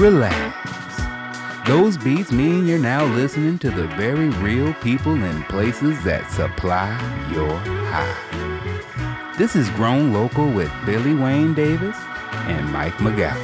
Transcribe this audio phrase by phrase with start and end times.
[0.00, 0.56] relax.
[1.68, 6.88] Those beats mean you're now listening to the very real people and places that supply
[7.30, 7.54] your
[7.90, 9.34] high.
[9.36, 11.96] This is Grown Local with Billy Wayne Davis
[12.48, 13.36] and Mike McGowan.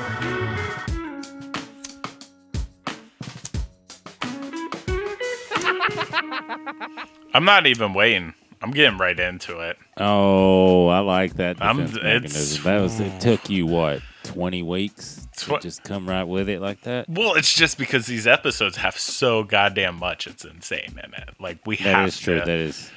[7.35, 8.33] I'm not even waiting.
[8.67, 9.79] I'm getting right into it.
[9.97, 11.63] Oh, I like that.
[11.63, 12.65] I'm- it's- mechanism.
[12.65, 12.99] That was.
[13.01, 17.09] It took you what twenty weeks to just come right with it like that.
[17.09, 20.27] Well, it's just because these episodes have so goddamn much.
[20.27, 21.31] It's insane in it.
[21.39, 22.41] Like we That have is true.
[22.41, 22.45] to.
[22.45, 22.91] That is.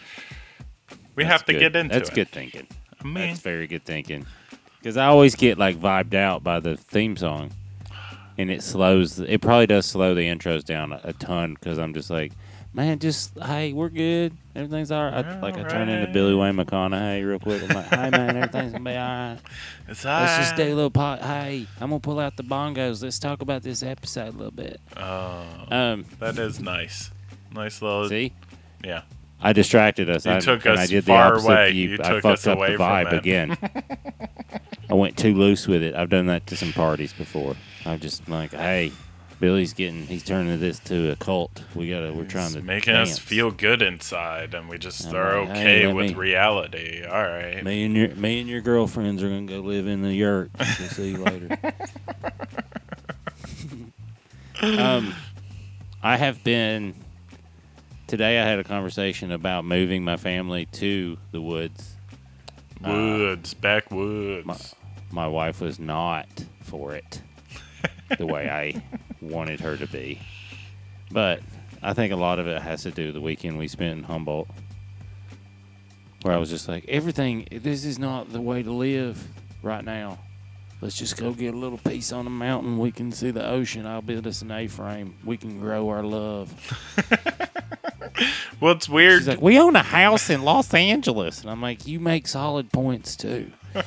[1.15, 1.59] we have to good.
[1.59, 2.15] get into That's it.
[2.15, 2.65] good thinking.
[2.99, 4.25] I mean, That's very good thinking.
[4.79, 7.51] Because I always get like vibed out by the theme song,
[8.39, 9.19] and it slows.
[9.19, 11.53] It probably does slow the intros down a, a ton.
[11.53, 12.31] Because I'm just like,
[12.73, 14.33] man, just hey, we're good.
[14.55, 15.25] Everything's all right.
[15.25, 16.13] I, like I turn into Alright.
[16.13, 17.61] Billy Wayne McConaughey real quick.
[17.63, 19.37] I'm like, hey man, everything's gonna be all right.
[19.87, 20.21] it's all right.
[20.37, 21.21] Let's just do a little pot.
[21.21, 23.01] Hey, I'm gonna pull out the bongos.
[23.03, 24.79] Let's talk about this episode a little bit.
[24.97, 27.11] Oh, Um, that is nice.
[27.53, 28.07] Nice little.
[28.09, 28.33] see,
[28.83, 29.01] Yeah.
[29.41, 30.25] I distracted us.
[30.25, 31.71] You I, took us I did far the away.
[31.71, 31.89] you.
[31.91, 33.17] You I took fucked us up away the from vibe it.
[33.19, 33.57] again.
[34.89, 35.95] I went too loose with it.
[35.95, 37.55] I've done that to some parties before.
[37.85, 38.91] I'm just like, hey,
[39.39, 40.05] Billy's getting.
[40.05, 41.63] He's turning this to a cult.
[41.73, 42.11] We gotta.
[42.11, 43.11] We're trying It's to making dance.
[43.13, 47.03] us feel good inside, and we just I'm are like, okay let with me- reality.
[47.05, 47.63] All right.
[47.63, 50.51] Me and your me and your girlfriends are gonna go live in the yurt.
[50.59, 51.57] We'll see you later.
[54.61, 55.13] um,
[56.03, 56.95] I have been.
[58.07, 61.95] Today I had a conversation about moving my family to the woods.
[62.81, 64.45] Woods, backwoods.
[64.47, 64.57] my-
[65.11, 66.27] My wife was not
[66.61, 67.21] for it
[68.17, 68.81] the way I
[69.21, 70.21] wanted her to be.
[71.11, 71.41] But
[71.81, 74.03] I think a lot of it has to do with the weekend we spent in
[74.03, 74.47] Humboldt.
[76.21, 79.25] Where I was just like, everything, this is not the way to live
[79.63, 80.19] right now.
[80.81, 82.77] Let's just go get a little piece on the mountain.
[82.77, 83.85] We can see the ocean.
[83.85, 85.15] I'll build us an A frame.
[85.25, 86.53] We can grow our love.
[88.61, 89.19] well, it's weird.
[89.19, 91.41] She's like, we own a house in Los Angeles.
[91.41, 93.51] And I'm like, you make solid points too.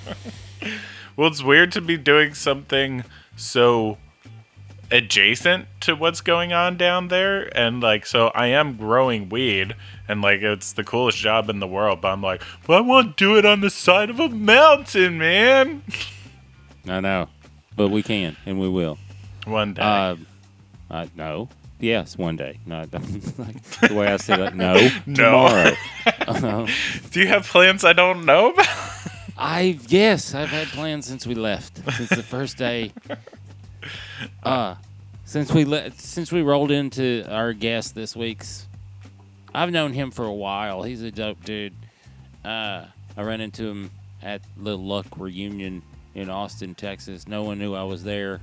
[1.14, 3.04] Well, it's weird to be doing something
[3.36, 3.98] so
[4.92, 7.50] adjacent to what's going on down there.
[7.58, 9.75] And, like, so I am growing weed,
[10.06, 12.00] and, like, it's the coolest job in the world.
[12.03, 15.19] But I'm like, well, I want to do it on the side of a mountain,
[15.19, 15.82] man.
[16.86, 17.28] I know.
[17.75, 18.98] But we can, and we will.
[19.47, 19.82] One day.
[19.82, 20.16] Uh,
[20.91, 21.48] uh, no.
[21.81, 22.60] Yes, one day.
[22.64, 23.02] No, don't-
[23.81, 24.75] the way I said it, no.
[25.06, 25.14] No.
[25.14, 25.72] Tomorrow.
[26.26, 26.66] Uh,
[27.10, 28.66] do you have plans I don't know about?
[29.36, 31.78] I yes, I've had plans since we left.
[31.97, 32.92] Since the first day.
[34.43, 34.76] Uh,
[35.25, 38.66] since we le- since we rolled into our guest this week's.
[39.54, 40.82] I've known him for a while.
[40.82, 41.75] He's a dope dude.
[42.44, 43.91] Uh, I ran into him
[44.22, 45.82] at Little Luck reunion
[46.15, 47.28] in Austin, Texas.
[47.28, 48.41] No one knew I was there,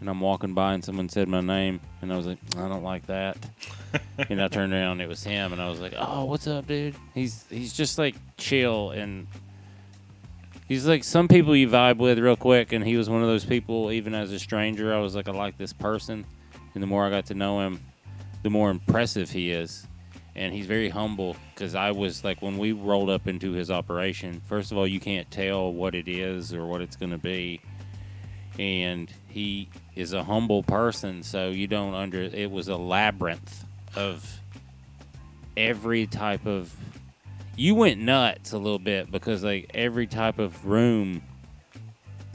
[0.00, 2.84] and I'm walking by and someone said my name, and I was like, I don't
[2.84, 3.36] like that.
[4.30, 6.66] and I turned around, and it was him, and I was like, Oh, what's up,
[6.66, 6.94] dude?
[7.14, 9.26] He's he's just like chill and
[10.72, 13.44] He's like some people you vibe with real quick, and he was one of those
[13.44, 13.92] people.
[13.92, 16.24] Even as a stranger, I was like, I like this person,
[16.72, 17.78] and the more I got to know him,
[18.42, 19.86] the more impressive he is,
[20.34, 21.36] and he's very humble.
[21.54, 24.98] Because I was like, when we rolled up into his operation, first of all, you
[24.98, 27.60] can't tell what it is or what it's going to be,
[28.58, 32.22] and he is a humble person, so you don't under.
[32.22, 34.40] It was a labyrinth of
[35.54, 36.74] every type of
[37.56, 41.22] you went nuts a little bit because like every type of room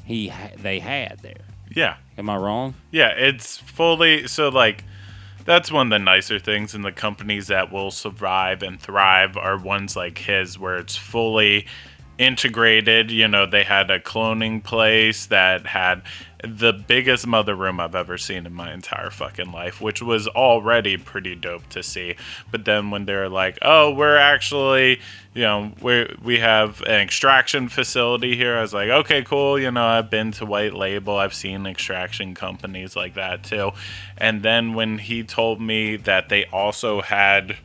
[0.05, 1.41] he ha- they had there.
[1.75, 1.97] yeah.
[2.17, 2.73] Am I wrong?
[2.91, 4.83] Yeah, it's fully so like
[5.45, 9.57] that's one of the nicer things in the companies that will survive and thrive are
[9.57, 11.67] ones like his where it's fully
[12.17, 13.11] integrated.
[13.11, 16.01] You know, they had a cloning place that had
[16.43, 20.95] the biggest mother room I've ever seen in my entire fucking life, which was already
[20.97, 22.15] pretty dope to see.
[22.51, 24.99] But then when they're like, "Oh, we're actually,
[25.33, 29.71] you know, we we have an extraction facility here," I was like, "Okay, cool." You
[29.71, 33.71] know, I've been to White Label, I've seen extraction companies like that too.
[34.17, 37.57] And then when he told me that they also had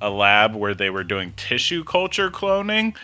[0.00, 2.96] a lab where they were doing tissue culture cloning,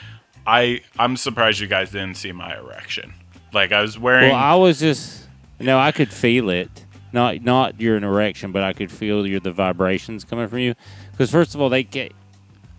[0.46, 3.14] I I'm surprised you guys didn't see my erection.
[3.52, 5.26] Like I was wearing Well, I was just
[5.58, 6.84] no, I could feel it.
[7.12, 10.74] Not not your erection, but I could feel your the vibrations coming from you.
[11.10, 12.14] Because first of all, they kept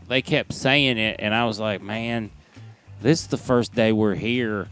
[0.07, 2.31] they kept saying it, and I was like, man,
[3.01, 4.67] this is the first day we're here,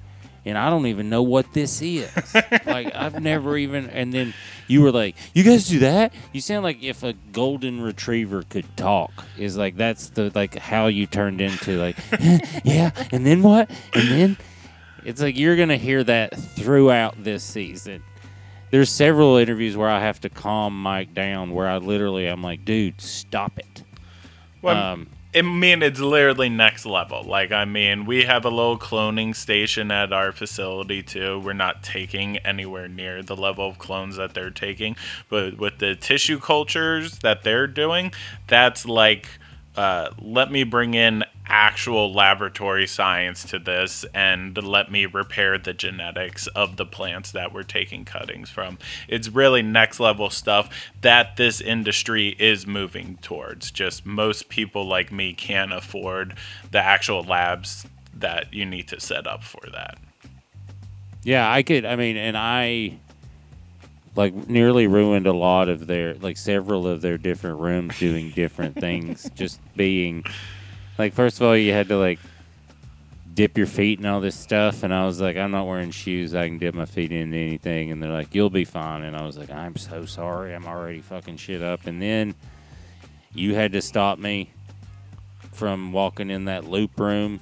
[0.46, 2.10] and I don't even know what this is.
[2.66, 3.90] like I've never even.
[3.90, 4.34] And then
[4.68, 6.14] you were like, you guys do that?
[6.34, 9.12] You sound like if a golden retriever could talk.
[9.38, 11.98] Is like that's the like how you turned into like,
[12.64, 13.70] yeah, and then what?
[13.94, 14.38] And then
[15.06, 18.04] it's like you're gonna hear that throughout this season.
[18.72, 22.64] there's several interviews where I have to calm Mike down, where I literally I'm like,
[22.66, 23.84] dude, stop it.
[24.62, 27.24] Well, um, I mean, it's literally next level.
[27.24, 31.40] Like, I mean, we have a little cloning station at our facility too.
[31.40, 34.98] We're not taking anywhere near the level of clones that they're taking,
[35.30, 38.12] but with the tissue cultures that they're doing,
[38.48, 39.28] that's like,
[39.78, 45.74] uh, let me bring in actual laboratory science to this and let me repair the
[45.74, 48.78] genetics of the plants that we're taking cuttings from.
[49.10, 50.70] It's really next level stuff
[51.02, 53.70] that this industry is moving towards.
[53.70, 56.36] Just most people like me can't afford
[56.72, 59.98] the actual labs that you need to set up for that.
[61.24, 61.84] Yeah, I could.
[61.84, 62.98] I mean, and I
[64.16, 68.78] like nearly ruined a lot of their like several of their different rooms doing different
[68.80, 69.30] things.
[69.36, 70.24] Just being
[71.02, 72.20] like, first of all, you had to like
[73.34, 76.36] dip your feet and all this stuff, and I was like, I'm not wearing shoes.
[76.36, 79.02] I can dip my feet into anything, and they're like, you'll be fine.
[79.02, 80.54] And I was like, I'm so sorry.
[80.54, 81.88] I'm already fucking shit up.
[81.88, 82.36] And then
[83.34, 84.52] you had to stop me
[85.52, 87.40] from walking in that loop room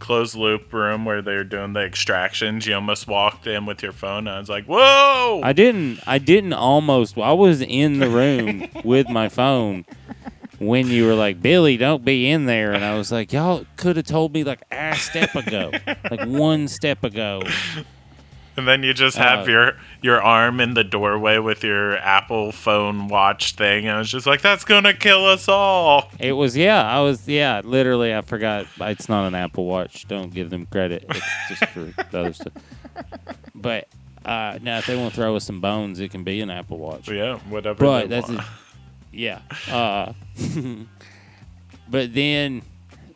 [0.00, 2.66] Closed loop room where they're doing the extractions.
[2.66, 4.26] You almost walked in with your phone.
[4.26, 6.00] And I was like, "Whoa!" I didn't.
[6.06, 7.18] I didn't almost.
[7.18, 9.84] I was in the room with my phone
[10.60, 13.96] when you were like, "Billy, don't be in there," and I was like, "Y'all could
[13.96, 15.72] have told me like a step ago,
[16.10, 17.42] like one step ago."
[18.56, 19.72] And then you just have Uh, your
[20.02, 23.86] your arm in the doorway with your Apple phone watch thing.
[23.86, 26.10] And I was just like, that's gonna kill us all.
[26.18, 26.82] It was yeah.
[26.86, 27.62] I was yeah.
[27.64, 28.66] Literally, I forgot.
[28.80, 30.06] It's not an Apple Watch.
[30.08, 31.06] Don't give them credit.
[31.08, 31.80] It's just for
[32.10, 32.52] the other stuff.
[33.54, 33.88] But
[34.26, 36.78] uh, now, if they want to throw us some bones, it can be an Apple
[36.78, 37.08] Watch.
[37.08, 37.78] Yeah, whatever.
[37.82, 38.40] But they that's want.
[38.40, 38.44] a,
[39.12, 39.40] yeah.
[39.70, 40.12] Uh,
[41.88, 42.62] but then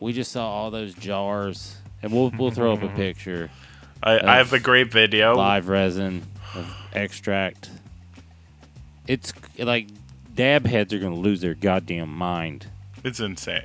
[0.01, 3.51] we just saw all those jars, and we'll we'll throw up a picture.
[4.03, 5.35] I, I have a great video.
[5.35, 7.71] Live resin of extract.
[9.07, 9.89] It's like
[10.35, 12.67] dab heads are gonna lose their goddamn mind.
[13.03, 13.65] It's insane.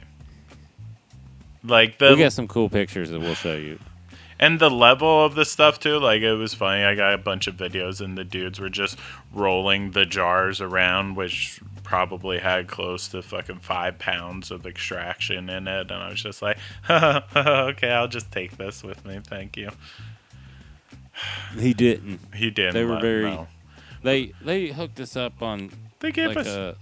[1.63, 3.79] Like the we got some cool pictures that we'll show you.
[4.39, 5.97] and the level of the stuff too.
[5.99, 6.83] Like it was funny.
[6.83, 8.97] I got a bunch of videos, and the dudes were just
[9.33, 15.67] rolling the jars around, which probably had close to fucking five pounds of extraction in
[15.67, 15.89] it.
[15.89, 16.59] And I was just like,
[16.89, 19.19] okay, I'll just take this with me.
[19.25, 19.71] Thank you.
[21.57, 22.19] He didn't.
[22.35, 22.75] He didn't.
[22.75, 23.47] They were very- no.
[24.03, 26.47] They they hooked us up on They gave like us.
[26.47, 26.75] a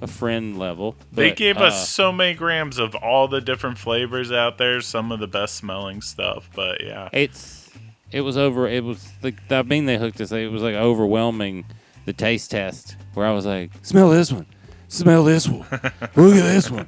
[0.00, 0.96] a friend level.
[1.12, 5.12] They gave uh, us so many grams of all the different flavors out there, some
[5.12, 6.48] of the best smelling stuff.
[6.56, 7.70] But yeah, It's
[8.10, 8.66] it was over.
[8.66, 10.32] It was like I mean they hooked us.
[10.32, 11.66] It was like overwhelming
[12.04, 14.46] the taste test where I was like, smell this one,
[14.88, 15.66] smell this one,
[16.16, 16.86] look at this one,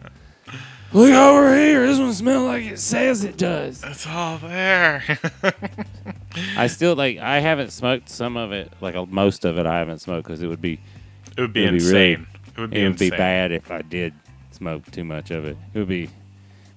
[0.93, 1.87] look over here.
[1.87, 3.83] This one smells like it says it does.
[3.85, 5.03] it's all there.
[6.57, 7.19] I still like.
[7.19, 8.73] I haven't smoked some of it.
[8.81, 10.81] Like uh, most of it, I haven't smoked because it would be
[11.37, 12.27] it would be It would be really- insane.
[12.57, 14.15] it would be it would be bad if I did
[14.51, 15.57] smoke too much of it.
[15.75, 16.11] It would be.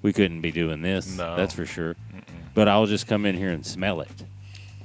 [0.03, 1.17] We couldn't be doing this.
[1.17, 1.35] No.
[1.35, 1.95] That's for sure.
[2.53, 4.11] But I'll just come in here and smell it.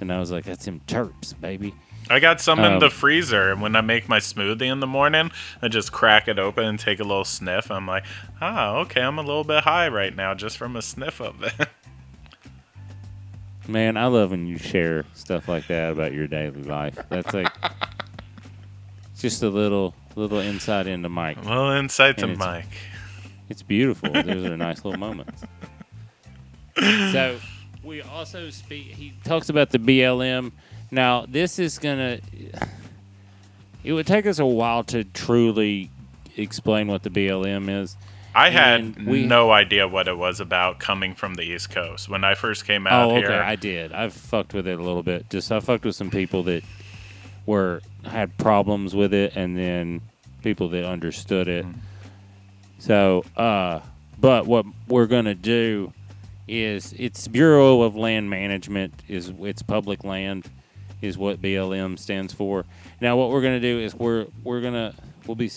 [0.00, 1.74] And I was like, "That's them terps, baby."
[2.10, 4.86] I got some in Um, the freezer, and when I make my smoothie in the
[4.86, 5.30] morning,
[5.62, 7.70] I just crack it open and take a little sniff.
[7.70, 8.04] I'm like,
[8.40, 11.68] ah, okay, I'm a little bit high right now just from a sniff of it.
[13.68, 16.98] Man, I love when you share stuff like that about your daily life.
[17.08, 17.48] That's like
[19.18, 21.38] just a little little insight into Mike.
[21.44, 22.66] well, insight to it's- Mike.
[23.48, 24.10] It's beautiful.
[24.10, 25.42] Those are nice little moments.
[27.12, 27.38] So
[27.84, 28.86] we also speak.
[28.94, 30.52] He talks about the BLM.
[30.92, 32.20] Now this is gonna.
[33.82, 35.90] It would take us a while to truly
[36.36, 37.96] explain what the BLM is.
[38.34, 42.24] I had we- no idea what it was about coming from the East Coast when
[42.24, 43.20] I first came out Oh, okay.
[43.28, 43.42] here.
[43.42, 43.92] I did.
[43.92, 45.28] I've fucked with it a little bit.
[45.30, 46.62] Just I fucked with some people that
[47.44, 50.02] were had problems with it, and then
[50.42, 51.66] people that understood it.
[52.78, 53.80] So, uh,
[54.20, 55.92] but what we're gonna do
[56.46, 60.48] is it's Bureau of Land Management is it's public land
[61.02, 62.64] is what BLM stands for.
[63.00, 64.94] Now, what we're gonna do is we're we're gonna
[65.26, 65.50] we'll be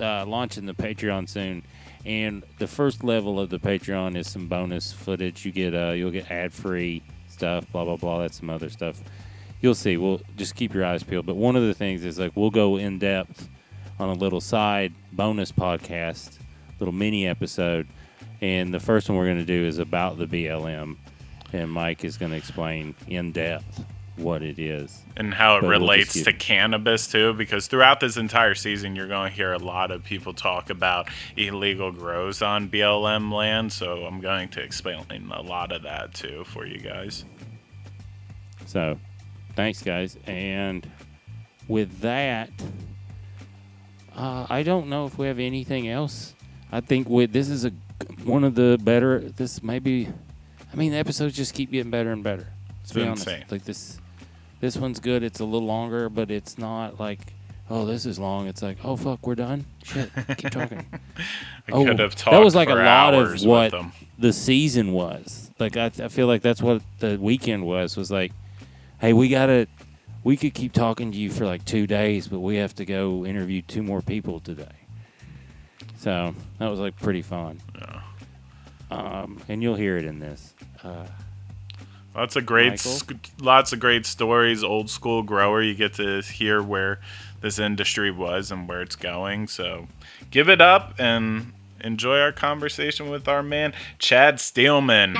[0.00, 1.64] uh, launching the Patreon soon,
[2.06, 5.44] and the first level of the Patreon is some bonus footage.
[5.44, 8.20] You get uh, you'll get ad free stuff, blah blah blah.
[8.20, 9.02] That's some other stuff.
[9.60, 9.96] You'll see.
[9.96, 11.26] We'll just keep your eyes peeled.
[11.26, 13.48] But one of the things is like we'll go in depth
[13.98, 16.38] on a little side bonus podcast,
[16.78, 17.88] little mini episode,
[18.40, 20.96] and the first one we're to do is about the BLM,
[21.52, 23.84] and Mike is to explain in depth
[24.18, 25.02] what it is.
[25.16, 29.06] and how it But we'll relates to cannabis too because throughout this entire season you're
[29.08, 34.04] going to hear a lot of people talk about illegal grows on BLM land so
[34.04, 37.24] I'm going to explain a lot of that too for you guys.
[38.66, 38.98] So,
[39.56, 40.88] thanks guys, and
[41.68, 42.50] with that,
[44.16, 46.34] uh, I don't know if we have anything else.
[46.70, 47.72] I think with this is a
[48.24, 49.20] one of the better.
[49.20, 50.08] This maybe,
[50.72, 52.48] I mean, the episodes just keep getting better and better.
[52.80, 53.26] Let's be It's honest.
[53.28, 53.44] insane.
[53.50, 53.98] Like this,
[54.60, 55.22] this one's good.
[55.22, 57.32] It's a little longer, but it's not like,
[57.70, 58.46] oh, this is long.
[58.48, 59.64] It's like, oh fuck, we're done.
[59.84, 60.86] Shit, keep talking.
[61.18, 63.74] I Oh, could have that was like a lot of what-
[64.18, 65.50] the season was.
[65.58, 67.96] Like I, I feel like that's what the weekend was.
[67.96, 68.32] Was like,
[69.00, 69.66] hey, we gotta,
[70.24, 73.24] we could keep talking to you for like two days, but we have to go
[73.26, 74.64] interview two more people today.
[75.98, 77.60] So that was like pretty fun.
[77.74, 78.00] Yeah.
[78.90, 80.54] Um, and you'll hear it in this.
[80.82, 81.06] Uh,
[82.14, 84.64] Lots of great, sc- lots of great stories.
[84.64, 86.98] Old school grower, you get to hear where
[87.40, 89.46] this industry was and where it's going.
[89.46, 89.86] So,
[90.30, 95.16] give it up and enjoy our conversation with our man Chad Steelman.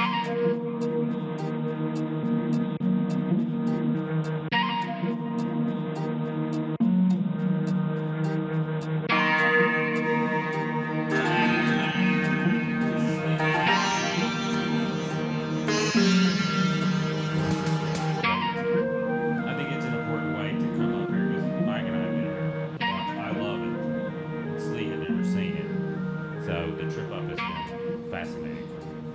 [28.24, 28.56] Fascinating.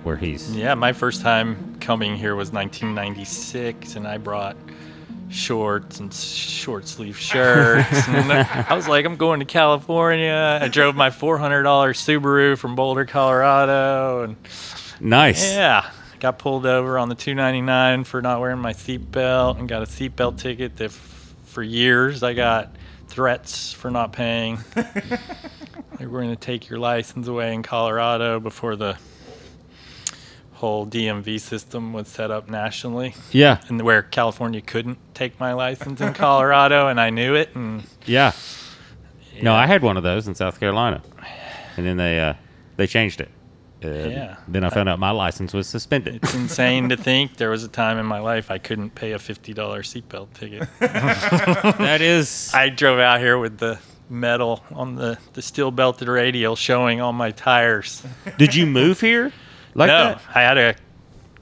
[0.02, 4.56] Where he's Yeah, my first time coming here was 1996, and I brought
[5.30, 8.08] shorts and short sleeve shirts.
[8.08, 10.58] and I was like, I'm going to California.
[10.60, 14.36] I drove my $400 Subaru from Boulder, Colorado, and
[15.00, 15.54] nice.
[15.54, 19.86] yeah, got pulled over on the 299 for not wearing my seatbelt, and got a
[19.86, 20.76] seatbelt ticket.
[20.76, 22.74] That f- for years I got
[23.08, 24.58] threats for not paying.
[25.98, 28.96] they were going to take your license away in Colorado before the
[30.54, 36.00] whole DMV system was set up nationally, Yeah, and where California couldn't take my license
[36.00, 37.54] in Colorado, and I knew it.
[37.54, 38.32] And Yeah.
[39.42, 39.52] No.
[39.54, 41.02] I had one of those in South Carolina,
[41.76, 42.34] and then they uh,
[42.76, 43.30] they changed it.
[43.84, 44.36] Uh, Yeah.
[44.46, 46.20] Then I found out my license was suspended.
[46.22, 49.18] It's insane to think there was a time in my life I couldn't pay a
[49.18, 50.68] fifty dollar seatbelt ticket.
[50.78, 52.52] that is.
[52.54, 57.14] I drove out here with the metal on the, the steel belted radial showing on
[57.14, 58.04] my tires.
[58.38, 59.32] Did you move here?
[59.74, 60.22] Like no, that?
[60.34, 60.76] I had a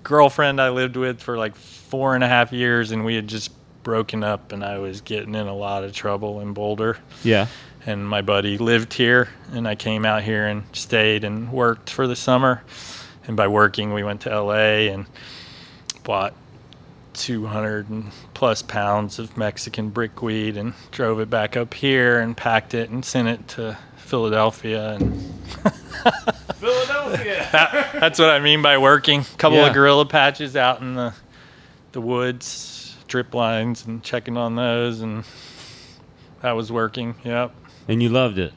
[0.03, 3.53] girlfriend I lived with for like four and a half years, and we had just
[3.83, 6.99] broken up, and I was getting in a lot of trouble in Boulder.
[7.23, 7.49] Yeah.
[7.85, 12.07] And my buddy lived here, and I came out here and stayed and worked for
[12.07, 12.63] the summer.
[13.27, 15.07] And by working, we went to LA and
[16.05, 16.35] bought
[17.15, 22.75] 200 and plus pounds of Mexican brickweed and drove it back up here and packed
[22.75, 24.95] it and sent it to Philadelphia.
[24.95, 25.21] And
[26.57, 27.49] Philadelphia.
[27.53, 29.21] that, that's what I mean by working.
[29.21, 29.69] A couple Yeah.
[29.69, 31.15] of guerrilla patches out in the
[31.93, 35.25] the woods, drip lines, and checking on those, and
[36.41, 37.15] that was working.
[37.23, 37.55] Yep,
[37.87, 38.55] And you loved it.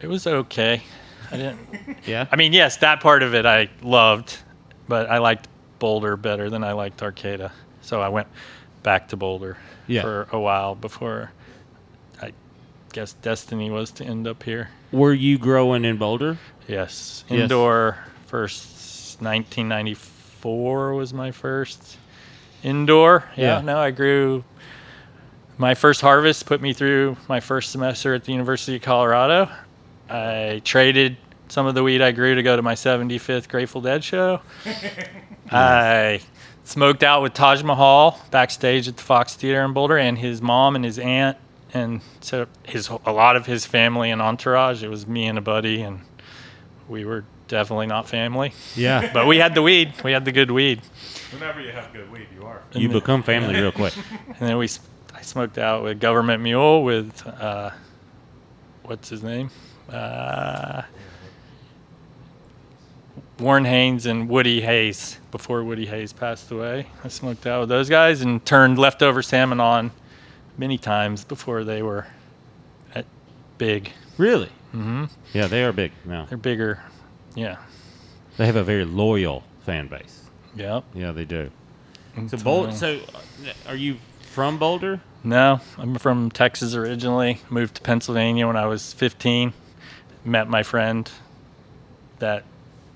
[0.00, 0.84] it was okay.
[1.32, 1.58] I didn't.
[2.06, 2.26] Yeah.
[2.30, 4.38] I mean, yes, that part of it I loved,
[4.86, 5.48] but I liked
[5.78, 7.52] Boulder better than I liked Arcata.
[7.82, 8.28] So I went
[8.82, 9.56] back to Boulder
[9.86, 10.02] Yeah.
[10.02, 11.32] for a while before
[12.20, 12.32] I
[12.92, 14.70] guess destiny was to end up here.
[14.92, 16.38] Were you growing in Boulder?
[16.66, 17.40] Yes, Yes.
[17.42, 21.96] indoor first 1994 was my first
[22.62, 23.24] indoor.
[23.36, 23.60] Yeah, Yeah.
[23.62, 24.44] no, I grew
[25.56, 29.48] my first harvest put me through my first semester at the University of Colorado.
[30.08, 31.16] I traded
[31.48, 34.40] some of the weed I grew to go to my 75th Grateful Dead show.
[35.50, 36.20] I
[36.64, 40.76] smoked out with Taj Mahal backstage at the Fox Theater in Boulder and his mom
[40.76, 41.36] and his aunt
[41.74, 44.82] and so his a lot of his family and entourage.
[44.82, 46.00] It was me and a buddy and
[46.88, 48.52] we were definitely not family.
[48.74, 49.10] Yeah.
[49.14, 49.92] But we had the weed.
[50.04, 50.80] We had the good weed.
[51.32, 52.62] Whenever you have good weed, you are.
[52.72, 53.94] you become family real quick.
[54.28, 54.80] And then we s-
[55.14, 57.70] I smoked out with Government Mule with uh,
[58.84, 59.50] what's his name?
[59.90, 60.82] Uh,
[63.38, 66.86] Warren Haynes and Woody Hayes before Woody Hayes passed away.
[67.04, 69.92] I smoked out with those guys and turned leftover salmon on
[70.56, 72.06] many times before they were
[72.94, 73.06] at
[73.58, 73.92] big.
[74.16, 74.50] Really?
[74.74, 75.04] Mm-hmm.
[75.32, 76.26] Yeah, they are big now.
[76.28, 76.82] They're bigger.
[77.34, 77.58] Yeah.
[78.36, 80.22] They have a very loyal fan base.
[80.56, 80.84] Yep.
[80.94, 81.50] Yeah, they do.
[82.28, 82.70] So Boulder.
[82.70, 85.00] uh, So, uh, are you from Boulder?
[85.22, 87.40] No, I'm from Texas originally.
[87.50, 89.52] Moved to Pennsylvania when I was 15.
[90.24, 91.08] Met my friend
[92.18, 92.42] that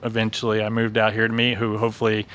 [0.03, 2.27] eventually I moved out here to meet, who hopefully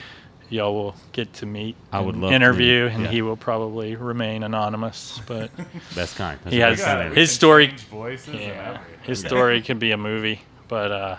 [0.50, 1.76] y'all will get to meet.
[1.92, 3.10] I would and love to interview, and yeah.
[3.10, 5.20] he will probably remain anonymous.
[5.26, 5.52] But
[5.96, 6.40] That's kind.
[6.44, 7.16] That's He has- kind.
[7.16, 10.42] his story- voices and yeah, his story could be a movie.
[10.68, 11.16] But uh,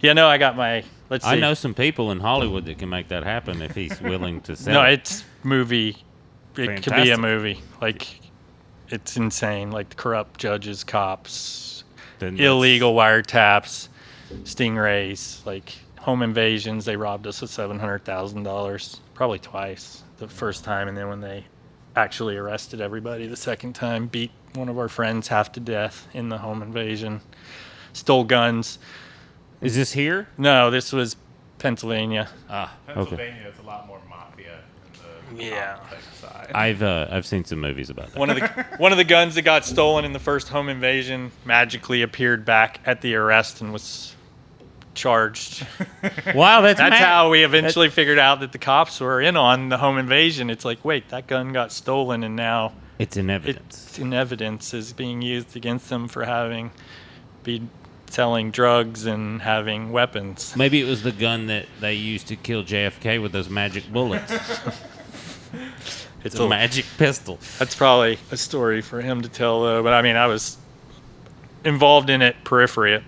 [0.00, 0.84] yeah, no, I got my.
[1.10, 1.30] Let's see.
[1.30, 4.56] I know some people in Hollywood that can make that happen if he's willing to
[4.56, 4.74] sell.
[4.74, 5.98] No, it's movie.
[6.56, 7.60] It could be a movie.
[7.80, 8.20] Like
[8.88, 9.70] it's insane.
[9.70, 11.84] Like the corrupt judges, cops,
[12.18, 13.88] Then illegal wiretaps,
[14.44, 16.84] stingrays, like home invasions.
[16.84, 20.02] They robbed us of seven hundred thousand dollars, probably twice.
[20.18, 21.44] The first time, and then when they
[21.96, 26.28] actually arrested everybody the second time, beat one of our friends half to death in
[26.28, 27.20] the home invasion,
[27.92, 28.78] stole guns.
[29.60, 30.28] Is this here?
[30.38, 31.16] No, this was
[31.58, 32.28] Pennsylvania.
[32.48, 32.94] Ah, okay.
[32.94, 34.58] Pennsylvania is a lot more mafia
[35.36, 35.78] the Yeah.
[36.20, 36.50] side.
[36.54, 38.18] I've uh, I've seen some movies about that.
[38.18, 41.32] One of the one of the guns that got stolen in the first home invasion
[41.44, 44.11] magically appeared back at the arrest and was
[44.94, 45.66] charged.
[46.34, 47.02] wow, that's That's mad.
[47.02, 50.50] how we eventually figured out that the cops were in on the home invasion.
[50.50, 53.86] It's like, wait, that gun got stolen, and now it's in evidence.
[53.88, 56.70] it's in evidence is being used against them for having
[57.42, 57.62] be
[58.08, 60.54] selling drugs and having weapons.
[60.56, 64.32] Maybe it was the gun that they used to kill JFK with those magic bullets.
[66.24, 67.38] It's a magic pistol.
[67.58, 69.82] That's probably a story for him to tell, though.
[69.82, 70.56] But I mean, I was
[71.64, 73.02] involved in it periphery,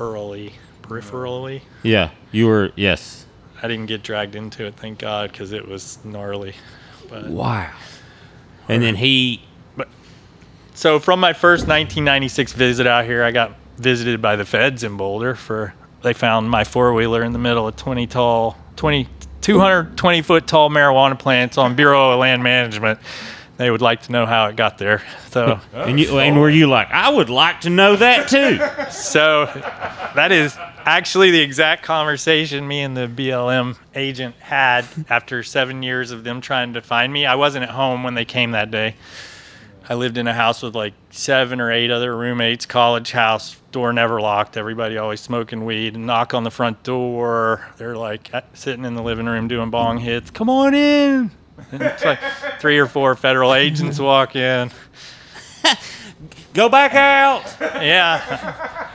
[0.00, 0.52] peripherally,
[0.82, 1.60] peripherally.
[1.82, 2.72] Yeah, you were.
[2.76, 3.26] Yes.
[3.62, 6.54] I didn't get dragged into it, thank God, because it was gnarly.
[7.08, 7.72] But Wow.
[8.68, 9.42] And then he.
[9.76, 9.88] But,
[10.74, 14.96] so from my first 1996 visit out here, I got visited by the feds in
[14.96, 19.06] Boulder for they found my four wheeler in the middle of 20 tall, 20,
[19.42, 22.98] 220 foot tall marijuana plants on Bureau of Land Management.
[23.60, 25.02] They would like to know how it got there.
[25.30, 25.60] So.
[25.74, 28.58] And you and were you like, I would like to know that too.
[28.90, 29.44] So
[30.16, 36.10] that is actually the exact conversation me and the BLM agent had after seven years
[36.10, 37.26] of them trying to find me.
[37.26, 38.96] I wasn't at home when they came that day.
[39.88, 43.92] I lived in a house with like seven or eight other roommates, college house, door
[43.92, 44.56] never locked.
[44.56, 45.96] Everybody always smoking weed.
[45.96, 47.68] Knock on the front door.
[47.76, 50.30] They're like sitting in the living room doing bong hits.
[50.30, 51.30] Come on in.
[51.72, 52.20] And it's like
[52.60, 54.70] three or four federal agents walk in.
[56.54, 57.44] Go back out.
[57.60, 58.86] Yeah.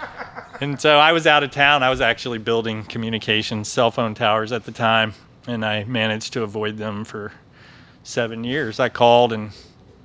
[0.61, 1.83] And so I was out of town.
[1.83, 5.13] I was actually building communications cell phone towers at the time,
[5.47, 7.33] and I managed to avoid them for
[8.03, 8.79] seven years.
[8.79, 9.51] I called and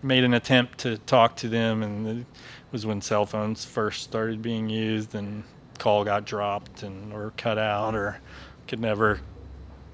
[0.03, 2.27] made an attempt to talk to them, and it
[2.73, 5.45] was when cell phones first started being used, and
[5.79, 8.21] call got dropped and or cut out, or
[8.67, 9.21] could never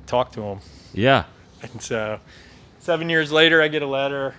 [0.07, 0.61] talk to them.
[0.95, 1.25] Yeah.
[1.63, 2.21] And so,
[2.87, 4.33] seven years later, I get a letter.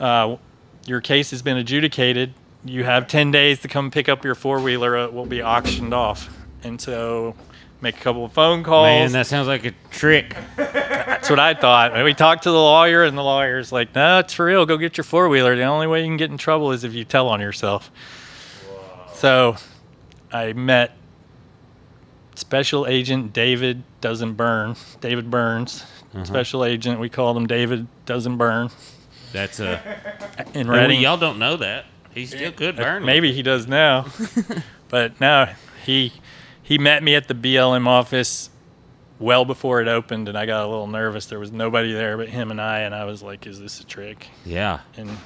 [0.00, 0.36] Uh,
[0.84, 2.34] your case has been adjudicated.
[2.64, 4.96] You have 10 days to come pick up your four wheeler.
[5.04, 6.28] It will be auctioned off.
[6.64, 7.36] And so,
[7.80, 8.86] make a couple of phone calls.
[8.86, 10.36] Man, that sounds like a trick.
[10.56, 11.94] That's what I thought.
[11.94, 14.66] And we talked to the lawyer, and the lawyer's like, no, it's for real.
[14.66, 15.54] Go get your four wheeler.
[15.54, 17.92] The only way you can get in trouble is if you tell on yourself.
[19.12, 19.54] So,
[20.32, 20.96] I met
[22.34, 25.84] Special Agent David Doesn't Burn, David Burns.
[26.14, 26.24] Uh-huh.
[26.24, 28.70] Special Agent, we called him David Doesn't Burn
[29.32, 29.80] That's a.
[30.54, 31.00] in Reading.
[31.00, 31.84] y'all don't know that.
[32.14, 33.04] He still could uh, burn.
[33.04, 34.06] Maybe he does now,
[34.88, 35.48] but no,
[35.84, 36.12] he
[36.62, 38.50] he met me at the BLM office
[39.18, 41.26] well before it opened, and I got a little nervous.
[41.26, 43.86] There was nobody there but him and I, and I was like, "Is this a
[43.86, 44.80] trick?" Yeah.
[44.96, 45.18] And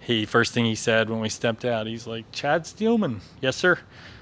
[0.00, 3.78] he first thing he said when we stepped out, he's like, "Chad Steelman, yes sir,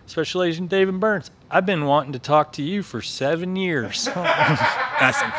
[0.06, 1.30] Special Agent David Burns.
[1.50, 5.32] I've been wanting to talk to you for seven years." I said,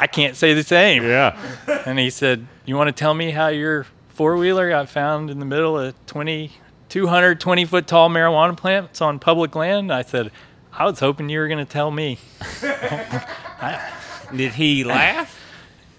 [0.00, 1.38] "I can't say the same." Yeah.
[1.86, 5.38] And he said, You want to tell me how your four wheeler got found in
[5.38, 6.50] the middle of 20,
[6.88, 9.92] 220 foot tall marijuana plants on public land?
[9.92, 10.32] I said,
[10.72, 12.18] I was hoping you were going to tell me.
[14.34, 15.40] Did he laugh?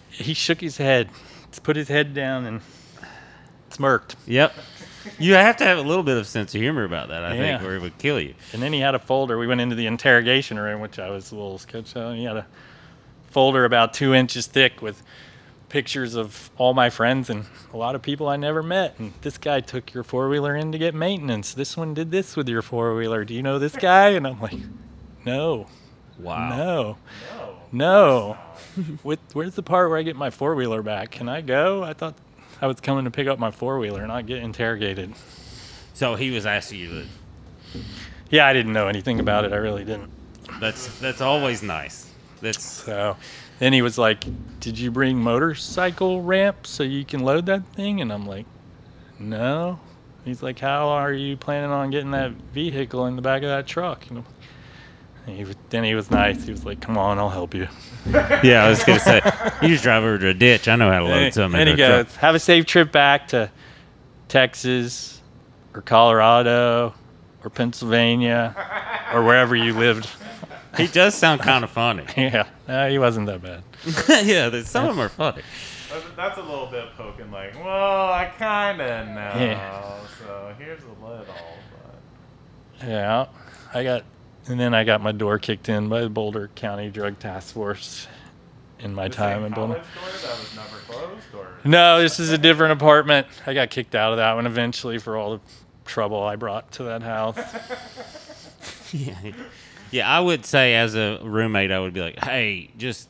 [0.10, 1.10] He shook his head,
[1.64, 2.62] put his head down, and
[3.70, 4.18] smirked.
[4.26, 4.54] Yep.
[5.20, 7.62] You have to have a little bit of sense of humor about that, I think,
[7.64, 8.34] or it would kill you.
[8.54, 9.38] And then he had a folder.
[9.38, 12.16] We went into the interrogation room, which I was a little sketched out.
[12.16, 12.46] He had a
[13.30, 15.04] folder about two inches thick with
[15.70, 18.96] pictures of all my friends and a lot of people I never met.
[19.00, 21.54] And this guy took your four wheeler in to get maintenance.
[21.54, 23.26] This one did this with your four wheeler.
[23.26, 24.10] Do you know this guy?
[24.12, 24.58] And I'm like,
[25.26, 25.68] no,
[26.20, 26.50] Wow.
[26.58, 26.98] no,
[27.72, 28.38] no.
[29.04, 31.12] With, where's the part where I get my four wheeler back?
[31.12, 31.84] Can I go?
[31.84, 32.16] I thought
[32.62, 35.14] I was coming to pick up my four wheeler, not get interrogated.
[35.94, 37.06] So he was asking you that.
[38.30, 39.54] Yeah, I didn't know anything about it.
[39.54, 40.12] I really didn't.
[40.60, 42.12] That's that's always nice.
[42.42, 43.18] That's So
[43.60, 44.24] then he was like,
[44.60, 48.02] Did you bring motorcycle ramps so you can load that thing?
[48.02, 48.46] And I'm like,
[49.20, 49.80] No.
[50.26, 53.68] He's like, How are you planning on getting that vehicle in the back of that
[53.68, 54.10] truck?
[54.10, 54.24] And
[55.28, 56.44] he, was- then he was nice.
[56.46, 57.68] He was like, Come on, I'll help you.
[58.10, 58.64] yeah.
[58.66, 59.22] I was gonna say
[59.62, 60.68] you just drive over to a ditch.
[60.68, 61.60] I know how to load And, something.
[61.60, 62.16] and he goes, truck.
[62.22, 63.52] Have a safe trip back to
[64.28, 65.22] Texas
[65.74, 66.94] or Colorado
[67.44, 68.56] or Pennsylvania
[69.14, 70.08] or wherever you lived.
[70.78, 72.06] He does sound kind of funny.
[72.18, 73.64] yeah, no, he wasn't that bad.
[74.28, 75.42] yeah, some of them are funny.
[75.90, 79.14] That's, that's a little bit poking, like, well, I kind of know.
[79.40, 80.00] Yeah.
[80.20, 81.26] So here's a little,
[82.80, 83.26] but Yeah,
[83.74, 84.04] I got,
[84.48, 88.08] and then I got my door kicked in by the Boulder County Drug Task Force
[88.80, 89.74] in my the time in Boulder.
[89.76, 93.28] door that was never closed, or No, this is a different apartment.
[93.46, 95.42] I got kicked out of that one eventually for all the
[95.86, 97.38] trouble I brought to that house.
[98.94, 99.16] Yeah.
[99.92, 103.10] Yeah, I would say as a roommate, I would be like, hey, just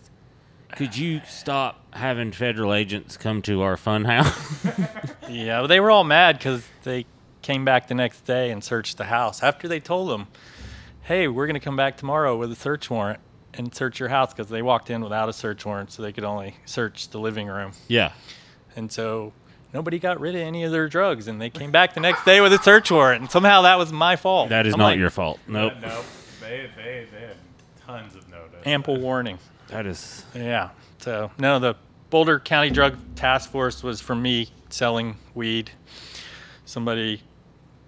[0.76, 4.66] could you stop having federal agents come to our fun house?
[5.30, 7.06] yeah, but they were all mad because they
[7.44, 10.28] came back the next day and searched the house after they told them,
[11.08, 13.20] "Hey, we're gonna come back tomorrow with a search warrant
[13.54, 16.24] and search your house," because they walked in without a search warrant, so they could
[16.24, 17.72] only search the living room.
[17.88, 18.12] yeah.
[18.76, 19.34] And so
[19.74, 22.42] nobody got rid of any of their drugs, and they came back the next day
[22.42, 24.50] with a search warrant, and somehow that was my fault.
[24.50, 25.40] That is I'm not like, your fault.
[25.48, 25.74] Nope.
[25.78, 26.06] Uh, nope.
[26.42, 27.36] They, they, they had
[27.86, 28.62] tons of notice.
[28.66, 29.40] ample warning.
[29.70, 30.24] That is.
[30.36, 30.70] Yeah.
[31.00, 31.76] So no, the
[32.10, 35.72] Boulder County Drug Task Force was for me selling weed.
[36.66, 37.22] Somebody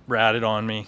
[0.08, 0.88] ratted on me.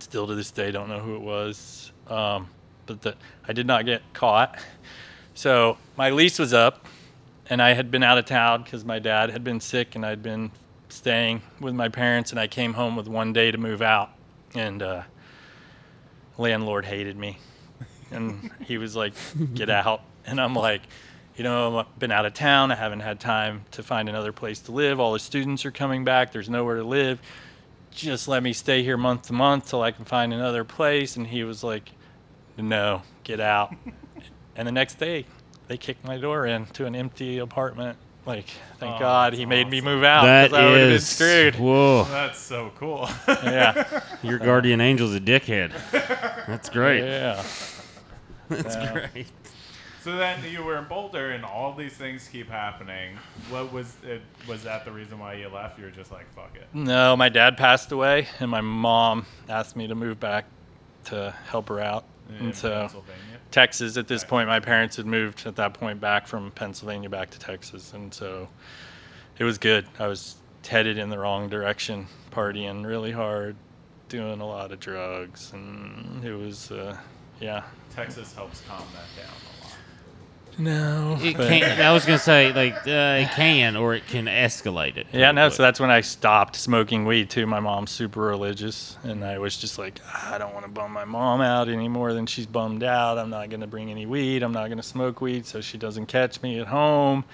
[0.00, 1.92] Still to this day, don't know who it was.
[2.06, 2.48] Um,
[2.86, 4.58] but the, I did not get caught.
[5.34, 6.86] So my lease was up,
[7.48, 10.22] and I had been out of town because my dad had been sick, and I'd
[10.22, 10.50] been
[10.88, 14.10] staying with my parents, and I came home with one day to move out,
[14.54, 15.02] and uh,
[16.38, 17.38] landlord hated me
[18.10, 19.14] and he was like,
[19.54, 20.82] "Get out." And I'm like,
[21.36, 22.70] "You know, I've been out of town.
[22.72, 25.00] I haven't had time to find another place to live.
[25.00, 26.32] All the students are coming back.
[26.32, 27.20] There's nowhere to live.
[27.90, 31.26] Just let me stay here month to month till I can find another place." And
[31.28, 31.90] he was like,
[32.56, 33.74] "No, get out."
[34.56, 35.24] and the next day,
[35.66, 37.98] they kicked my door in to an empty apartment.
[38.26, 38.46] Like,
[38.78, 41.54] thank Oh, God he made me move out That because I would have been screwed.
[41.56, 42.04] Whoa.
[42.10, 43.08] That's so cool.
[43.26, 45.72] Yeah, Your guardian angel's a dickhead.
[46.46, 47.04] That's great.
[47.04, 47.42] yeah.
[48.50, 48.92] That's Yeah.
[48.92, 49.26] great.
[50.08, 53.18] So then you were in Boulder, and all these things keep happening.
[53.50, 54.22] What was it?
[54.48, 55.78] Was that the reason why you left?
[55.78, 56.66] You were just like, fuck it.
[56.72, 60.46] No, my dad passed away, and my mom asked me to move back
[61.06, 62.04] to help her out.
[62.30, 63.38] In and so, Pennsylvania.
[63.50, 67.30] Texas, at this point, my parents had moved at that point back from Pennsylvania back
[67.30, 67.92] to Texas.
[67.92, 68.48] And so
[69.38, 69.86] it was good.
[69.98, 73.56] I was headed in the wrong direction, partying really hard,
[74.08, 75.52] doing a lot of drugs.
[75.52, 76.96] And it was, uh,
[77.40, 77.64] yeah.
[77.94, 79.34] Texas helps calm that down.
[80.58, 81.16] No.
[81.22, 84.96] It but- can I was gonna say like uh, it can or it can escalate
[84.96, 85.06] it.
[85.12, 87.46] Yeah, no, really so that's when I stopped smoking weed too.
[87.46, 90.92] My mom's super religious, and I was just like, "Ah, I don't want to bum
[90.92, 93.18] my mom out any more than she's bummed out.
[93.18, 94.42] I'm not going to bring any weed.
[94.42, 97.24] I'm not going to smoke weed so she doesn't catch me at home.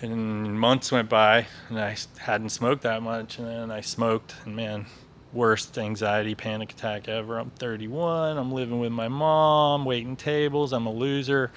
[0.00, 4.54] And months went by, and I hadn't smoked that much, and then I smoked, and
[4.54, 4.86] man,
[5.32, 7.38] worst anxiety panic attack ever.
[7.38, 8.36] I'm 31.
[8.38, 10.72] I'm living with my mom, waiting tables.
[10.72, 11.50] I'm a loser.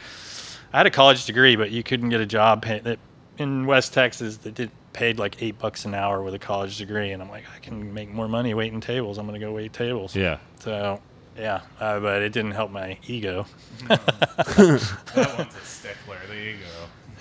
[0.73, 2.99] I had a college degree, but you couldn't get a job pay, that
[3.38, 7.12] in West Texas that did paid like eight bucks an hour with a college degree,
[7.12, 9.17] and I'm like, I can make more money waiting tables.
[9.17, 10.15] I'm gonna go wait tables.
[10.15, 10.38] Yeah.
[10.60, 11.01] So,
[11.38, 13.45] yeah, uh, but it didn't help my ego.
[13.88, 16.17] That one's a stickler.
[16.27, 16.65] the ego.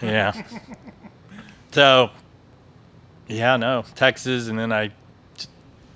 [0.03, 0.33] yeah.
[1.73, 2.11] so,
[3.29, 4.89] yeah, no, Texas, and then I
[5.37, 5.47] j-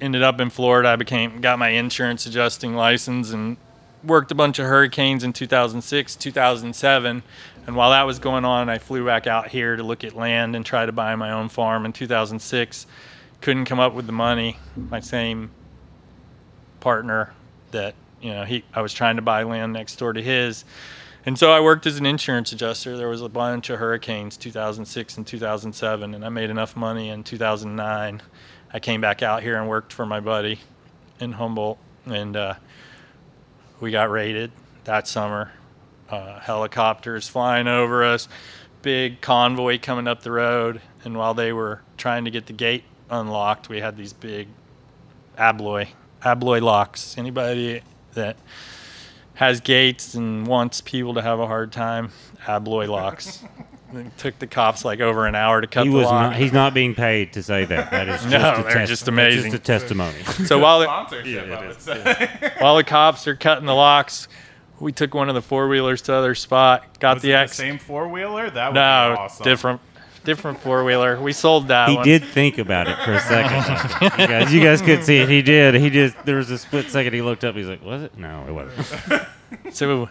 [0.01, 0.91] ended up in Florida.
[0.91, 3.57] I became got my insurance adjusting license and
[4.05, 7.23] worked a bunch of hurricanes in 2006, 2007.
[7.67, 10.55] And while that was going on, I flew back out here to look at land
[10.55, 12.87] and try to buy my own farm in 2006.
[13.41, 14.59] Couldn't come up with the money.
[14.77, 15.51] My same
[16.81, 17.33] partner
[17.71, 20.65] that you know he I was trying to buy land next door to his.
[21.27, 22.99] And so I worked as an insurance adjuster.
[22.99, 27.25] There was a bunch of hurricanes 2006 and 2007 and I made enough money in
[27.25, 28.23] 2009.
[28.73, 30.61] I came back out here and worked for my buddy
[31.21, 32.55] in Humboldt and uh,
[33.85, 34.51] we got raided
[34.85, 35.53] that summer.
[36.09, 38.29] Uh, helicopters flying over us,
[38.81, 42.85] big convoy coming up the road, and while they were trying to get the gate
[43.11, 44.49] unlocked, we had these big
[45.37, 45.89] abloy
[46.23, 47.19] abloy locks.
[47.19, 47.83] Anybody
[48.15, 48.39] that
[49.35, 52.11] has gates and wants people to have a hard time,
[52.47, 53.45] abloy locks.
[53.97, 56.33] it took the cops like over an hour to cut He the was lock.
[56.33, 56.37] not.
[56.37, 57.91] He's not being paid to say that.
[57.91, 59.53] That is just No, a they're test- just amazing.
[59.53, 60.23] Just a testimony.
[60.47, 62.53] so while it, Sponsorship, Yeah, I it would is, say.
[62.59, 64.29] while the cops are cutting the locks,
[64.81, 66.99] we took one of the four wheelers to other spot.
[67.01, 67.57] Got Was the it X.
[67.57, 68.51] same four wheeler?
[68.51, 69.45] That would no, be awesome.
[69.45, 69.81] different,
[70.25, 71.21] different four wheeler.
[71.21, 72.05] We sold that He one.
[72.05, 74.19] did think about it for a second.
[74.21, 75.29] you guys, you guys couldn't see it.
[75.29, 75.75] He did.
[75.77, 77.13] He just there was a split second.
[77.15, 77.55] He looked up.
[77.55, 78.19] He's like, "Was it?
[78.19, 79.23] No, it wasn't."
[79.75, 80.09] So,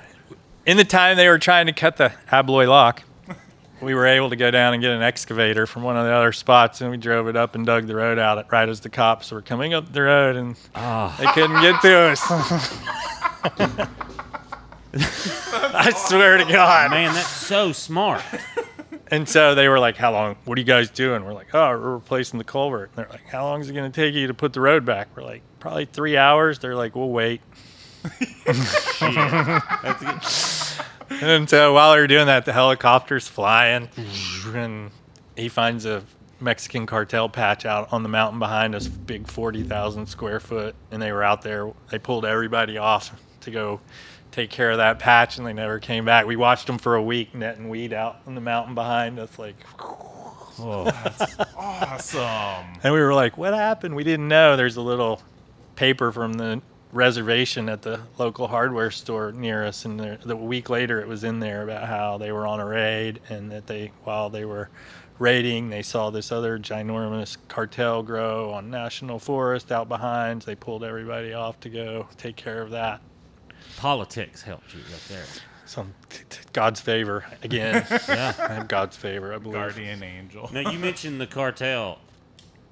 [0.65, 3.03] in the time they were trying to cut the abloy lock,
[3.83, 6.31] we were able to go down and get an excavator from one of the other
[6.31, 9.31] spots, and we drove it up and dug the road out right as the cops
[9.31, 12.21] were coming up the road, and Ah, they couldn't get to us.
[14.95, 16.91] I swear to God.
[16.91, 18.23] man, that's so smart.
[19.07, 20.35] and so they were like, "How long?
[20.45, 23.27] What are you guys doing?" We're like, "Oh, we're replacing the culvert." And they're like,
[23.27, 25.41] "How long is it going to take you to put the road back?" We're like,
[25.59, 27.41] "Probably three hours." They're like, "We'll wait."
[31.21, 33.89] and so while they're doing that, the helicopter's flying,
[34.53, 34.91] and
[35.35, 36.03] he finds a
[36.39, 41.01] Mexican cartel patch out on the mountain behind us, big forty thousand square foot, and
[41.01, 41.71] they were out there.
[41.89, 43.81] They pulled everybody off to go
[44.31, 46.25] take care of that patch, and they never came back.
[46.25, 49.55] We watched them for a week netting weed out on the mountain behind us, like.
[50.59, 52.65] that's Awesome.
[52.83, 54.55] And we were like, "What happened?" We didn't know.
[54.55, 55.21] There's a little
[55.75, 56.61] paper from the
[56.93, 61.23] reservation at the local hardware store near us, and there, the week later, it was
[61.23, 64.69] in there about how they were on a raid and that they, while they were
[65.19, 70.43] raiding, they saw this other ginormous cartel grow on national forest out behind.
[70.43, 73.01] They pulled everybody off to go take care of that.
[73.77, 75.25] Politics helped you right there.
[75.65, 77.85] Some t- t- God's favor again.
[78.07, 78.33] Yeah.
[78.37, 79.55] I have God's favor, I believe.
[79.55, 80.49] Guardian angel.
[80.53, 81.99] now you mentioned the cartel,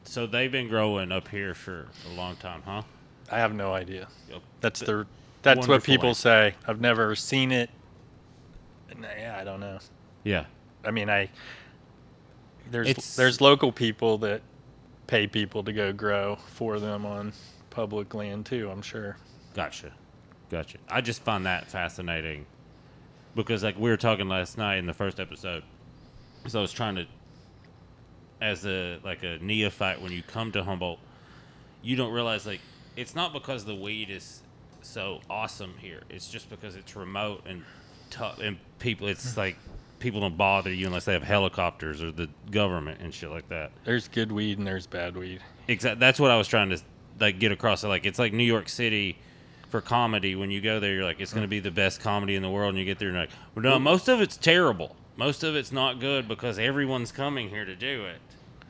[0.03, 2.83] so they've been growing up here for a long time, huh?
[3.31, 4.07] I have no idea.
[4.29, 4.41] Yep.
[4.59, 5.07] That's the
[5.41, 6.17] that's what people land.
[6.17, 6.55] say.
[6.67, 7.69] I've never seen it.
[8.89, 9.79] And, Yeah, I don't know.
[10.23, 10.45] Yeah.
[10.85, 11.29] I mean, I
[12.69, 14.41] there's It's- there's local people that
[15.07, 17.33] pay people to go grow for them on
[17.69, 18.69] public land too.
[18.69, 19.17] I'm sure.
[19.53, 19.91] Gotcha.
[20.49, 20.77] Gotcha.
[20.89, 22.45] I just find that fascinating
[23.35, 25.63] because, like, we were talking last night in the first episode.
[26.47, 27.05] So I was trying to,
[28.41, 30.99] as a like a neophyte, when you come to Humboldt,
[31.81, 32.59] you don't realize like
[32.95, 34.41] it's not because the weed is
[34.81, 36.01] so awesome here.
[36.09, 37.63] It's just because it's remote and
[38.09, 39.07] tough and people.
[39.07, 39.37] It's mm.
[39.37, 39.57] like
[39.99, 43.71] people don't bother you unless they have helicopters or the government and shit like that.
[43.85, 45.41] There's good weed and there's bad weed.
[45.67, 45.99] Exactly.
[45.99, 46.79] That's what I was trying to
[47.19, 47.83] like get across.
[47.83, 49.17] Like it's like New York City
[49.69, 50.35] for comedy.
[50.35, 51.51] When you go there, you're like, it's going to mm.
[51.51, 53.63] be the best comedy in the world, and you get there and you're like, well,
[53.63, 54.95] no, most of it's terrible.
[55.15, 58.19] Most of it's not good because everyone's coming here to do it.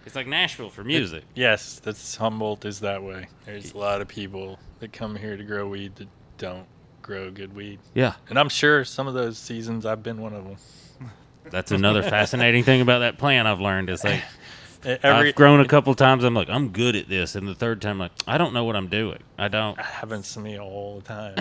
[0.06, 1.24] It's like Nashville for music.
[1.36, 3.28] Yes, that's Humboldt is that way.
[3.46, 6.66] There's a lot of people that come here to grow weed that don't
[7.02, 7.80] grow good weed.
[7.94, 11.12] Yeah, And I'm sure some of those seasons I've been one of them.
[11.50, 13.90] that's another fascinating thing about that plant I've learned.
[13.90, 14.24] Is like
[14.84, 16.24] Every I've grown a couple times.
[16.24, 18.64] I'm like, I'm good at this, and the third time, I'm like, I don't know
[18.64, 19.20] what I'm doing.
[19.38, 19.80] I don't.
[19.80, 21.36] happens to me all the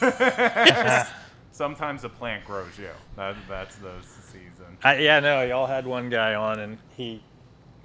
[0.00, 1.06] time.
[1.52, 2.90] Sometimes the plant grows you.
[3.16, 4.78] That, that's the season.
[4.84, 7.20] I, yeah, no, y'all had one guy on, and he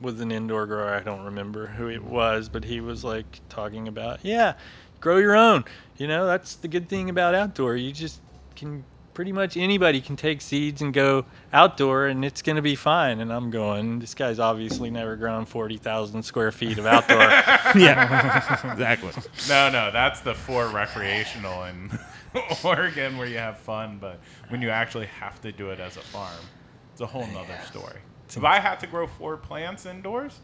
[0.04, 0.94] was an indoor grower.
[0.94, 2.10] I don't remember who it mm.
[2.10, 4.54] was, but he was like talking about, yeah,
[5.00, 5.66] grow your own.
[5.98, 7.12] You know, that's the good thing mm-hmm.
[7.12, 7.76] about outdoor.
[7.76, 8.22] You just
[8.56, 13.20] can pretty much anybody can take seeds and go outdoor, and it's gonna be fine.
[13.20, 17.18] And I'm going, this guy's obviously never grown forty thousand square feet of outdoor.
[17.80, 19.12] yeah, exactly.
[19.48, 21.98] No, no, that's the for recreational in
[22.64, 26.02] Oregon where you have fun, but when you actually have to do it as a
[26.02, 26.46] farm,
[26.92, 28.00] it's a whole nother story.
[28.30, 30.40] If I had to grow four plants indoors,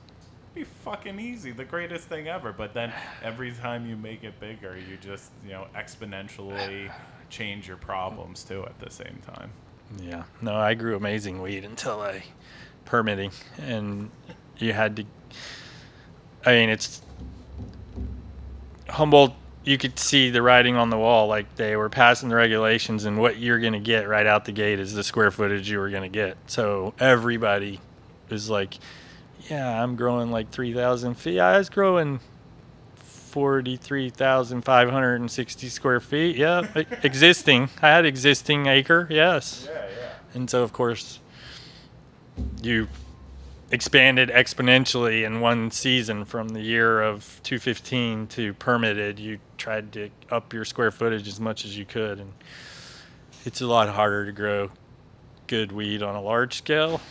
[0.55, 2.53] it'd be fucking easy, the greatest thing ever.
[2.53, 6.91] But then every time you make it bigger, you just, you know, exponentially
[7.29, 9.51] change your problems too at the same time.
[9.97, 10.23] Yeah.
[10.41, 12.23] No, I grew amazing weed until I
[12.85, 14.11] permitting, and
[14.57, 15.05] you had to.
[16.45, 17.01] I mean, it's
[18.89, 19.33] Humboldt.
[19.69, 23.19] You could see the writing on the wall, like they were passing the regulations, and
[23.19, 25.91] what you're going to get right out the gate is the square footage you were
[25.91, 26.37] going to get.
[26.47, 27.79] So everybody
[28.29, 28.79] is like,
[29.47, 31.39] "Yeah, I'm growing like three thousand feet.
[31.39, 32.19] I was growing."
[33.29, 36.35] 43,560 square feet.
[36.35, 36.67] Yeah,
[37.03, 37.69] existing.
[37.79, 39.05] I had existing acre.
[39.09, 39.67] Yes.
[39.69, 40.09] Yeah, yeah.
[40.33, 41.19] And so, of course,
[42.61, 42.87] you
[43.71, 49.19] expanded exponentially in one season from the year of 215 to permitted.
[49.19, 52.19] You tried to up your square footage as much as you could.
[52.19, 52.33] And
[53.45, 54.71] it's a lot harder to grow
[55.47, 57.01] good weed on a large scale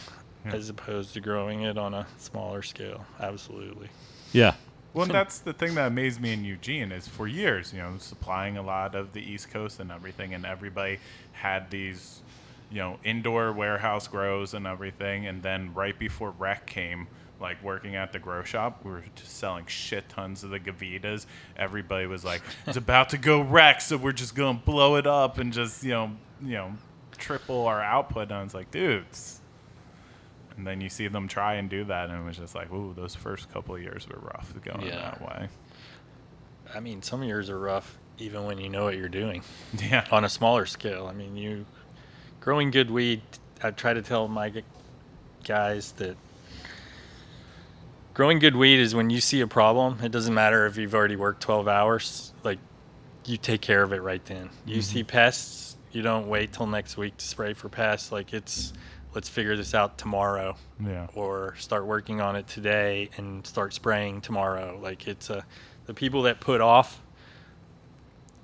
[0.44, 3.04] as opposed to growing it on a smaller scale.
[3.20, 3.88] Absolutely.
[4.32, 4.54] Yeah.
[4.94, 7.94] Well, and that's the thing that amazed me in Eugene is for years, you know,
[7.98, 10.98] supplying a lot of the East Coast and everything, and everybody
[11.32, 12.22] had these,
[12.70, 17.06] you know, indoor warehouse grows and everything, and then right before rec came,
[17.40, 21.24] like working at the grow shop, we were just selling shit tons of the Gavitas.
[21.56, 25.38] Everybody was like, "It's about to go rec, so we're just gonna blow it up
[25.38, 26.10] and just, you know,
[26.42, 26.72] you know,
[27.16, 29.40] triple our output." And I was like, "Dudes."
[30.56, 32.92] And then you see them try and do that, and it was just like, ooh,
[32.92, 34.96] those first couple of years were rough going Yeah.
[34.96, 35.48] that way.
[36.74, 39.42] I mean, some years are rough even when you know what you're doing.
[39.80, 40.04] Yeah.
[40.10, 41.06] on a smaller scale.
[41.06, 41.64] I mean, you
[42.40, 43.22] growing good weed.
[43.62, 44.52] I try to tell my
[45.44, 46.16] guys that
[48.14, 49.98] growing good weed is when you see a problem.
[50.02, 52.32] It doesn't matter if you've already worked 12 hours.
[52.42, 52.58] Like
[53.24, 54.50] you take care of it right then.
[54.64, 54.80] You mm-hmm.
[54.82, 55.76] see pests.
[55.92, 58.12] You don't wait till next week to spray for pests.
[58.12, 58.72] Like it's
[59.14, 61.06] let's figure this out tomorrow Yeah.
[61.14, 64.78] or start working on it today and start spraying tomorrow.
[64.80, 65.44] Like it's a,
[65.86, 67.02] the people that put off.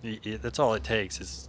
[0.03, 1.21] y- y- That's all it takes.
[1.21, 1.49] Is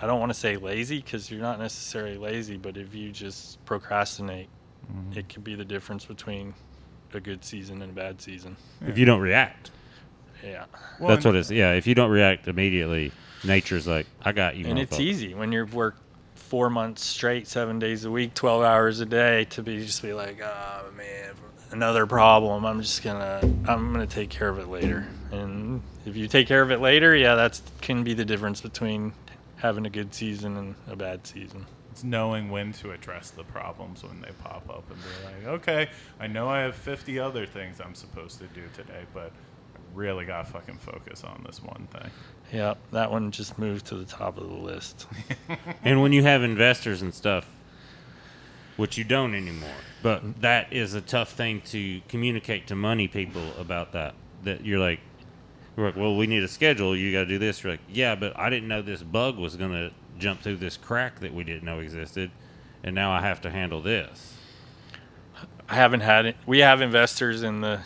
[0.00, 3.64] I don't want to say lazy because you're not necessarily lazy, but if you just
[3.64, 4.48] procrastinate,
[4.90, 5.18] mm-hmm.
[5.18, 6.54] it could be the difference between
[7.14, 8.56] a good season and a bad season.
[8.86, 9.70] If you don't react,
[10.44, 10.64] Yeah,
[11.00, 11.50] that's what it's.
[11.50, 13.12] Yeah, if you don't react immediately,
[13.44, 14.66] nature's like, I got you.
[14.66, 15.96] and it's motherfucker." easy when you're work
[16.34, 20.12] four months straight, seven days a week, twelve hours a day, to be just be
[20.12, 21.34] like, oh man,
[21.70, 22.64] another problem.
[22.64, 25.06] I'm just gonna, I'm gonna take care of it later.
[25.30, 29.12] And if you take care of it later, yeah, that can be the difference between
[29.60, 31.66] having a good season and a bad season.
[31.92, 35.90] It's knowing when to address the problems when they pop up and be like, okay,
[36.18, 40.24] I know I have 50 other things I'm supposed to do today, but I really
[40.24, 42.10] got to fucking focus on this one thing.
[42.52, 45.06] Yeah, that one just moved to the top of the list.
[45.84, 47.46] And when you have investors and stuff,
[48.76, 49.68] which you don't anymore,
[50.02, 50.40] but mm.
[50.40, 54.14] that is a tough thing to communicate to money people about that.
[54.44, 55.00] That you're like,
[55.80, 56.94] you're like, well, we need a schedule.
[56.94, 57.62] You got to do this.
[57.62, 60.76] You're like, yeah, but I didn't know this bug was going to jump through this
[60.76, 62.30] crack that we didn't know existed,
[62.84, 64.34] and now I have to handle this.
[65.68, 66.36] I haven't had it.
[66.46, 67.80] We have investors in the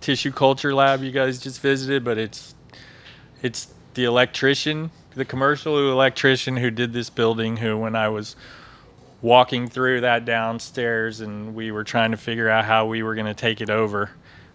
[0.00, 2.54] tissue culture lab you guys just visited, but it's
[3.42, 8.34] it's the electrician, the commercial electrician who did this building who when I was
[9.22, 13.26] walking through that downstairs and we were trying to figure out how we were going
[13.26, 14.10] to take it over,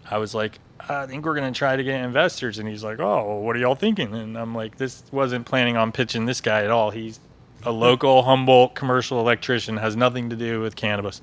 [0.08, 3.00] I was like, I think we're going to try to get investors and he's like,
[3.00, 6.40] "Oh, well, what are y'all thinking?" And I'm like, "This wasn't planning on pitching this
[6.40, 6.90] guy at all.
[6.90, 7.20] He's
[7.62, 11.20] a local Humboldt commercial electrician has nothing to do with cannabis."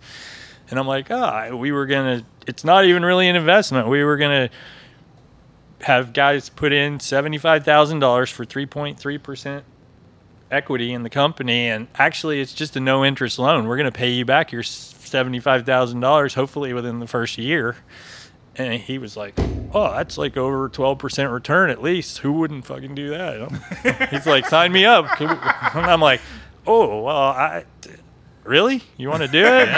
[0.70, 2.24] And I'm like, ah, we were gonna.
[2.46, 3.88] It's not even really an investment.
[3.88, 4.50] We were gonna
[5.82, 9.63] have guys put in seventy-five thousand dollars for three point three percent
[10.52, 13.67] equity in the company, and actually, it's just a no-interest loan.
[13.67, 17.78] We're gonna pay you back your seventy-five thousand dollars, hopefully within the first year.
[18.58, 19.34] And he was like,
[19.74, 22.20] "Oh, that's like over twelve percent return at least.
[22.20, 25.30] Who wouldn't fucking do that?" He's like, "Sign me up." And
[25.86, 26.22] I'm like,
[26.65, 27.65] "Oh, well, I
[28.48, 28.82] really?
[28.98, 29.70] You want to do it?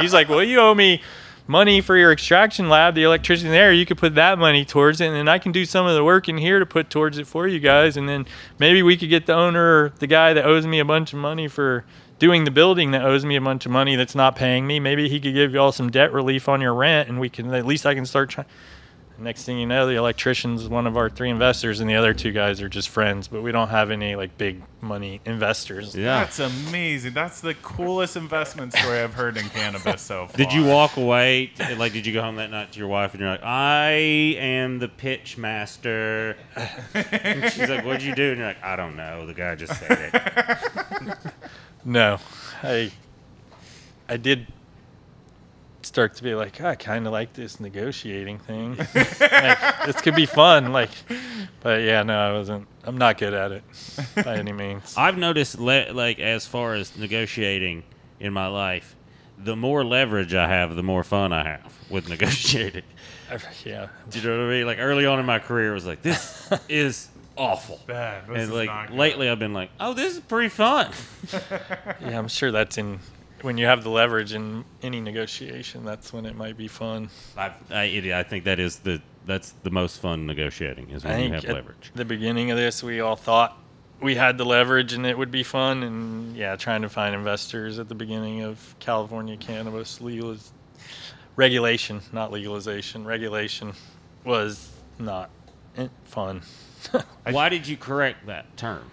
[0.00, 1.02] He's like, well, you owe me
[1.46, 3.72] money for your extraction lab, the electrician there.
[3.72, 6.02] You could put that money towards it, and then I can do some of the
[6.02, 7.96] work in here to put towards it for you guys.
[7.96, 8.26] And then
[8.58, 11.48] maybe we could get the owner, the guy that owes me a bunch of money
[11.48, 11.84] for
[12.18, 14.80] doing the building that owes me a bunch of money that's not paying me.
[14.80, 17.52] Maybe he could give you all some debt relief on your rent, and we can
[17.54, 18.46] at least I can start trying.
[19.16, 22.32] Next thing you know, the electrician's one of our three investors, and the other two
[22.32, 23.28] guys are just friends.
[23.28, 25.94] But we don't have any like big money investors.
[25.94, 26.18] Yeah.
[26.24, 27.14] That's amazing.
[27.14, 30.36] That's the coolest investment story I've heard in cannabis so far.
[30.36, 31.52] Did you walk away?
[31.76, 34.80] Like, did you go home that night to your wife and you're like, I am
[34.80, 36.36] the pitch master?
[36.94, 38.30] And she's like, What'd you do?
[38.30, 39.26] And you're like, I don't know.
[39.26, 41.18] The guy just said it.
[41.84, 42.18] No,
[42.62, 42.92] I
[44.08, 44.46] I did
[45.82, 48.76] start to be like, "Oh, I kind of like this negotiating thing.
[48.94, 50.72] like, this could be fun.
[50.72, 50.90] Like,
[51.60, 52.66] but yeah, no, I wasn't.
[52.84, 53.62] I'm not good at it
[54.24, 54.94] by any means.
[54.96, 57.82] I've noticed, le- like, as far as negotiating
[58.20, 58.96] in my life,
[59.38, 62.82] the more leverage I have, the more fun I have with negotiating.
[63.64, 64.66] Yeah, Do you know what I mean?
[64.66, 67.80] Like, early on in my career, it was like, This is awful.
[67.86, 68.26] Bad.
[68.28, 68.96] This is And, like, not good.
[68.96, 70.90] lately, I've been like, Oh, this is pretty fun.
[72.00, 73.00] yeah, I'm sure that's in
[73.42, 75.84] when you have the leverage in any negotiation.
[75.84, 77.10] That's when it might be fun.
[77.36, 81.18] I, I, I think that is the that's the most fun negotiating is I when
[81.18, 81.92] you think have at leverage.
[81.94, 83.56] the beginning of this, we all thought
[84.00, 85.82] we had the leverage and it would be fun.
[85.82, 90.36] And yeah, trying to find investors at the beginning of California cannabis legal
[91.36, 93.72] regulation, not legalization, regulation
[94.24, 95.30] was not
[95.76, 96.40] eh, fun
[97.30, 98.90] Why did you correct that term?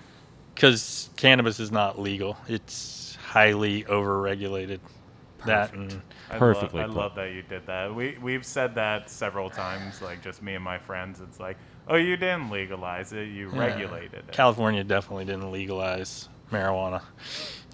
[0.53, 2.37] because cannabis is not legal.
[2.47, 4.79] It's highly overregulated.
[5.45, 6.99] That and I Perfectly Love, I put.
[6.99, 7.95] love that you did that.
[7.95, 11.19] We we've said that several times, like just me and my friends.
[11.19, 11.57] It's like,
[11.87, 13.59] oh, you didn't legalize it, you Yeah.
[13.59, 14.31] regulated it.
[14.31, 17.01] California definitely didn't legalize marijuana.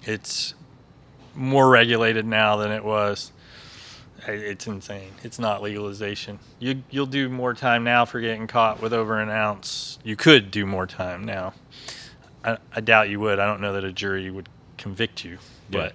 [0.04, 0.54] It's
[1.34, 3.32] more regulated now than it was.
[4.26, 5.12] It's insane.
[5.22, 6.38] It's not legalization.
[6.58, 9.98] You you'll do more time now for getting caught with over an ounce.
[10.02, 11.54] You could do more time now.
[12.44, 13.38] I, I doubt you would.
[13.38, 15.38] I don't know that a jury would convict you,
[15.70, 15.80] Yeah.
[15.80, 15.92] but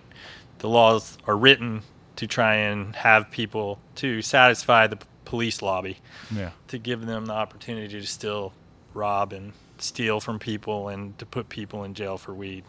[0.59, 1.81] the laws are written
[2.15, 5.97] to try and have people to satisfy the police lobby
[6.33, 6.51] yeah.
[6.67, 8.53] to give them the opportunity to still
[8.93, 12.63] rob and steal from people and to put people in jail for weed.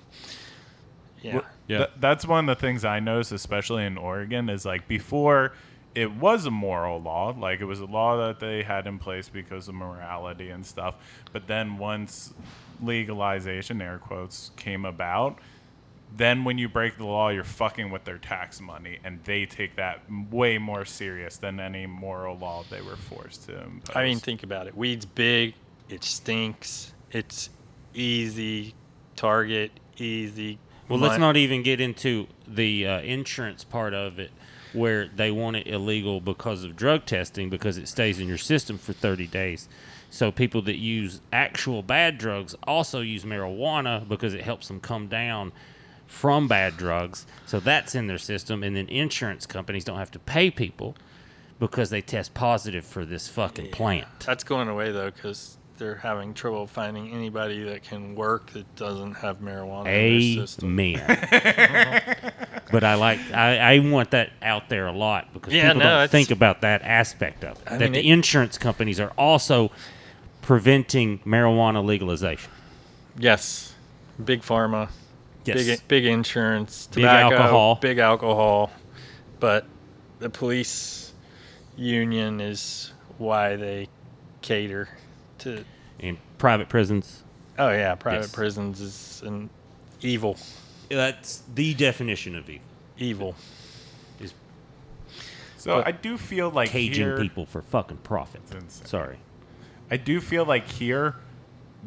[1.22, 1.40] Yeah.
[1.66, 1.78] Yeah.
[1.78, 5.52] Th- that's one of the things I noticed, especially in Oregon, is like before
[5.94, 9.28] it was a moral law, like it was a law that they had in place
[9.28, 10.96] because of morality and stuff.
[11.32, 12.34] But then once
[12.82, 15.38] legalization, air quotes, came about,
[16.16, 19.76] then when you break the law, you're fucking with their tax money, and they take
[19.76, 20.00] that
[20.30, 23.96] way more serious than any moral law they were forced to impose.
[23.96, 24.76] I mean, think about it.
[24.76, 25.54] Weed's big.
[25.88, 26.92] It stinks.
[27.10, 27.50] It's
[27.94, 28.74] easy
[29.16, 29.72] target.
[29.96, 30.58] Easy.
[30.88, 34.30] Well, let's not even get into the uh, insurance part of it,
[34.72, 38.76] where they want it illegal because of drug testing because it stays in your system
[38.76, 39.68] for 30 days.
[40.10, 45.08] So people that use actual bad drugs also use marijuana because it helps them come
[45.08, 45.52] down
[46.06, 47.26] from bad drugs.
[47.46, 50.96] So that's in their system, and then insurance companies don't have to pay people
[51.58, 54.06] because they test positive for this fucking plant.
[54.24, 59.14] That's going away though, because they're having trouble finding anybody that can work that doesn't
[59.14, 60.78] have marijuana in their system.
[60.80, 62.20] Amen.
[62.70, 65.84] but I like I, I want that out there a lot because Yeah, people no,
[65.84, 67.64] don't it's- think about that aspect of it.
[67.66, 69.70] I that mean, the it- insurance companies are also
[70.42, 72.50] preventing marijuana legalization.
[73.18, 73.74] Yes,
[74.24, 74.90] big pharma,
[75.44, 75.64] Yes.
[75.66, 77.74] big big insurance, Big tobacco, alcohol.
[77.80, 78.70] big alcohol,
[79.40, 79.66] but
[80.18, 81.12] the police
[81.76, 83.88] union is why they
[84.42, 84.88] cater
[85.44, 85.64] to.
[85.98, 87.22] In private prisons.
[87.58, 88.32] Oh yeah, private Yes.
[88.32, 89.48] prisons is an
[90.02, 90.36] evil,
[90.90, 92.64] That's the definition of evil.
[92.98, 93.34] evil.
[94.20, 94.34] Is
[95.56, 98.42] so I do feel like caging here, people for fucking profit.
[98.68, 99.18] Sorry.
[99.90, 101.14] I do feel like here,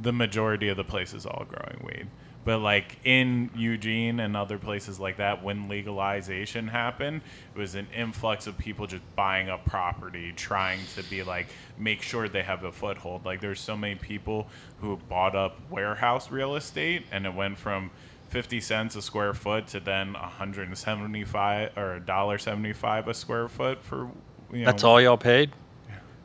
[0.02, 2.08] the majority of the place is all growing weed.
[2.48, 7.20] But like in Eugene and other places like that, when legalization happened,
[7.54, 12.02] it was an influx of people just buying up property, trying to be like make
[12.02, 13.26] sure they have a foothold.
[13.26, 14.48] Like there's so many people
[14.80, 17.92] who bought up warehouse real estate, and it went from
[18.30, 23.84] 50 cents a square foot to then 175 or a dollar 75 a square foot
[23.84, 24.10] for
[24.54, 25.52] you know, That's all y'all paid.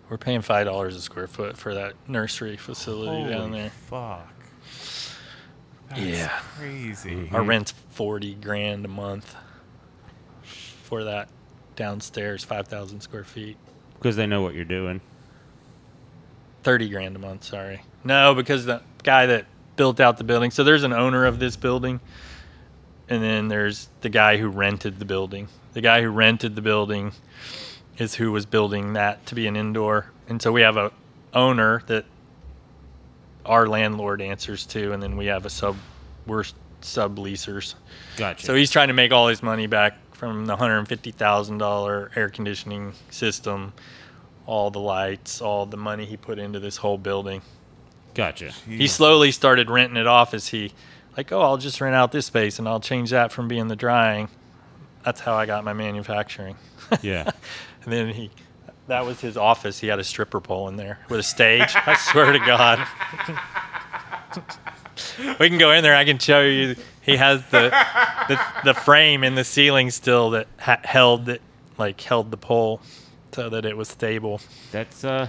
[0.08, 3.70] We're paying five dollars a square foot for that nursery facility down Holy there.
[3.70, 4.31] Fuck.
[5.94, 6.40] That's Yeah.
[6.56, 7.10] crazy.
[7.10, 7.34] Mm-hmm.
[7.34, 9.34] Our rent's forty grand a month
[10.42, 11.28] for that
[11.76, 13.56] downstairs, five thousand square feet.
[13.94, 15.00] Because they know what you're doing.
[16.62, 17.44] Thirty grand a month.
[17.44, 17.82] Sorry.
[18.04, 20.50] No, because the guy that built out the building.
[20.50, 22.00] So there's an owner of this building,
[23.08, 25.48] and then there's the guy who rented the building.
[25.72, 27.12] The guy who rented the building
[27.98, 30.06] is who was building that to be an indoor.
[30.28, 30.92] And so we have a
[31.34, 32.04] owner that
[33.44, 35.76] our landlord answers to, and then we have a sub.
[36.26, 36.44] We're
[36.82, 37.74] subleasers.
[38.16, 38.46] Gotcha.
[38.46, 41.58] So he's trying to make all his money back from the hundred and fifty thousand
[41.58, 43.72] dollar air conditioning system,
[44.46, 47.42] all the lights, all the money he put into this whole building.
[48.14, 48.52] gotcha.
[48.68, 50.72] He slowly started renting it off as he,
[51.16, 53.76] like, oh, I'll just rent out this space and I'll change that from being the
[53.76, 54.28] drying.
[55.04, 56.56] That's how I got my manufacturing.
[57.00, 57.24] Yeah.
[57.84, 58.30] and then he,
[58.88, 59.78] that was his office.
[59.80, 61.74] He had a stripper pole in there with a stage.
[61.74, 62.86] I swear to God.
[65.40, 65.94] we can go in there.
[65.94, 66.76] I can show you.
[67.02, 67.70] He has the
[68.28, 71.42] the, the frame in the ceiling still that ha- held it,
[71.78, 72.80] like held the pole,
[73.32, 74.40] so that it was stable.
[74.70, 75.28] That's uh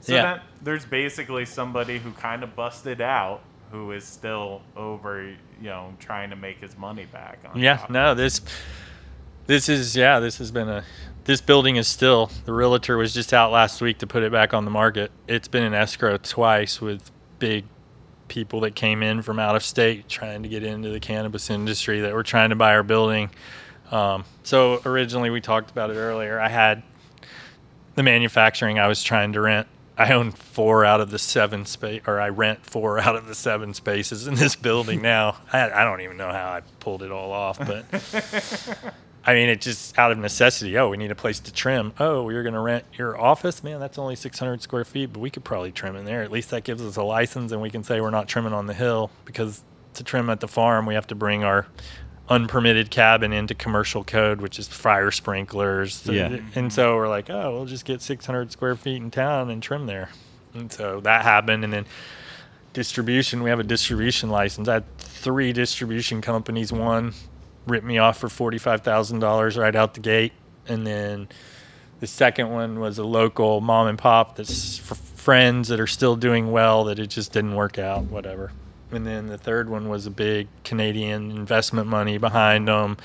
[0.00, 0.22] So Yeah.
[0.22, 3.40] that, there's basically somebody who kind of busted out
[3.72, 7.40] who is still over, you know, trying to make his money back.
[7.52, 8.40] On Yeah, no, this
[9.46, 10.84] this is yeah, this has been a
[11.26, 14.54] this building is still the realtor was just out last week to put it back
[14.54, 15.10] on the market.
[15.28, 17.64] It's been in escrow twice with big
[18.28, 22.00] people that came in from out of state trying to get into the cannabis industry
[22.00, 23.30] that were trying to buy our building.
[23.90, 26.40] Um, so originally we talked about it earlier.
[26.40, 26.82] I had
[27.94, 29.66] the manufacturing I was trying to rent.
[29.98, 33.34] I own four out of the seven space, or I rent four out of the
[33.34, 35.38] seven spaces in this building now.
[35.52, 37.84] I, I don't even know how I pulled it all off, but
[39.26, 40.78] I mean, it just out of necessity.
[40.78, 41.92] Oh, we need a place to trim.
[41.98, 43.64] Oh, you're going to rent your office?
[43.64, 46.22] Man, that's only 600 square feet, but we could probably trim in there.
[46.22, 48.66] At least that gives us a license, and we can say we're not trimming on
[48.66, 49.62] the hill because
[49.94, 51.66] to trim at the farm, we have to bring our
[52.28, 56.06] unpermitted cabin into commercial code, which is fire sprinklers.
[56.06, 56.38] Yeah.
[56.54, 59.86] And so we're like, oh, we'll just get 600 square feet in town and trim
[59.86, 60.10] there.
[60.54, 61.64] And so that happened.
[61.64, 61.86] And then
[62.72, 64.68] distribution, we have a distribution license.
[64.68, 66.72] I had three distribution companies.
[66.72, 67.12] One
[67.66, 70.32] ripped me off for $45,000 right out the gate.
[70.68, 71.28] And then
[72.00, 76.52] the second one was a local mom and pop that's friends that are still doing
[76.52, 78.52] well that it just didn't work out, whatever.
[78.92, 82.96] And then the third one was a big Canadian investment money behind them.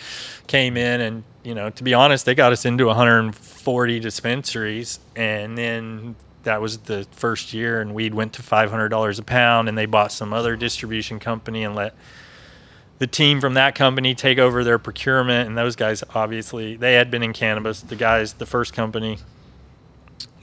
[0.46, 5.00] Came in and, you know, to be honest, they got us into 140 dispensaries.
[5.16, 9.70] And then that was the first year, and weed went to $500 a pound.
[9.70, 11.96] And they bought some other distribution company and let
[13.02, 17.10] the team from that company take over their procurement and those guys obviously they had
[17.10, 19.18] been in cannabis the guys the first company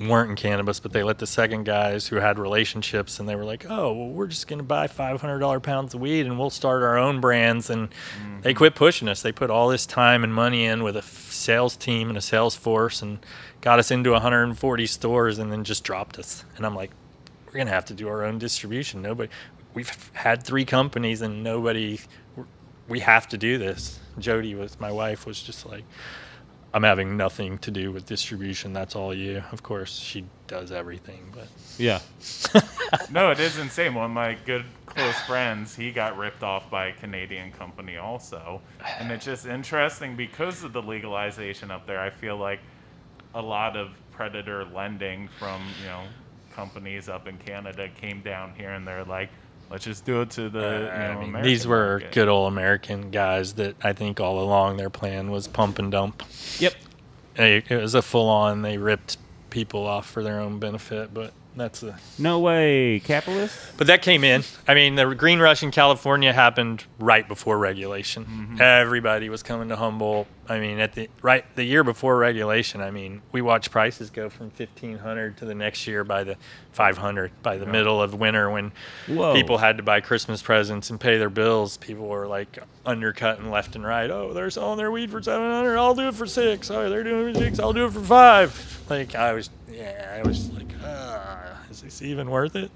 [0.00, 3.44] weren't in cannabis, but they let the second guys who had relationships and they were
[3.44, 6.82] like, oh, well, we're just going to buy $500 pounds of weed and we'll start
[6.82, 7.68] our own brands.
[7.68, 8.42] And mm-hmm.
[8.42, 9.22] they quit pushing us.
[9.22, 12.20] They put all this time and money in with a f- sales team and a
[12.20, 13.18] sales force and
[13.60, 16.44] got us into 140 stores and then just dropped us.
[16.56, 16.90] And I'm like,
[17.46, 19.02] we're going to have to do our own distribution.
[19.02, 19.30] Nobody,
[19.78, 22.00] we've had three companies and nobody,
[22.88, 24.00] we have to do this.
[24.18, 25.84] Jody was, my wife was just like,
[26.74, 28.72] I'm having nothing to do with distribution.
[28.72, 29.44] That's all you.
[29.52, 31.46] Of course, she does everything, but
[31.78, 32.00] Yeah.
[33.12, 33.94] No, it is insane.
[33.94, 38.60] One of my good close friends, he got ripped off by a Canadian company also.
[38.98, 42.00] And it's just interesting because of the legalization up there.
[42.00, 42.58] I feel like
[43.32, 46.02] a lot of predator lending from, you know,
[46.52, 49.30] companies up in Canada came down here and they're like,
[49.70, 52.12] let's just do it to the, you uh, know, I mean, these were market.
[52.12, 56.22] good old American guys that I think all along their plan was pump and dump.
[56.58, 56.74] Yep.
[57.34, 58.62] They, it was a full on.
[58.62, 59.18] They ripped
[59.50, 61.98] people off for their own benefit, but that's a.
[62.18, 63.58] No way, capitalist.
[63.76, 64.42] But that came in.
[64.66, 68.24] I mean, the green rush in California happened right before regulation.
[68.24, 68.60] Mm-hmm.
[68.60, 70.26] Everybody was coming to Humboldt.
[70.48, 72.80] I mean, at the right the year before regulation.
[72.80, 76.36] I mean, we watched prices go from fifteen hundred to the next year by the
[76.72, 78.72] five hundred by the middle of winter when
[79.06, 79.34] Whoa.
[79.34, 81.76] people had to buy Christmas presents and pay their bills.
[81.76, 84.10] People were like undercutting left and right.
[84.10, 85.76] Oh, they're selling their weed for seven hundred.
[85.76, 86.70] I'll do it for six.
[86.70, 87.58] Oh, they're doing it for six.
[87.58, 88.84] I'll do it for five.
[88.88, 92.70] Like I was, yeah, I was like, ah, is this even worth it?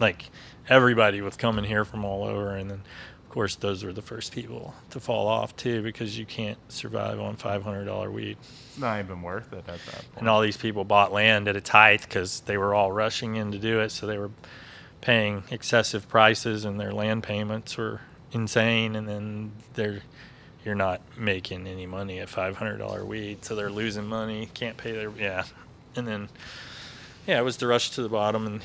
[0.00, 0.30] Like
[0.68, 2.82] everybody was coming here from all over, and then
[3.24, 7.20] of course those were the first people to fall off too because you can't survive
[7.20, 8.38] on five hundred dollar weed.
[8.40, 10.06] It's not even worth it at that point.
[10.16, 13.52] And all these people bought land at a tithe because they were all rushing in
[13.52, 13.90] to do it.
[13.90, 14.30] So they were
[15.00, 18.00] paying excessive prices, and their land payments were
[18.32, 18.96] insane.
[18.96, 20.00] And then they're
[20.64, 24.48] you're not making any money at five hundred dollar weed, so they're losing money.
[24.54, 25.44] Can't pay their yeah.
[25.98, 26.28] And then
[27.26, 28.62] yeah, it was the rush to the bottom, and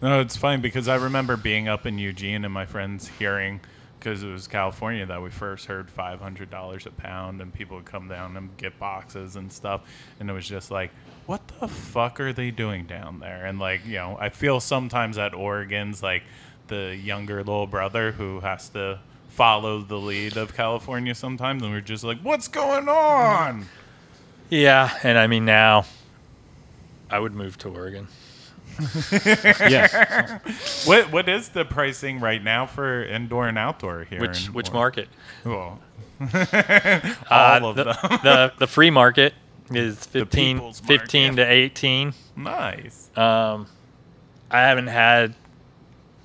[0.00, 3.60] No, it's funny because I remember being up in Eugene and my friends hearing,
[3.98, 8.08] because it was California that we first heard $500 a pound, and people would come
[8.08, 9.82] down and get boxes and stuff.
[10.20, 10.90] And it was just like,
[11.26, 13.44] what the fuck are they doing down there?
[13.44, 16.22] And like, you know, I feel sometimes that Oregon's like
[16.68, 21.62] the younger little brother who has to follow the lead of California sometimes.
[21.62, 23.66] And we're just like, what's going on?
[24.48, 24.96] yeah.
[25.02, 25.84] And I mean now,
[27.10, 28.08] I would move to Oregon.
[29.12, 30.38] yeah.
[30.84, 34.20] What What is the pricing right now for indoor and outdoor here?
[34.20, 34.80] Which in which Oregon?
[34.80, 35.08] market?
[35.44, 35.80] Well,
[36.20, 37.14] Uh,
[37.62, 37.94] all of the, them.
[38.22, 39.34] the the free market
[39.70, 42.12] is 15, 15 to 18.
[42.36, 43.08] nice.
[43.16, 43.66] Um,
[44.50, 45.34] I haven't had,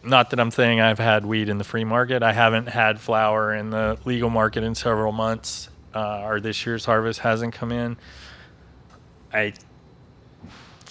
[0.03, 2.23] not that I'm saying I've had weed in the free market.
[2.23, 5.69] I haven't had flower in the legal market in several months.
[5.93, 7.97] Uh, or this year's harvest hasn't come in.
[9.31, 9.53] I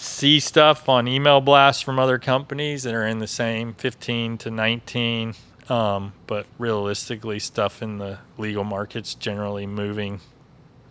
[0.05, 4.51] see stuff on email blasts from other companies that are in the same 15 to
[4.51, 5.33] 19.
[5.67, 10.19] Um, but realistically, stuff in the legal market's generally moving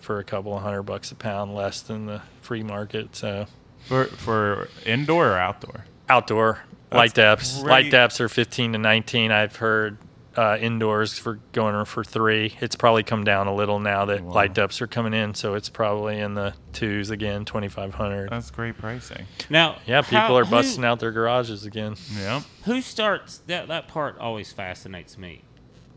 [0.00, 3.14] for a couple of hundred bucks a pound less than the free market.
[3.16, 3.46] So
[3.86, 5.84] For for indoor or outdoor?
[6.08, 6.58] outdoor
[6.92, 7.60] light depths.
[7.62, 7.70] great.
[7.70, 9.30] Light depths are 15 to 19.
[9.30, 9.96] I've heard
[10.36, 12.56] uh, indoors for going for three.
[12.60, 14.32] It's probably come down a little now that Wow.
[14.32, 18.30] light depths are coming in, so it's probably in the twos again, 2,500.
[18.30, 19.26] That's great pricing.
[19.48, 21.94] Now, yeah, people how- are who- busting out their garages again.
[22.18, 22.42] Yeah.
[22.64, 23.68] Who starts that?
[23.68, 25.42] That part always fascinates me,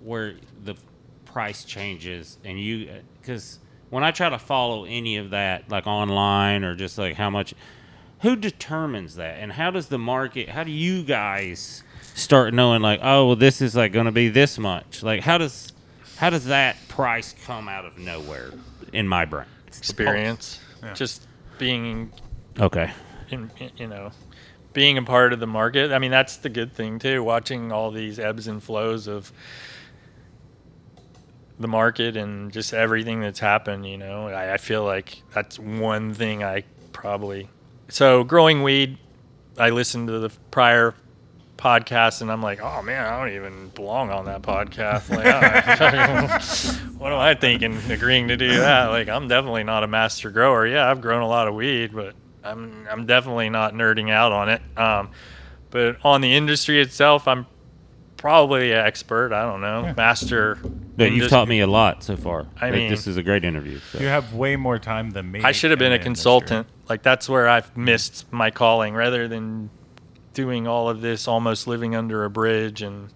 [0.04, 0.76] where the
[1.26, 2.90] price changes and you
[3.22, 3.60] because
[3.90, 7.54] when I try to follow any of that, like online or just like how much,
[8.22, 10.50] who determines that, and how does the market?
[10.50, 11.84] How do you guys
[12.18, 15.04] start knowing like, oh, well, this is like going to be this much?
[15.04, 15.72] Like, how does
[16.18, 18.52] how does that price come out of nowhere
[18.92, 19.46] in my brain?
[19.68, 20.94] Experience, Yeah.
[20.94, 21.28] just
[21.60, 22.12] being
[22.60, 22.92] Okay.
[23.30, 24.12] in, in- you know,
[24.74, 25.92] being a part of the market.
[25.92, 27.24] I mean, that's the good thing too.
[27.24, 29.32] Watching all these ebbs and flows of
[31.60, 33.86] the market and just everything that's happened.
[33.88, 36.64] You know, I, I feel like that's one thing I
[36.94, 37.50] probably.
[37.90, 38.98] So growing weed,
[39.58, 40.94] I listened to the prior
[41.58, 45.10] podcast and I'm like, oh man, I don't even belong on that podcast.
[45.10, 45.26] Like,
[47.00, 47.78] what am I thinking?
[47.92, 48.88] Agreeing to do that?
[48.88, 50.68] Like, I'm definitely not a master grower.
[50.68, 54.50] Yeah, I've grown a lot of weed, but I'm I'm definitely not nerding out on
[54.50, 54.62] it.
[54.78, 55.10] Um,
[55.70, 57.46] but on the industry itself, I'm
[58.16, 59.34] probably an expert.
[59.34, 60.56] I don't know, master.
[60.96, 62.48] But you've indus- taught me a lot so far.
[62.60, 63.80] I Like, mean- this is a great interview.
[63.92, 64.00] so.
[64.00, 65.42] You have way more time than me.
[65.44, 66.68] I should have been a the consultant.
[66.90, 69.70] Like that's where I've missed my calling, rather than
[70.38, 73.12] doing all of this, almost living under a bridge and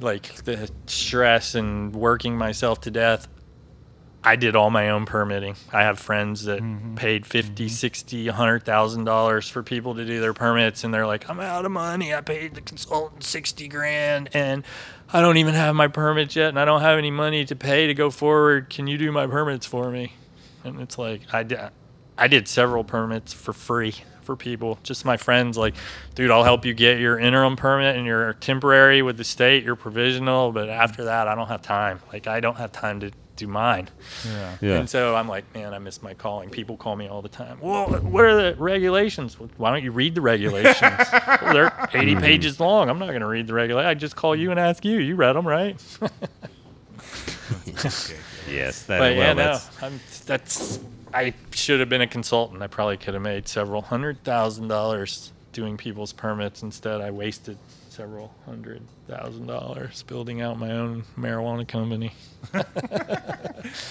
[0.00, 3.28] like the stress and working myself to death.
[4.24, 5.56] I did all my own permitting.
[5.74, 6.94] I have friends that mm-hmm.
[6.94, 7.74] paid fifty, mm-hmm.
[7.74, 11.38] sixty, a hundred thousand dollars for people to do their permits, and they're like, "I'm
[11.38, 12.14] out of money.
[12.14, 14.64] I paid the consultant sixty grand, and
[15.12, 17.86] I don't even have my permits yet, and I don't have any money to pay
[17.88, 18.70] to go forward.
[18.70, 20.14] Can you do my permits for me?"
[20.64, 21.60] And it's like I did.
[22.16, 25.56] I did several permits for free for people, just my friends.
[25.56, 25.74] Like,
[26.14, 29.76] dude, I'll help you get your interim permit and your temporary with the state, your
[29.76, 32.00] provisional, but after that, I don't have time.
[32.12, 33.88] Like, I don't have time to do mine.
[34.24, 34.56] Yeah.
[34.60, 34.78] Yeah.
[34.78, 36.50] And so I'm like, man, I miss my calling.
[36.50, 37.58] People call me all the time.
[37.60, 39.38] Well, what are the regulations?
[39.38, 40.80] Why don't you read the regulations?
[41.42, 42.20] well, they're 80 mm-hmm.
[42.20, 42.88] pages long.
[42.88, 43.88] I'm not going to read the regulations.
[43.88, 44.98] I just call you and ask you.
[44.98, 45.80] You read them, right?
[48.48, 48.84] yes.
[48.84, 50.80] That, but well, yeah, no, that's, I'm, that's.
[51.14, 52.62] I should have been a consultant.
[52.62, 56.62] I probably could have made several hundred thousand dollars doing people's permits.
[56.62, 57.58] Instead, I wasted
[57.88, 62.12] several hundred thousand dollars building out my own marijuana company.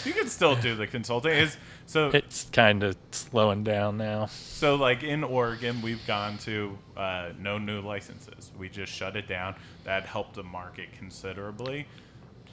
[0.05, 1.31] You can still do the consulting.
[1.31, 1.55] Is
[1.85, 4.25] so It's kind of slowing down now.
[4.25, 8.51] So, like in Oregon, we've gone to uh, no new licenses.
[8.57, 9.55] We just shut it down.
[9.85, 11.87] That helped the market considerably.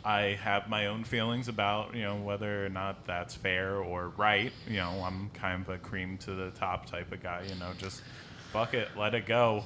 [0.09, 4.51] I have my own feelings about you know whether or not that's fair or right.
[4.67, 7.45] You know, I'm kind of a cream to the top type of guy.
[7.47, 8.01] You know, just
[8.51, 9.65] fuck it, let it go.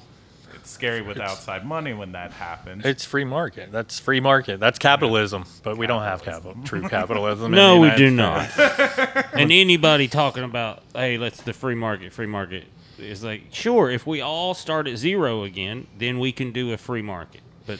[0.53, 2.85] It's scary with outside money when that happens.
[2.85, 3.71] It's free market.
[3.71, 4.59] That's free market.
[4.59, 5.45] That's capitalism.
[5.63, 7.51] But we don't have capital, true capitalism.
[7.53, 8.57] no, we do States.
[8.57, 9.33] not.
[9.33, 12.65] and anybody talking about, hey, let's the free market, free market
[12.99, 16.77] is like, sure, if we all start at zero again, then we can do a
[16.77, 17.41] free market.
[17.65, 17.79] But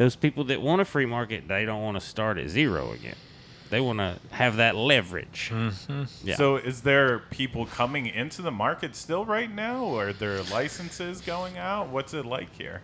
[0.00, 3.16] those people that want a free market, they don't want to start at zero again.
[3.68, 5.50] They want to have that leverage.
[5.52, 6.04] Mm-hmm.
[6.26, 6.36] Yeah.
[6.36, 11.20] So, is there people coming into the market still right now, or are there licenses
[11.20, 11.90] going out?
[11.90, 12.80] What's it like here?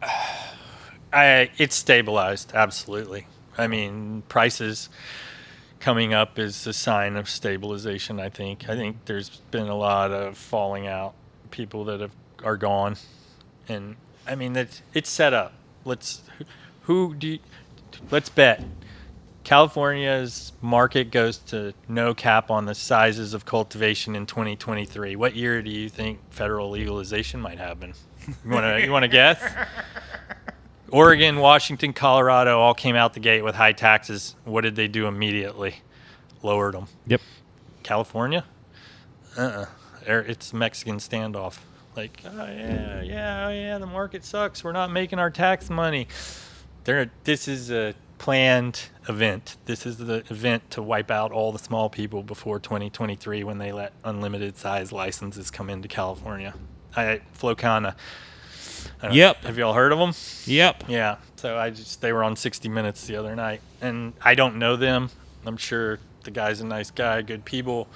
[1.12, 2.52] I, it's stabilized.
[2.54, 3.26] Absolutely.
[3.58, 4.90] I mean, prices
[5.80, 8.20] coming up is a sign of stabilization.
[8.20, 8.68] I think.
[8.68, 11.14] I think there's been a lot of falling out.
[11.50, 12.14] People that have
[12.44, 12.94] are gone,
[13.68, 15.54] and I mean it's it's set up.
[15.88, 16.22] Let's
[16.82, 17.38] who do you,
[18.10, 18.62] let's bet.
[19.42, 25.16] California's market goes to no cap on the sizes of cultivation in 2023.
[25.16, 27.94] What year do you think federal legalization might happen?
[28.44, 29.42] You want to you want to guess?
[30.90, 34.36] Oregon, Washington, Colorado all came out the gate with high taxes.
[34.44, 35.76] What did they do immediately?
[36.42, 36.88] Lowered them.
[37.06, 37.22] Yep.
[37.82, 38.44] California?
[39.36, 39.66] Uh-uh.
[40.06, 41.58] It's Mexican standoff.
[41.98, 44.62] Like, oh yeah, yeah, oh yeah, the market sucks.
[44.62, 46.06] We're not making our tax money.
[46.84, 49.56] There, this is a planned event.
[49.64, 53.72] This is the event to wipe out all the small people before 2023 when they
[53.72, 56.54] let unlimited size licenses come into California.
[56.94, 57.96] I Flow Kana.
[59.02, 59.42] I Yep.
[59.42, 60.12] Have y'all heard of them?
[60.44, 60.84] Yep.
[60.86, 61.16] Yeah.
[61.34, 64.76] So I just they were on 60 Minutes the other night, and I don't know
[64.76, 65.10] them.
[65.44, 67.88] I'm sure the guy's a nice guy, good people.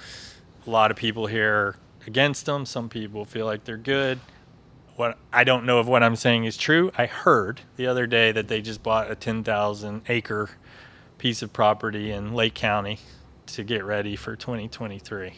[0.66, 1.76] A lot of people here
[2.06, 2.66] against them.
[2.66, 4.20] Some people feel like they're good.
[4.96, 6.92] What I don't know if what I'm saying is true.
[6.96, 10.50] I heard the other day that they just bought a 10,000 acre
[11.18, 12.98] piece of property in Lake County
[13.46, 15.34] to get ready for 2023.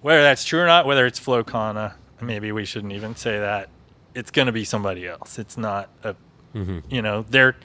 [0.00, 3.68] Whether that's true or not, whether it's Flow Kana, maybe we shouldn't even say that.
[4.14, 5.38] It's going to be somebody else.
[5.38, 6.14] It's not a
[6.54, 6.78] mm-hmm.
[6.88, 7.56] you know they're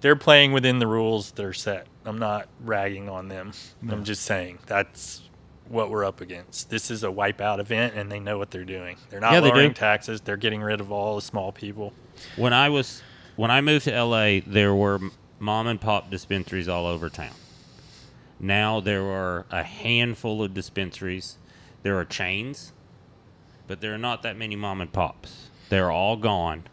[0.00, 3.52] they're playing within the rules that are set i'm not ragging on them
[3.88, 5.22] i'm just saying that's
[5.68, 8.96] what we're up against this is a wipeout event and they know what they're doing
[9.10, 9.74] they're not Yeah, they lowering do.
[9.74, 11.92] taxes they're getting rid of all the small people
[12.36, 13.02] When I was
[13.36, 14.98] when I moved to LA, there were
[15.38, 17.34] mom and pop dispensaries all over town.
[18.40, 21.36] Now there are a handful of dispensaries.
[21.84, 22.72] There are chains,
[23.68, 25.50] but there are not that many mom and pops.
[25.68, 26.64] They're all gone.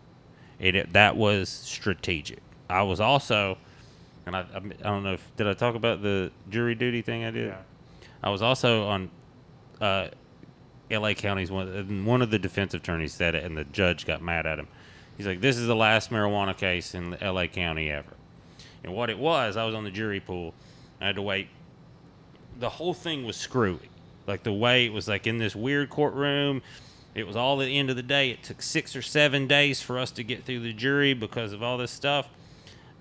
[0.59, 2.39] And it, that was strategic.
[2.69, 3.57] I was also,
[4.25, 7.23] and I, I, I don't know if did I talk about the jury duty thing
[7.25, 7.53] I did.
[8.25, 9.11] I was also on
[9.79, 10.07] uh,
[10.89, 11.13] L.A.
[11.13, 12.05] County's one.
[12.05, 14.67] One of the defense attorneys said it, and the judge got mad at him.
[15.15, 17.47] He's like, "This is the last marijuana case in L.A.
[17.47, 18.13] County ever."
[18.83, 20.53] And what it was, I was on the jury pool.
[20.99, 21.49] I had to wait.
[22.59, 23.89] The whole thing was screwy.
[24.27, 26.63] Like the way it was like in this weird courtroom.
[27.13, 28.31] It was all the end of the day.
[28.31, 31.63] It took six or seven days for us to get through the jury because of
[31.63, 32.27] all this stuff.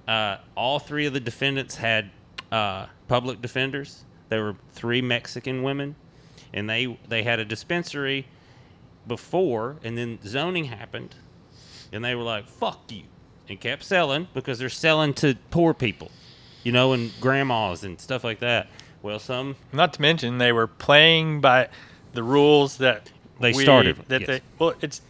[0.07, 2.11] Uh, all three of the defendants had
[2.53, 4.05] uh, public defenders.
[4.35, 5.95] There were three Mexican women,
[6.53, 8.27] and they they had a dispensary
[9.07, 11.15] before, and then zoning happened,
[11.93, 13.05] and they were like, "Fuck you,"
[13.49, 16.11] and kept selling because they're selling to poor people,
[16.65, 18.67] you know, and grandmas and stuff like that.
[19.03, 21.69] Well, some not to mention they were playing by
[22.13, 24.27] the rules that They we- started, that yes.
[24.29, 25.01] they well it's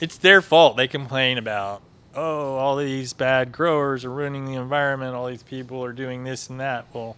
[0.00, 1.82] it's their fault they complain about
[2.14, 6.48] oh all these bad growers are ruining the environment all these people are doing this
[6.50, 7.16] and that well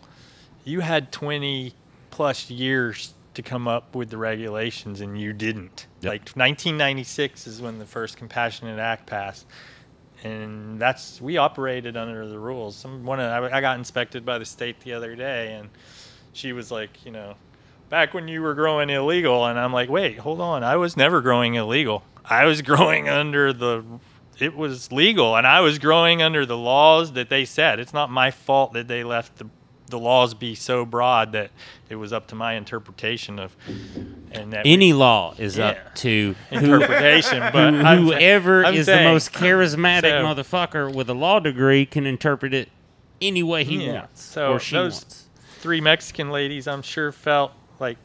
[0.68, 1.72] you had 20
[2.10, 5.86] plus years to come up with the regulations and you didn't.
[6.00, 6.10] Yep.
[6.10, 9.46] Like 1996 is when the first Compassionate Act passed.
[10.24, 12.76] And that's we operated under the rules.
[12.76, 15.70] Some one of, I, I got inspected by the state the other day and
[16.32, 17.34] she was like, you know,
[17.88, 20.62] back when you were growing illegal and I'm like, "Wait, hold on.
[20.62, 22.02] I was never growing illegal.
[22.24, 23.84] I was growing under the
[24.40, 27.80] it was legal and I was growing under the laws that they said.
[27.80, 29.48] It's not my fault that they left the
[29.88, 31.50] the laws be so broad that
[31.88, 33.56] it was up to my interpretation of
[34.32, 35.68] and that we- Any law is Yeah.
[35.68, 40.92] up to who, interpretation, but I'm- whoever I'm is saying- the most charismatic So- motherfucker
[40.92, 42.68] with a law degree can interpret it
[43.20, 43.92] any way he Yeah.
[44.00, 45.24] wants So or she those- wants.
[45.60, 47.96] three Mexican ladies, I'm sure felt like,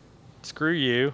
[0.42, 1.14] screw you.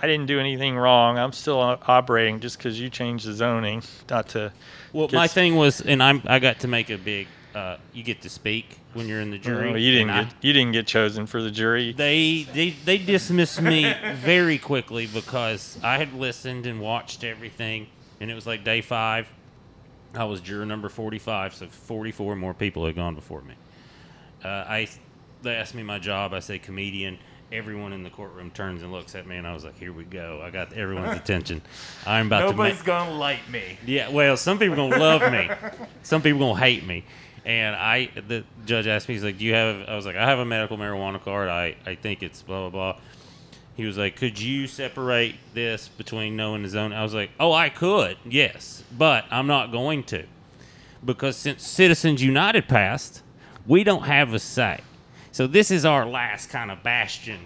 [0.00, 1.16] I didn't do anything wrong.
[1.16, 4.52] I'm still operating just because you changed the zoning, not to.
[4.92, 7.28] Well, my thing was, and I'm I got to make a big.
[7.54, 9.70] Uh, you get to speak when you're in the jury.
[9.70, 11.92] Oh, you didn't and I- get you didn't get chosen for the jury.
[11.92, 17.86] they they they dismissed me very quickly because I had listened and watched everything,
[18.20, 19.28] and it was like day five.
[20.14, 23.54] I was juror number forty-five, so forty-four more people had gone before me.
[24.44, 24.88] Uh, I
[25.42, 26.34] they asked me my job.
[26.34, 27.18] I say comedian.
[27.50, 30.04] Everyone in the courtroom turns and looks at me, and I was like, "Here we
[30.04, 30.40] go!
[30.42, 31.60] I got everyone's attention.
[32.06, 33.78] I'm about Nobody's to." gonna like me.
[33.86, 35.50] Yeah, well, some people gonna love me,
[36.02, 37.04] some people gonna hate me.
[37.44, 40.28] And I, the judge asked me, he's like, "Do you have?" I was like, "I
[40.28, 41.48] have a medical marijuana card.
[41.48, 43.00] I, I think it's blah blah blah."
[43.74, 47.30] He was like, "Could you separate this between no and the zone?" I was like,
[47.40, 50.24] "Oh, I could, yes, but I'm not going to,
[51.04, 53.22] because since Citizens United passed,
[53.66, 54.80] we don't have a say.
[55.32, 57.40] So this is our last kind of bastion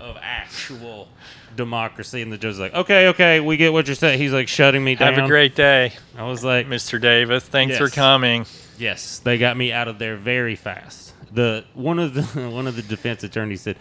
[0.00, 1.08] of actual."
[1.56, 4.20] Democracy and the judge's like, okay, okay, we get what you're saying.
[4.20, 5.14] He's like shutting me down.
[5.14, 7.00] Have a great day, I was like, Mr.
[7.00, 7.42] Davis.
[7.42, 8.46] Thanks for coming.
[8.78, 11.14] yes, they got me out of there very fast.
[11.32, 13.76] The one of the one of the defense attorneys said,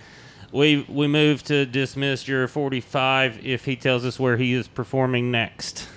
[0.51, 5.29] "We we move to dismiss your 45 if he tells us where he is performing
[5.29, 5.87] next."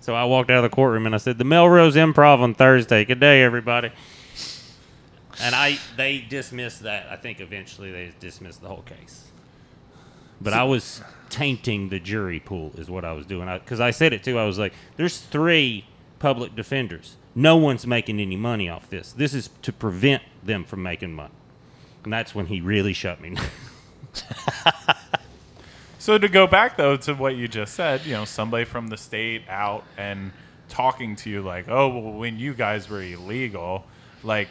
[0.00, 3.04] So I walked out of the courtroom and I said, "The Melrose Improv on Thursday.
[3.04, 3.90] Good day, everybody."
[5.42, 7.06] And I they dismissed that.
[7.10, 9.24] I think eventually they dismissed the whole case.
[10.40, 13.48] But I was tainting the jury pool, is what I was doing.
[13.58, 14.38] Because I, said it too.
[14.38, 15.84] I was like, "There's three
[16.18, 17.16] public defenders.
[17.34, 19.12] No one's making any money off this.
[19.12, 21.34] This is to prevent them from making money."
[22.04, 23.36] And that's when he really shut me.
[26.00, 28.96] So to go back though to what you just said, you know, somebody from the
[28.96, 30.32] state out and
[30.70, 33.84] talking to you like, "Oh, well, when you guys were illegal,
[34.22, 34.48] like,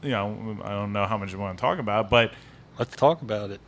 [0.00, 2.32] you know, I don't know how much you want to talk about, but
[2.78, 3.60] Let's talk about it.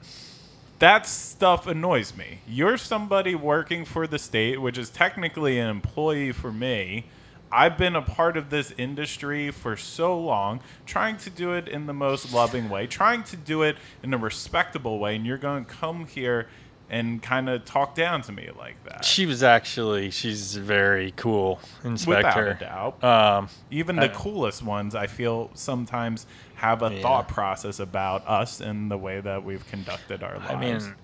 [0.78, 2.40] That stuff annoys me.
[2.46, 7.06] You're somebody working for the state, which is technically an employee for me.
[7.52, 11.86] I've been a part of this industry for so long, trying to do it in
[11.86, 15.64] the most loving way, trying to do it in a respectable way, and you're going
[15.64, 16.48] to come here
[16.90, 19.04] and kind of talk down to me like that.
[19.04, 22.56] She was actually she's very cool inspector.
[22.60, 23.04] Without a doubt.
[23.04, 27.02] Um, Even the coolest ones, I feel, sometimes have a Yeah.
[27.02, 30.50] thought process about us and the way that we've conducted our lives.
[30.50, 30.94] I mean,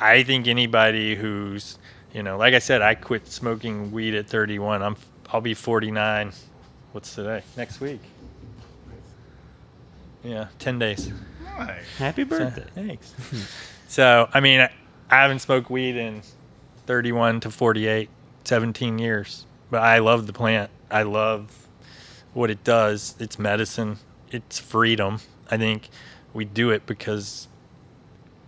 [0.00, 1.78] I think anybody who's,
[2.12, 4.82] you know, like I said, I quit smoking weed at 31.
[4.82, 4.96] I'm,
[5.32, 6.32] I'll be 49.
[6.92, 7.42] What's today?
[7.56, 8.00] Next week.
[10.22, 11.10] Yeah, 10 days.
[11.58, 11.84] Nice.
[11.98, 12.64] Happy So, birthday!
[12.74, 13.14] thanks.
[13.88, 14.70] so, I mean, I,
[15.10, 16.22] I haven't smoked weed in
[16.86, 18.08] 31 to 48,
[18.44, 19.46] 17 years.
[19.70, 20.70] But I love the plant.
[20.90, 21.66] I love
[22.34, 23.14] what it does.
[23.18, 23.98] It's medicine.
[24.30, 25.20] It's freedom.
[25.50, 25.88] I think
[26.32, 27.48] we do it because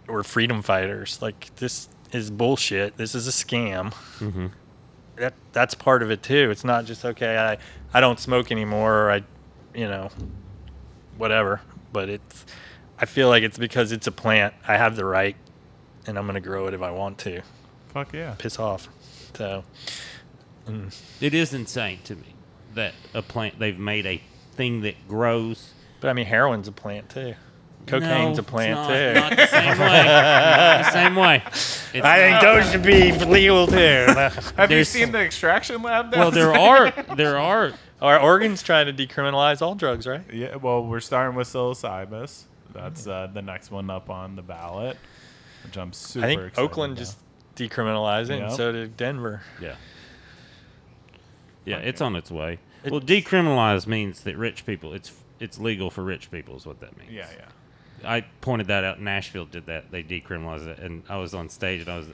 [0.07, 1.20] we're freedom fighters.
[1.20, 2.97] Like this is bullshit.
[2.97, 3.93] This is a scam.
[4.18, 4.47] hmm
[5.16, 6.51] That that's part of it too.
[6.51, 7.37] It's not just okay.
[7.39, 7.59] I
[7.97, 9.07] I don't smoke anymore.
[9.07, 9.22] Or I,
[9.74, 10.11] you know,
[11.16, 11.61] whatever.
[11.93, 12.47] But it's.
[12.99, 14.55] I feel like it's because it's a plant.
[14.68, 15.35] I have the right,
[16.07, 17.43] and I'm gonna grow it if I want to.
[17.89, 18.35] Fuck yeah.
[18.39, 18.89] Piss off.
[19.35, 19.64] So.
[20.66, 20.95] mm.
[21.20, 22.35] It is insane to me
[22.74, 24.22] that a plant they've made a
[24.53, 25.72] thing that grows.
[26.00, 27.34] But I mean, heroin's a plant too.
[27.86, 29.36] Cocaine's No, a plant it's not, too.
[29.36, 30.05] Not the same way.
[30.05, 31.42] not the same way.
[31.46, 32.42] It's I think not.
[32.42, 33.74] those should be legal too.
[33.76, 36.14] Have you There's- seen the extraction lab?
[36.14, 40.22] Well, there are there are Our Oregon's trying to decriminalize all drugs, right?
[40.32, 42.44] Yeah, well, we're starting with psilocybus.
[42.72, 44.96] That's uh, the next one up on the ballot,
[45.64, 46.98] which I'm super I think excited Oakland about.
[47.00, 47.18] just
[47.57, 48.53] decriminalized it, and Yep.
[48.53, 49.42] so did Denver.
[49.61, 49.74] yeah
[51.64, 52.59] yeah it's on its way.
[52.85, 56.80] It- well, decriminalize means that rich people it's it's legal for rich people is what
[56.80, 57.11] that means.
[57.12, 57.49] Yeah, yeah.
[58.05, 59.01] I pointed that out.
[59.01, 59.91] Nashville did that.
[59.91, 62.09] They decriminalized it, and I was on stage, and I was.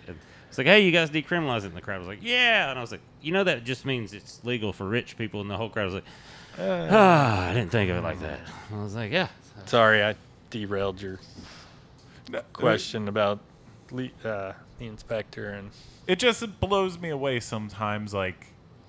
[0.48, 2.82] It's like, hey, you guys decriminalize it, and the crowd was like, yeah, and I
[2.82, 5.68] was like, you know, that just means it's legal for rich people, and the whole
[5.68, 6.04] crowd was like,
[6.58, 8.40] ah, I didn't think of it like that.
[8.72, 9.28] I was like, yeah,
[9.66, 10.14] Sorry, I
[10.50, 11.18] derailed your
[12.52, 13.40] question about
[13.90, 15.70] le- uh, the inspector and
[16.06, 18.46] it just blows me away sometimes like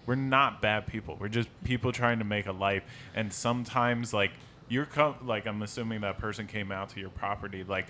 [0.10, 2.84] we're not bad people we're just people trying to make a life
[3.14, 4.32] and sometimes like
[4.68, 7.86] you're com- like i'm assuming that person came out to your property like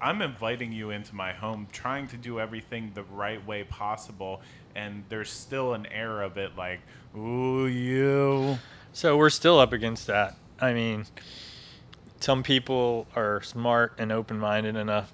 [0.00, 4.40] i'm inviting you into my home trying to do everything the right way possible
[4.74, 6.80] and there's still an air of it like
[7.14, 8.58] ooh you
[8.94, 10.36] So we're still up against that.
[10.60, 11.06] I mean,
[12.20, 15.12] some people are smart and open minded enough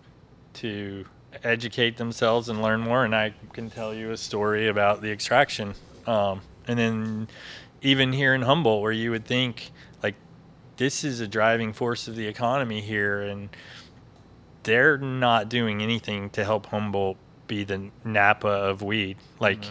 [0.55, 1.05] to
[1.45, 3.05] educate themselves and learn more.
[3.05, 5.75] And I can tell you a story about the extraction.
[6.09, 7.29] Um, and then
[7.83, 9.71] even here in Humboldt, where you would think,
[10.03, 10.15] like,
[10.77, 13.51] this is a driving force of the economy here, and
[14.63, 19.17] they're not doing anything to help Humboldt be the Napa of weed.
[19.41, 19.65] Like,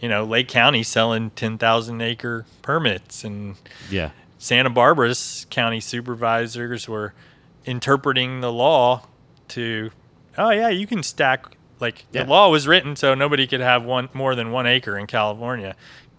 [0.00, 3.56] you know, Lake County selling 10,000 acre permits and
[3.90, 4.10] Yeah.
[4.38, 7.14] Santa Barbara's county supervisors were
[7.64, 9.06] interpreting the law
[9.48, 9.90] to,
[10.36, 11.56] oh yeah, you can stack.
[11.80, 12.24] Like Yeah.
[12.24, 15.74] the law was written so nobody could have one more than one acre in California.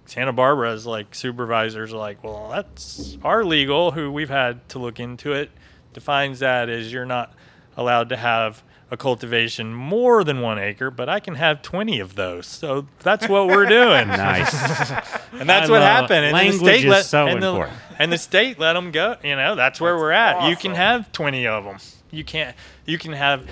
[0.05, 3.91] Santa Barbara's like supervisors are like, well, that's our legal.
[3.91, 5.49] Who we've had to look into it
[5.93, 7.33] defines that as you're not
[7.77, 12.13] allowed to have a cultivation more than one acre, but I can have 20 of
[12.15, 12.45] those.
[12.45, 14.07] So that's what we're doing.
[14.15, 14.53] Nice.
[15.37, 16.23] And that's I what happened.
[16.25, 17.77] And language the state is let, so and, the, important.
[17.99, 19.17] and the state let them go.
[19.21, 20.47] You know, that's where we're at.
[20.49, 21.77] You can have 20 of them.
[22.09, 22.55] You can't.
[22.85, 23.45] You can have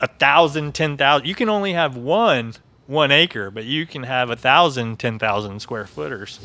[0.00, 1.26] a thousand, ten thousand.
[1.26, 2.54] You can only have one
[2.86, 6.38] one acre, but you can have a thousand, ten thousand square footers.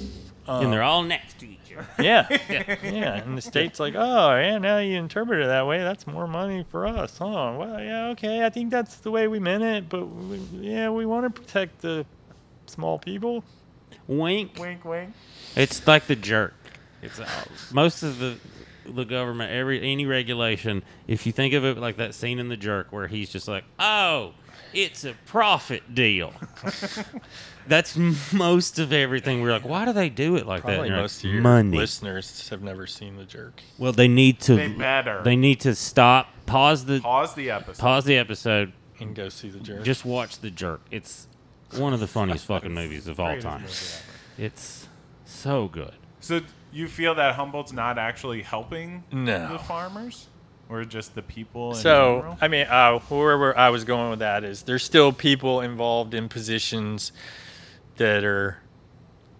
[0.47, 1.88] and they're all um, next to each other.
[2.04, 2.28] Yeah,
[2.84, 3.16] yeah.
[3.16, 4.58] And the state's like, oh, yeah.
[4.58, 5.80] Now you interpret it that way.
[5.80, 7.18] That's more money for us.
[7.22, 8.45] Oh, well, yeah, okay.
[8.45, 11.82] I think that's the way we meant it, but we, yeah, we want to protect
[11.82, 12.06] the
[12.66, 13.43] small people.
[14.08, 14.58] Wink.
[14.60, 15.14] wink wink
[15.56, 16.54] It's like the jerk.
[17.02, 17.26] It's all,
[17.72, 18.38] most of the
[18.86, 20.84] the government, every any regulation.
[21.07, 23.63] If you think of it like that scene in the jerk where he's just like,
[23.79, 24.34] "Oh,
[24.73, 26.34] it's a profit deal."
[27.67, 27.95] That's
[28.34, 29.41] most of everything.
[29.41, 30.67] We're like, why do they do it like that?
[30.67, 31.77] Probably And you're most like, of your money.
[31.77, 33.61] listeners have never seen the jerk.
[33.77, 34.55] Well, they need to.
[34.55, 35.21] They better.
[35.23, 36.27] They need to stop.
[36.47, 38.73] Pause the pause the episode pause the episode.
[38.99, 39.84] And go see the jerk.
[39.84, 40.82] Just watch the jerk.
[40.91, 41.27] It's
[41.77, 43.61] one of the funniest fucking movies of all time.
[43.61, 43.73] movie.
[44.38, 44.88] It's
[45.25, 45.93] so good.
[46.19, 46.41] So
[46.72, 49.53] you feel that Humboldt's not actually helping No.
[49.53, 50.28] the farmers,
[50.69, 51.72] or just the people?
[51.72, 52.38] In So general?
[52.41, 56.13] I mean, uh, where, where I was going with that is there's still people involved
[56.13, 57.11] in positions
[57.97, 58.57] that are.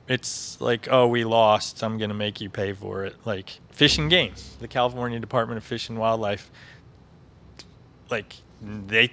[0.08, 1.84] It's like, oh, we lost.
[1.84, 3.16] I'm gonna make you pay for it.
[3.24, 6.52] Like Fish and Game, the California Department of Fish and Wildlife.
[8.10, 9.12] Like they,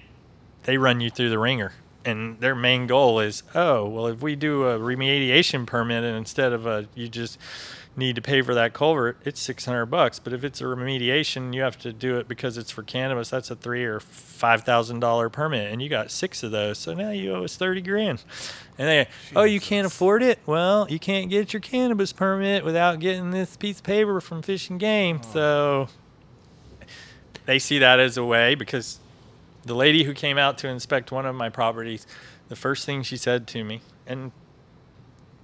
[0.65, 1.73] they run you through the ringer,
[2.05, 6.53] and their main goal is, oh, well, if we do a remediation permit and instead
[6.53, 7.39] of a, you just
[7.99, 10.19] need to pay for that culvert, it's six hundred bucks.
[10.19, 13.29] But if it's a remediation, you have to do it because it's for cannabis.
[13.29, 16.79] That's a three or five thousand dollar permit, and you got six of those.
[16.79, 18.23] So now you owe us thirty grand.
[18.79, 20.39] And they, oh, you can't afford it?
[20.47, 24.71] Well, you can't get your cannabis permit without getting this piece of paper from Fish
[24.71, 25.21] and Game.
[25.33, 25.89] So
[27.45, 29.01] they see that as a way because
[29.65, 32.07] the lady who came out to inspect one of my properties,
[32.49, 34.31] the first thing she said to me, and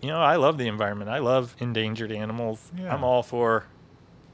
[0.05, 1.11] you know, I love the environment.
[1.11, 2.71] I love endangered animals.
[2.77, 2.95] Yeah.
[2.95, 3.65] I'm all for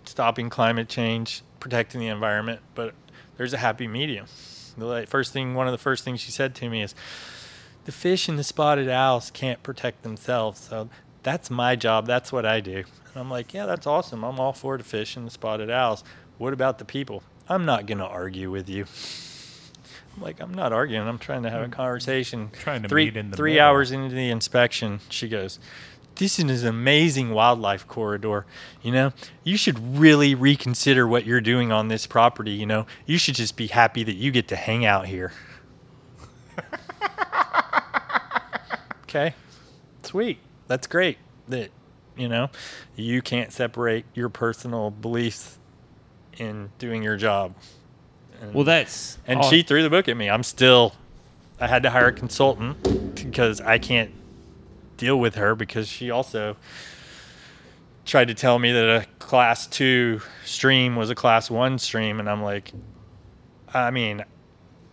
[0.04, 2.94] stopping climate change, protecting the environment, but
[3.36, 4.26] there's a happy medium.
[4.76, 6.94] The first thing, one of the first things she said to me is,
[7.84, 10.88] "The fish and the spotted owls can't protect themselves, so
[11.22, 12.06] that's my job.
[12.06, 12.78] That's what I do."
[13.12, 14.24] And I'm like, "Yeah, that's awesome.
[14.24, 16.02] I'm all for the fish and the spotted owls.
[16.38, 17.22] What about the people?
[17.48, 18.86] I'm not gonna argue with you."
[20.18, 21.06] Like, I'm not arguing.
[21.06, 21.72] I'm trying to have a mm.
[21.72, 22.50] conversation.
[22.52, 23.66] Trying to three, meet in the three middle.
[23.66, 25.58] hours into the inspection, she goes,
[26.16, 28.46] "This is an amazing wildlife corridor.
[28.82, 29.12] You know,
[29.44, 32.52] you should really reconsider what you're doing on this property.
[32.52, 35.32] You know, you should just be happy that you get to hang out here."
[39.04, 39.34] okay,
[40.02, 40.38] sweet.
[40.66, 41.18] That's great.
[41.48, 41.70] That
[42.16, 42.50] you know,
[42.96, 45.58] you can't separate your personal beliefs
[46.36, 47.54] in doing your job.
[48.40, 50.28] And- Well, that's and all- she threw the book at me.
[50.30, 50.94] I'm still.
[51.60, 54.12] I had to hire a consultant because I can't
[54.96, 56.56] deal with her because she also
[58.06, 62.30] tried to tell me that a class two stream was a class one stream, and
[62.30, 62.72] I'm like,
[63.74, 64.24] I mean,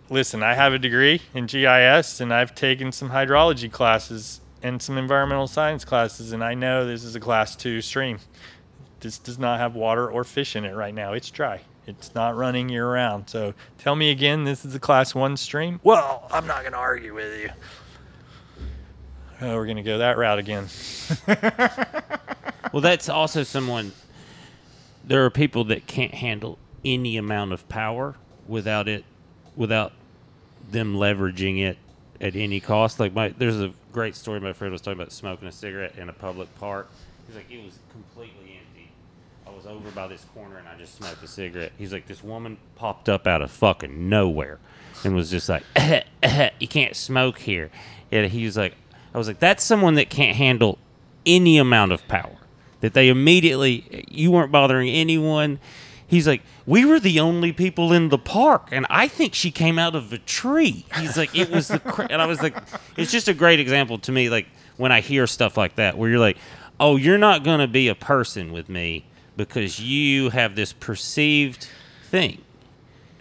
[0.09, 4.97] listen, I have a degree in GIS and I've taken some hydrology classes and some
[4.97, 8.19] environmental science classes, and I know this is a class two stream.
[8.99, 11.13] This does not have water or fish in it right now.
[11.13, 11.61] It's dry.
[11.87, 13.29] It's not running year round.
[13.29, 15.79] So tell me again, this is a class one stream?
[15.83, 17.49] Well, I'm not going to argue with you.
[19.41, 20.67] Oh, we're going to go that route again.
[22.77, 23.93] Well, that's also someone.
[25.03, 28.15] There are people that can't handle any amount of power
[28.47, 29.03] without it,
[29.55, 29.93] without
[30.69, 31.79] them leveraging it
[32.21, 32.99] at any cost.
[32.99, 34.39] Like my, there's a great story.
[34.39, 36.87] My friend was talking about smoking a cigarette in a public park.
[37.25, 38.76] He's like, it was completely empty.
[39.47, 41.71] I was over by this corner and I just smoked a cigarette.
[41.77, 44.59] He's like, this woman popped up out of fucking nowhere
[45.03, 45.63] and was just like,
[46.59, 47.69] you can't smoke here.
[48.11, 48.75] And he was like,
[49.13, 50.77] I was like, that's someone that can't handle
[51.25, 52.35] any amount of power.
[52.81, 55.59] That they immediately, you weren't bothering anyone.
[56.05, 59.79] He's like, we were the only people in the park, and I think she came
[59.79, 60.85] out of a tree.
[60.97, 62.07] He's like, it was the, cra-.
[62.09, 62.55] and I was like,
[62.95, 64.29] it's just a great example to me.
[64.29, 66.37] Like when I hear stuff like that, where you're like,
[66.79, 69.05] oh, you're not gonna be a person with me
[69.37, 71.67] because you have this perceived
[72.09, 72.41] thing.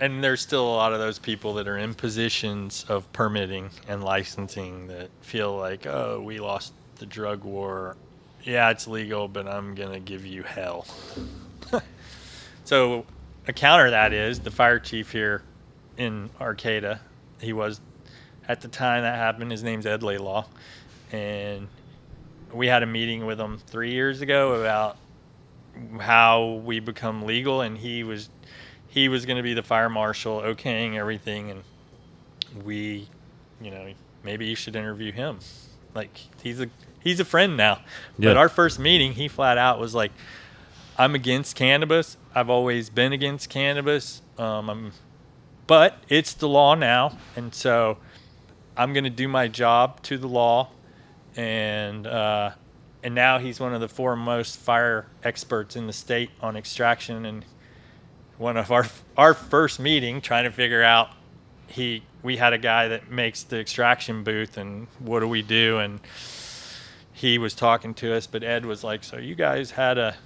[0.00, 4.02] and there's still a lot of those people that are in positions of permitting and
[4.02, 7.96] licensing that feel like, oh, we lost the drug war.
[8.42, 10.86] Yeah, it's legal, but I'm gonna give you hell.
[12.64, 13.06] so,
[13.48, 15.42] a counter to that is the fire chief here
[15.96, 17.00] in Arcata.
[17.40, 17.80] He was
[18.48, 19.50] at the time that happened.
[19.50, 20.46] His name's Ed Laidlaw,
[21.10, 21.68] and
[22.52, 24.96] we had a meeting with him three years ago about
[26.00, 28.30] how we become legal, and he was
[28.88, 31.62] he was going to be the fire marshal, okaying everything, and
[32.64, 33.08] we,
[33.60, 33.92] you know,
[34.24, 35.38] maybe you should interview him.
[35.94, 36.68] Like he's a
[37.00, 37.80] he's a friend now.
[38.18, 38.30] Yeah.
[38.30, 40.12] But our first meeting, he flat out was like,
[40.98, 42.16] "I'm against cannabis.
[42.34, 44.22] I've always been against cannabis.
[44.38, 44.92] Um, I'm,
[45.66, 47.98] but it's the law now, and so
[48.76, 50.70] I'm going to do my job to the law."
[51.36, 52.52] And uh,
[53.02, 57.44] and now he's one of the foremost fire experts in the state on extraction and
[58.38, 58.86] one of our
[59.16, 61.10] our first meeting trying to figure out
[61.66, 65.78] he we had a guy that makes the extraction booth and what do we do?
[65.78, 66.00] And
[67.12, 70.16] he was talking to us but ed was like so you guys had a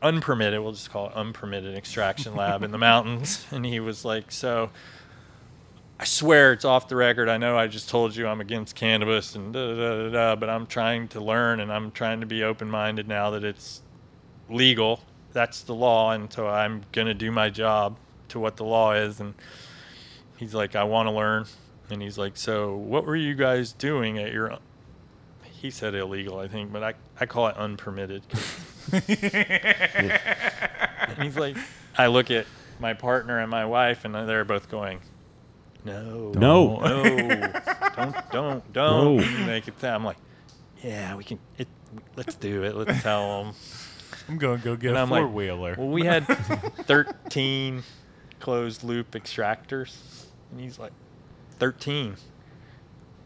[0.00, 3.46] unpermitted we'll just call it unpermitted extraction lab in the mountains.
[3.50, 4.70] And he was like so
[6.02, 7.28] I swear it's off the record.
[7.28, 10.50] I know I just told you I'm against cannabis and da da da da, but
[10.50, 13.82] I'm trying to learn and I'm trying to be open minded now that it's
[14.50, 15.04] legal.
[15.32, 17.98] That's the law, and so I'm gonna do my job
[18.30, 19.20] to what the law is.
[19.20, 19.34] And
[20.38, 21.44] he's like, I want to learn,
[21.88, 24.58] and he's like, so what were you guys doing at your?
[25.44, 28.24] He said illegal, I think, but I I call it unpermitted.
[28.92, 30.18] and
[31.22, 31.56] he's like,
[31.96, 32.46] I look at
[32.80, 34.98] my partner and my wife, and they're both going,
[35.84, 36.76] no, No.
[36.80, 37.52] no,
[37.96, 39.78] don't, don't, don't make it.
[39.80, 39.94] Sound.
[39.96, 40.16] I'm like,
[40.82, 41.38] yeah, we can.
[41.58, 41.68] It,
[42.16, 42.74] let's do it.
[42.74, 43.54] Let's tell them.
[44.28, 45.74] I'm gonna go get And a I'm like, four wheeler.
[45.76, 47.82] Well, we had 13
[48.40, 50.92] closed loop extractors, and he's like,
[51.58, 52.16] 13.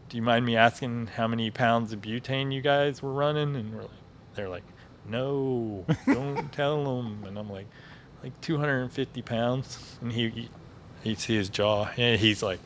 [0.09, 3.55] Do you mind me asking how many pounds of butane you guys were running?
[3.55, 3.91] And we're like,
[4.35, 4.63] they're like,
[5.07, 7.23] no, don't tell them.
[7.25, 7.67] And I'm like,
[8.23, 9.97] like 250 pounds.
[10.01, 10.49] And he, he
[11.03, 11.89] you see his jaw.
[11.97, 12.59] And he's like,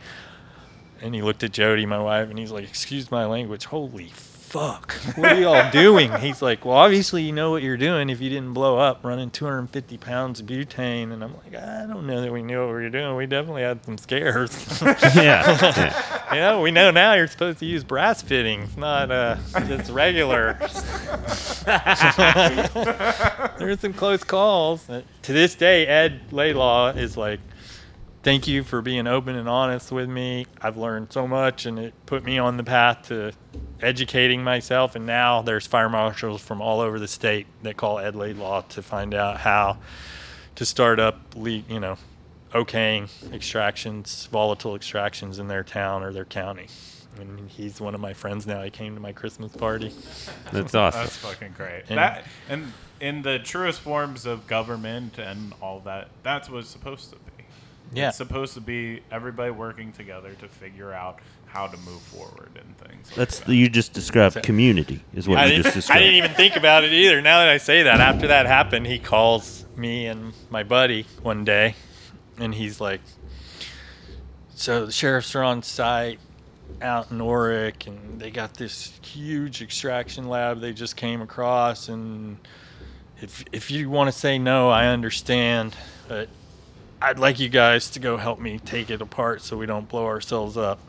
[1.02, 3.66] and he looked at Jody, my wife, and he's like, excuse my language.
[3.66, 4.12] Holy
[4.52, 4.94] fuck.
[5.16, 6.12] What are y'all doing?
[6.18, 9.32] He's like, well, obviously you know what you're doing if you didn't blow up running
[9.32, 11.14] 250 pounds of butane.
[11.14, 13.16] And I'm like, I don't know that we knew what we were doing.
[13.16, 14.82] We definitely had some scares.
[14.82, 15.02] yeah.
[15.16, 16.34] yeah.
[16.34, 20.58] yeah, we know now you're supposed to use brass fittings, not uh, just regular.
[23.58, 24.86] there were some close calls.
[24.86, 27.40] To this day, Ed Laidlaw is like,
[28.24, 30.46] thank you for being open and honest with me.
[30.62, 33.32] I've learned so much, and it put me on the path to
[33.82, 34.96] educating myself.
[34.96, 38.82] And now there's fire marshals from all over the state that call Ed Laidlaw to
[38.82, 39.78] find out how
[40.56, 41.98] to start up, le- you know,
[42.54, 46.68] okaying extractions, volatile extractions in their town or their county.
[47.20, 48.62] And he's one of my friends now.
[48.64, 49.92] He came to my Christmas party.
[50.52, 51.02] That's awesome.
[51.02, 51.84] That's fucking great.
[51.90, 56.70] And- that and in the truest forms of government and all that, that's what it's
[56.70, 57.31] supposed to be.
[57.94, 58.10] Yeah.
[58.10, 62.78] It's supposed to be everybody working together to figure out how to move forward and
[62.78, 63.08] things.
[63.08, 63.54] like That's that.
[63.54, 65.98] you just described community is what I you just described.
[66.00, 67.22] I didn't even think about it either.
[67.22, 71.44] Now that I say that, after that happened, he calls me and my buddy one
[71.44, 71.76] day,
[72.38, 73.02] and he's like,
[74.56, 76.20] "So the sheriffs are on site
[76.82, 82.38] out in Orick, and they got this huge extraction lab they just came across, and
[83.22, 85.76] if if you want to say no, I understand,
[86.08, 86.30] but
[87.02, 90.06] I'd like you guys to go help me take it apart so we don't blow
[90.06, 90.80] ourselves up."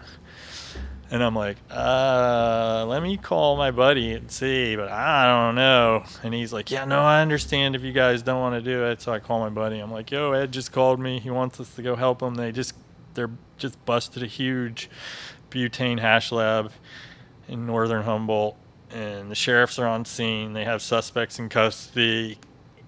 [1.12, 6.04] And I'm like, uh, let me call my buddy and see, but I don't know.
[6.22, 9.02] And he's like, yeah, no, I understand if you guys don't want to do it.
[9.02, 9.78] So I call my buddy.
[9.78, 11.20] I'm like, yo, Ed just called me.
[11.20, 12.36] He wants us to go help him.
[12.36, 12.74] They just,
[13.12, 14.88] they're just busted a huge
[15.50, 16.72] butane hash lab
[17.46, 18.56] in northern Humboldt,
[18.90, 20.54] and the sheriffs are on scene.
[20.54, 22.38] They have suspects in custody.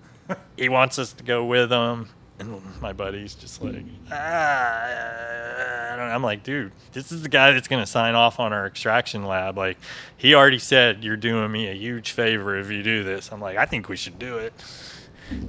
[0.57, 2.09] he wants us to go with him.
[2.39, 4.85] And my buddy's just like, ah,
[5.93, 6.15] I don't know.
[6.15, 9.25] I'm like, dude, this is the guy that's going to sign off on our extraction
[9.25, 9.57] lab.
[9.57, 9.79] Like,
[10.17, 13.31] he already said, you're doing me a huge favor if you do this.
[13.31, 14.53] I'm like, I think we should do it.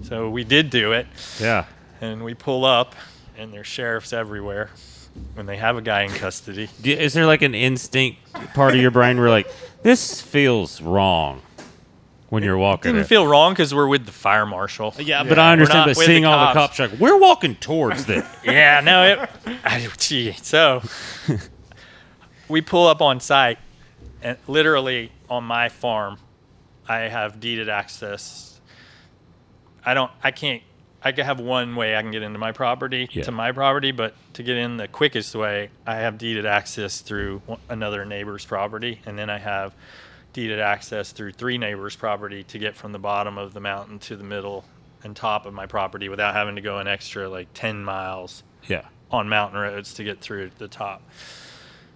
[0.04, 1.08] So we did do it.
[1.40, 1.66] Yeah.
[2.02, 2.94] And we pull up,
[3.36, 4.70] and there's sheriffs everywhere
[5.34, 6.70] when they have a guy in custody.
[6.84, 8.20] Is there like an instinct
[8.54, 9.48] part of your brain where like
[9.82, 11.42] this feels wrong
[12.30, 12.94] when you're walking?
[12.94, 13.08] Didn't it?
[13.08, 14.94] feel wrong because we're with the fire marshal.
[15.00, 15.88] yeah, but I understand.
[15.88, 16.78] But seeing the all the cops.
[16.78, 18.26] cops, like we're walking towards them.
[18.44, 19.30] yeah, no, it.
[19.64, 20.82] I, gee, so
[22.48, 23.58] we pull up on site,
[24.22, 26.18] and literally on my farm,
[26.88, 28.60] I have deeded access.
[29.86, 30.12] I don't.
[30.24, 30.64] I can't.
[31.04, 33.22] I can have one way I can get into my property Yeah.
[33.26, 37.44] to my property, but to get in the quickest way, I have deeded access through
[37.70, 39.76] another neighbor's property, and then I have
[40.36, 44.18] deeded access through three neighbors' property to get from the bottom of the mountain to
[44.18, 44.66] the middle
[45.02, 48.84] and top of my property without having to go an extra like 10 miles yeah.
[49.10, 51.02] on mountain roads to get through the top.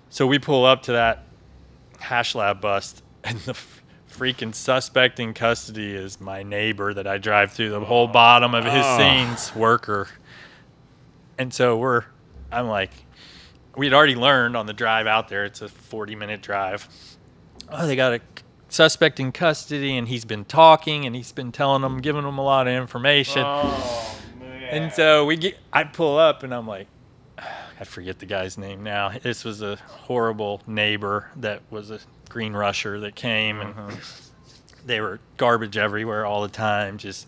[0.09, 1.25] So we pull up to that
[1.99, 7.17] hash lab bust, and the f- freaking suspect in custody is my neighbor that I
[7.17, 8.97] drive through the whole bottom of his Oh.
[8.97, 10.07] scenes worker.
[11.37, 12.05] And so we're,
[12.53, 12.91] I'm like,
[13.75, 16.87] we had already learned on the drive out there, it's a 40 minute drive.
[17.71, 18.21] Oh, they got a
[18.69, 22.43] suspect in custody, and he's been talking, and he's been telling them, giving them a
[22.43, 23.43] lot of information.
[23.45, 24.83] Oh man.
[24.83, 26.87] And so we get, I pull up and I'm like,
[27.37, 29.11] I forget the guy's name now.
[29.21, 31.99] This was a horrible neighbor that was a
[32.29, 34.85] green rusher that came and mm-hmm.
[34.85, 36.97] they were garbage everywhere all the time.
[36.97, 37.27] Just,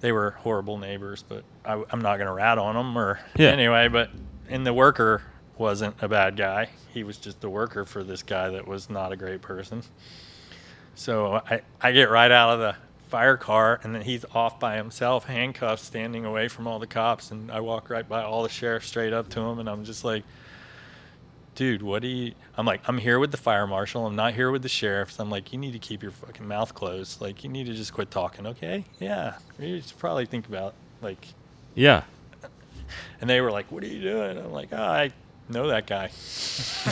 [0.00, 3.50] they were horrible neighbors, but I, I'm not going to rat on them or Yeah.
[3.50, 4.10] anyway, but,
[4.48, 5.22] and the worker
[5.58, 6.68] wasn't a bad guy.
[6.92, 9.82] He was just a worker for this guy that was not a great person.
[10.94, 12.76] So I, I get right out of the
[13.08, 17.30] fire car, and then he's off by himself, handcuffed, standing away from all the cops.
[17.30, 20.04] And I walk right by all the sheriffs straight up to him, and I'm just
[20.04, 20.24] like,
[21.54, 22.32] dude, what do you.
[22.56, 24.06] I'm like, I'm here with the fire marshal.
[24.06, 25.18] I'm not here with the sheriffs.
[25.18, 27.20] I'm like, you need to keep your fucking mouth closed.
[27.20, 28.84] Like, you need to just quit talking, okay?
[29.00, 29.34] Yeah.
[29.58, 31.26] You should probably think about, like,
[31.74, 32.02] Yeah.
[33.20, 35.12] and they were like, "What are you doing?" I'm like, "Oh, I
[35.48, 36.10] know that guy."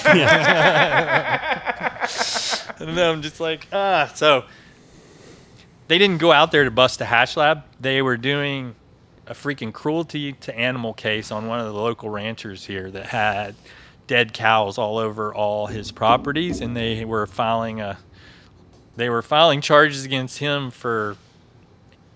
[2.78, 4.10] and then I'm just like, ah.
[4.14, 4.44] So
[5.88, 7.64] they didn't go out there to bust a hash lab.
[7.80, 8.74] They were doing
[9.26, 13.54] a freaking cruelty to animal case on one of the local ranchers here that had
[14.06, 17.98] dead cows all over all his properties, and they were filing a
[18.96, 21.16] they were filing charges against him for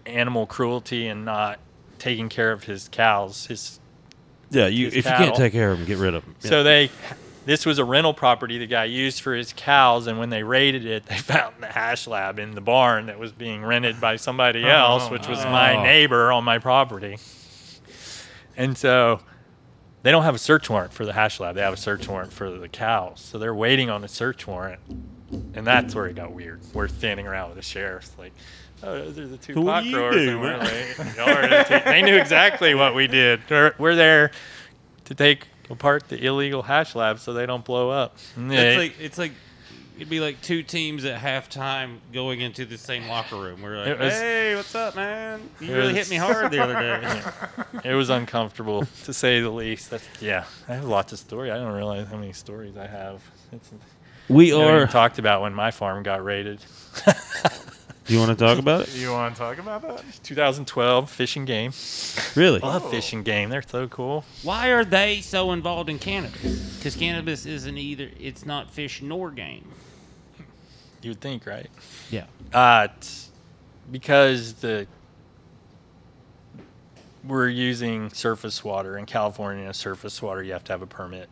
[0.07, 1.59] animal cruelty and not
[1.99, 3.80] taking care of his cows, his
[4.51, 4.67] Yeah.
[4.67, 6.35] You His if you can't take care of them, get rid of them.
[6.41, 6.91] so they,
[7.47, 10.85] this was a rental property the guy used for his cows, and when they raided
[10.85, 14.65] it, they found the hash lab in the barn that was being rented by somebody
[14.65, 15.83] oh, else, which was my Oh.
[15.83, 17.19] neighbor on my property.
[18.57, 19.21] And so
[20.03, 22.33] they don't have a search warrant for the hash lab; they have a search warrant
[22.33, 23.21] for the cows.
[23.21, 24.81] So they're waiting on a search warrant,
[25.55, 26.61] and that's where it got weird.
[26.75, 28.33] We're standing around with the sheriffs, like.
[28.83, 30.15] Oh, those are the two What pot growers.
[30.15, 30.95] do, and we're man?
[30.99, 33.41] like, "Y'all are the two-" They knew exactly what we did.
[33.51, 34.31] We're, we're there
[35.05, 38.15] to take apart the illegal hash labs so they don't blow up.
[38.17, 38.77] It's Yeah.
[38.79, 39.33] like it's like
[39.97, 43.61] it'd be like two teams at halftime going into the same locker room.
[43.61, 45.43] We're like, was- "Hey, what's up, man?
[45.61, 47.23] You really was- hit me hard the other day."
[47.91, 49.91] it was uncomfortable to say the least.
[49.91, 51.53] That's, yeah, I have lots of stories.
[51.53, 53.21] I don't realize how many stories I have.
[53.53, 53.71] It's,
[54.31, 54.87] we I haven't even are.
[54.91, 56.61] talked about when my farm got raided.
[58.11, 58.95] Do you want to talk about it?
[58.97, 60.03] you want to talk about that?
[60.25, 61.73] 2012 Fish and Game.
[62.35, 62.59] Really?
[62.59, 63.51] Love Fish and Game.
[63.51, 64.25] They're so cool.
[64.43, 66.75] Why are they so involved in cannabis?
[66.77, 68.11] Because cannabis isn't either.
[68.19, 69.65] It's not fish nor game.
[71.03, 71.71] You would think, right?
[72.11, 72.25] Yeah.
[72.53, 73.29] Uh, t-
[73.93, 74.89] because the
[77.23, 79.73] we're using surface water in California.
[79.73, 81.29] Surface water, you have to have a permit.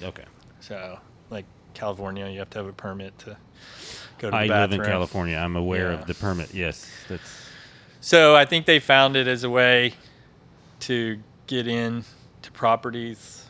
[0.00, 0.26] Okay.
[0.60, 3.36] So, like California, you have to have a permit to
[4.20, 5.36] go to I live in California.
[5.36, 5.98] I'm aware Yeah.
[6.00, 6.54] of the permit.
[6.54, 7.46] Yes, that's
[8.00, 9.94] So I think they found it as a way
[10.80, 12.04] to get in
[12.42, 13.44] to properties.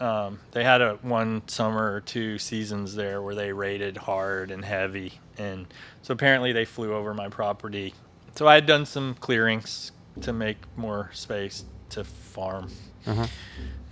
[0.00, 4.64] Um, they had a one summer or two seasons there where they raided hard and
[4.64, 5.66] heavy, and
[6.02, 7.92] so apparently they flew over my property.
[8.34, 9.92] So I had done some clearings
[10.22, 12.70] to make more space to farm.
[13.06, 13.26] Uh-huh.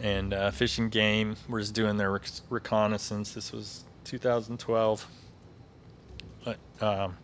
[0.00, 3.32] And uh, Fish and Game was doing their rec- reconnaissance.
[3.34, 5.06] This was 2012.
[6.48, 7.16] But um,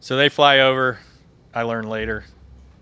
[0.00, 0.98] so they fly over.
[1.54, 2.24] I learned later,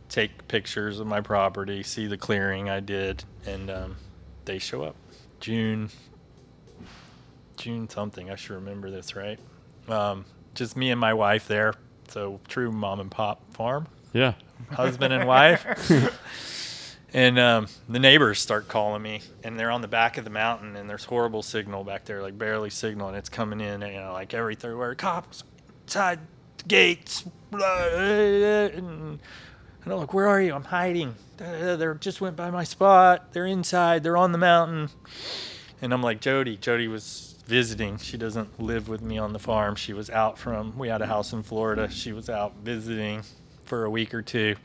[0.08, 3.96] take pictures of my property, see the clearing I did, and um,
[4.44, 4.96] they show up.
[5.38, 5.90] June,
[7.56, 8.30] June something.
[8.30, 9.38] I should remember this right.
[9.88, 11.74] Um, just me and my wife there.
[12.08, 13.86] So true mom and pop farm.
[14.12, 14.34] Yeah.
[14.72, 15.64] husband and wife.
[17.12, 20.76] and um, the neighbors start calling me, and they're on the back of the mountain,
[20.76, 24.12] and there's horrible signal back there, like barely signal, and it's coming in, you know,
[24.12, 25.44] like every third word, cops
[25.92, 26.18] the
[26.66, 27.24] gates.
[27.52, 29.18] and
[29.86, 30.54] I'm like, where are you?
[30.54, 31.14] I'm hiding.
[31.36, 33.32] They just went by my spot.
[33.32, 34.02] They're inside.
[34.02, 34.90] They're on the mountain.
[35.82, 36.56] And I'm like, Jody.
[36.56, 37.96] Jody was visiting.
[37.96, 39.74] She doesn't live with me on the farm.
[39.74, 41.90] She was out from, we had a house in Florida.
[41.90, 43.22] She was out visiting
[43.64, 44.56] for a week or two.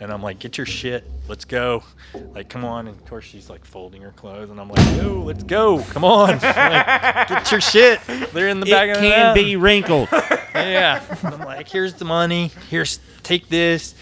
[0.00, 1.04] And I'm like, get your shit.
[1.28, 1.84] Let's go.
[2.32, 2.88] Like, come on.
[2.88, 4.50] And of course, she's like folding her clothes.
[4.50, 5.82] And I'm like, yo, let's go.
[5.90, 6.40] Come on.
[6.50, 8.00] Like, get your shit.
[8.32, 10.08] They're in the back It of the can be wrinkled.
[10.54, 11.04] yeah.
[11.22, 12.50] And I'm like, here's the money.
[12.70, 13.94] Here's take this.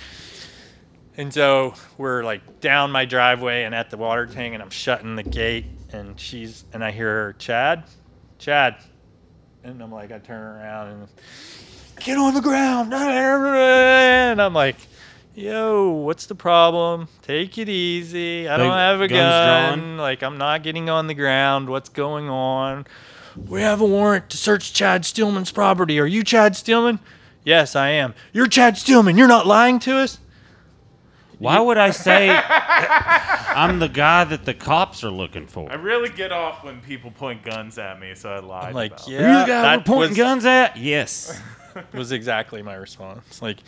[1.18, 5.16] And so we're like down my driveway and at the water tank, and I'm shutting
[5.16, 7.82] the gate, and she's and I hear her, Chad,
[8.38, 8.76] Chad,
[9.64, 11.08] and I'm like, I turn around and
[11.98, 14.76] get on the ground, and I'm like.
[15.38, 17.06] Yo, what's the problem?
[17.22, 18.48] Take it easy.
[18.48, 19.78] I don't Like, have a gun.
[19.78, 19.96] drawn?
[19.96, 21.68] Like I'm not getting on the ground.
[21.68, 22.88] What's going on?
[23.46, 26.00] We have a warrant to search Chad Steelman's property.
[26.00, 26.98] Are you Chad Steelman?
[27.44, 28.14] Yes, I am.
[28.32, 29.16] You're Chad Steelman.
[29.16, 30.18] You're not lying to us?
[31.38, 35.70] Why would I say I'm the guy that the cops are looking for?
[35.70, 38.64] I really get off when people point guns at me, so I lied.
[38.70, 39.18] I'm like, about yeah.
[39.18, 40.76] Are you the guy we're pointing was, guns at?
[40.76, 41.40] Yes.
[41.94, 43.40] was exactly my response.
[43.40, 43.58] Like,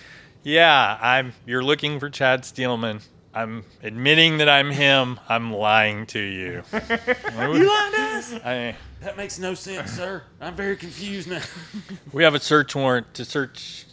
[0.43, 1.33] yeah, I'm.
[1.47, 3.01] You're looking for Chad Steelman.
[3.33, 5.21] I'm admitting that I'm him.
[5.29, 6.63] I'm lying to you.
[6.73, 8.35] you lied to us?
[8.45, 10.25] I, That makes no sense, sir.
[10.41, 11.43] I'm very confused now.
[12.13, 13.87] we have a search warrant to search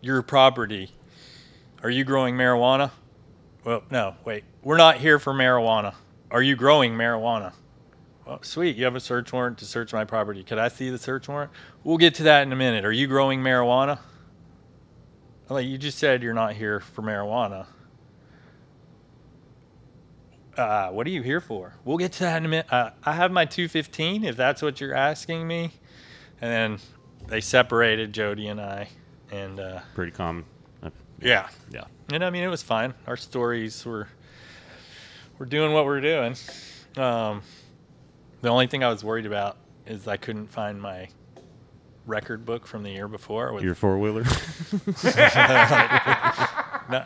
[0.00, 0.90] your property.
[1.84, 2.90] Are you growing marijuana?
[3.62, 4.44] Well, no, wait.
[4.62, 5.94] We're not here for marijuana.
[6.30, 7.52] Are you growing marijuana?
[8.26, 8.76] Well, sweet.
[8.76, 10.42] You have a search warrant to search my property.
[10.42, 11.52] Could I see the search warrant?
[11.84, 12.84] We'll get to that in a minute.
[12.84, 13.98] Are you growing marijuana?
[15.48, 17.66] Like you just said, you're not here for marijuana.
[20.56, 21.74] Uh, what are you here for?
[21.84, 22.66] We'll get to that in a minute.
[22.72, 25.72] Uh, I have my 215, if that's what you're asking me.
[26.40, 26.78] And then
[27.26, 28.88] they separated Jody and I,
[29.32, 30.44] and uh, Pretty common.
[30.82, 30.90] Uh,
[31.20, 31.84] yeah, Yeah.
[32.12, 32.94] and I mean it was fine.
[33.06, 34.08] Our stories were
[35.38, 36.36] we're doing what we're doing.
[36.96, 37.42] Um,
[38.42, 39.56] the only thing I was worried about
[39.86, 41.08] is I couldn't find my
[42.06, 44.22] record book from the year before with Your four wheeler.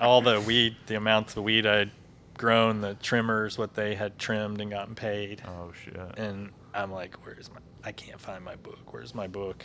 [0.01, 1.91] all the weed, the amounts of weed I'd
[2.37, 5.43] grown, the trimmers, what they had trimmed and gotten paid.
[5.47, 5.97] Oh shit.
[6.16, 7.61] And I'm like, where's my?
[7.85, 8.93] I can't find my book.
[8.93, 9.65] Where's my book?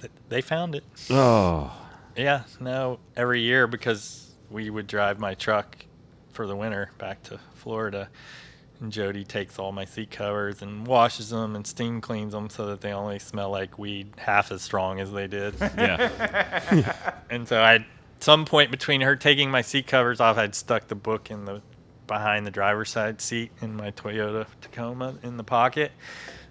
[0.00, 0.84] Th- They found it.
[1.10, 1.72] oh.
[2.16, 5.76] Yeah, no, every year because we would drive my truck
[6.32, 8.08] for the winter back to Florida.
[8.80, 12.66] And Jody takes all my seat covers and washes them and steam cleans them so
[12.66, 15.54] that they only smell like weed half as strong as they did.
[15.76, 17.14] Yeah.
[17.30, 17.84] and so I,
[18.20, 21.60] some point between her taking my seat covers off, I'd stuck the book in the
[22.06, 25.92] behind the driver's side seat in my Toyota Tacoma in the pocket,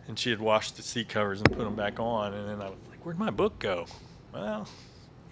[0.08, 2.34] and she had washed the seat covers and put them back on.
[2.34, 3.88] And then I was like, "Where'd my book go?"
[4.34, 4.68] Well,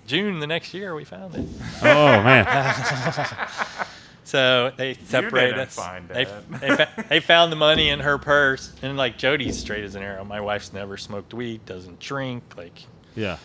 [0.08, 1.46] June the next year we found it.
[1.82, 2.46] Oh man.
[4.26, 5.76] So they separated didn't us.
[5.76, 9.84] find they, they, fa- they found the money in her purse, and like Jody's straight
[9.84, 10.24] as an arrow.
[10.26, 12.82] My wife's never smoked weed, doesn't drink, like
[13.16, 13.38] Yeah.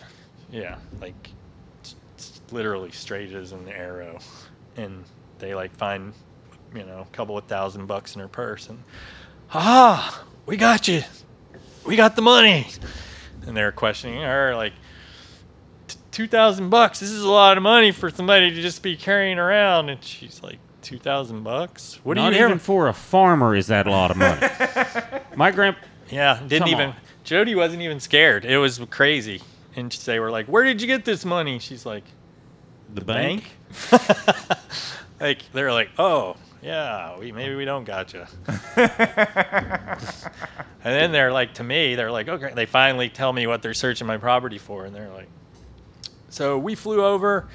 [0.51, 1.29] yeah, like
[1.83, 4.17] s- s- literally straight as an arrow.
[4.75, 5.03] And
[5.37, 6.13] they like find,
[6.75, 8.79] you know, a couple of thousand bucks in her purse, and
[9.53, 11.03] ah, we got you,
[11.85, 12.65] we got the money.
[13.45, 14.73] And they're questioning her like,
[16.11, 16.99] two thousand bucks.
[16.99, 19.89] This is a lot of money for somebody to just be carrying around.
[19.89, 21.99] And she's like, two thousand bucks.
[22.03, 24.47] What Not are you even for a farmer is that a lot of money.
[25.35, 25.75] My grand.
[26.09, 26.89] Yeah, didn't Come even.
[26.89, 26.95] on.
[27.23, 28.45] Jody wasn't even scared.
[28.45, 29.41] It was crazy.
[29.75, 32.03] And they were like, "Where did you get this money?" She's like,
[32.93, 33.45] The "Bank."
[35.21, 38.27] like they're like, "Oh, yeah, we maybe we don't gotcha."
[38.75, 39.99] and
[40.83, 44.07] then they're like to me, they're like, "Okay." They finally tell me what they're searching
[44.07, 45.29] my property for, and they're like,
[46.29, 47.47] "So we flew over,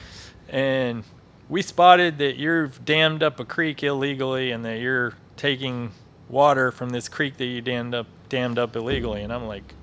[0.49, 1.05] and
[1.49, 5.93] we spotted that you've dammed up a creek illegally, and that you're taking
[6.29, 9.75] water from this creek that you dammed up dammed up illegally." And I'm like,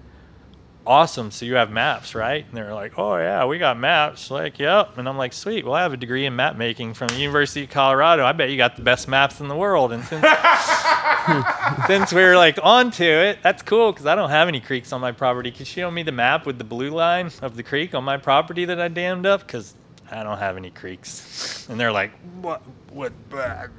[0.85, 1.31] awesome.
[1.31, 2.45] So you have maps, right?
[2.45, 4.29] And they're like, oh yeah, we got maps.
[4.29, 4.97] Like, yep.
[4.97, 5.65] And I'm like, sweet.
[5.65, 8.25] Well, I have a degree in map making from the University of Colorado.
[8.25, 9.91] I bet you got the best maps in the world.
[9.91, 10.25] And since
[11.87, 15.11] since we're like onto it, that's cool because I don't have any creeks on my
[15.11, 15.51] property.
[15.51, 18.17] Could you show me the map with the blue line of the creek on my
[18.17, 19.41] property that I dammed up?
[19.41, 19.73] Because
[20.11, 21.65] I don't have any creeks.
[21.69, 22.11] And they're like,
[22.41, 22.61] what?
[22.91, 23.13] What?
[23.31, 23.69] what?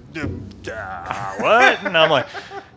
[1.85, 2.27] And I'm like,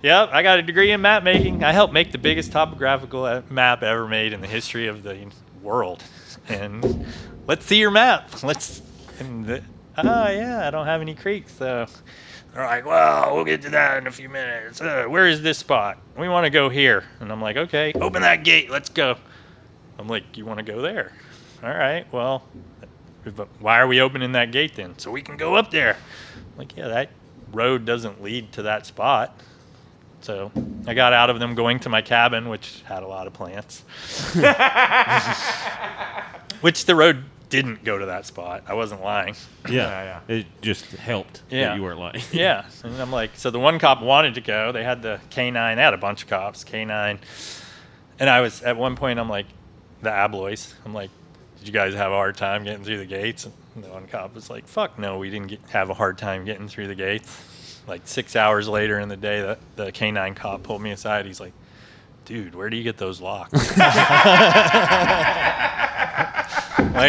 [0.03, 1.63] yep, I got a degree in map making.
[1.63, 5.27] I helped make the biggest topographical uh, map ever made in the history of the
[5.61, 6.03] world.
[6.49, 7.05] and
[7.47, 8.43] let's see your map.
[8.43, 8.81] Let's.
[9.19, 9.63] And the,
[9.97, 11.87] oh yeah, I don't have any creeks, so
[12.53, 14.81] they're like, well, we'll get to that in a few minutes.
[14.81, 15.97] Uh, where is this spot?
[16.17, 18.69] We want to go here, and I'm like, okay, open that gate.
[18.69, 19.15] Let's go.
[19.97, 21.13] I'm like, you want to go there?
[21.63, 22.43] All right, well,
[23.35, 24.97] but why are we opening that gate then?
[24.99, 25.95] So we can go up there.
[26.35, 27.09] I'm like, yeah, that
[27.51, 29.39] road doesn't lead to that spot.
[30.21, 30.51] So
[30.87, 33.83] I got out of them going to my cabin, which had a lot of plants.
[36.61, 38.63] which the road didn't go to that spot.
[38.67, 39.35] I wasn't lying.
[39.69, 40.35] Yeah, yeah.
[40.35, 41.69] It just helped Yeah.
[41.69, 42.21] that you weren't lying.
[42.31, 42.65] yeah.
[42.83, 44.71] And I'm like, so the one cop wanted to go.
[44.71, 45.75] They had the K9.
[45.75, 47.19] They had a bunch of cops, K9.
[48.19, 49.45] And I was, at one point, I'm like,
[50.01, 50.73] the Abloys.
[50.85, 51.26] I'm like, did
[51.67, 53.45] you guys have a hard time getting through the gates?
[53.45, 56.45] And the one cop was like, fuck no, we didn't get, have a hard time
[56.45, 57.81] getting through the gates.
[57.87, 61.25] Like six hours later in the day, the, the K9 cop pulled me aside.
[61.25, 61.53] He's like,
[62.25, 63.53] dude, where do you get those locks?
[63.53, 63.77] like,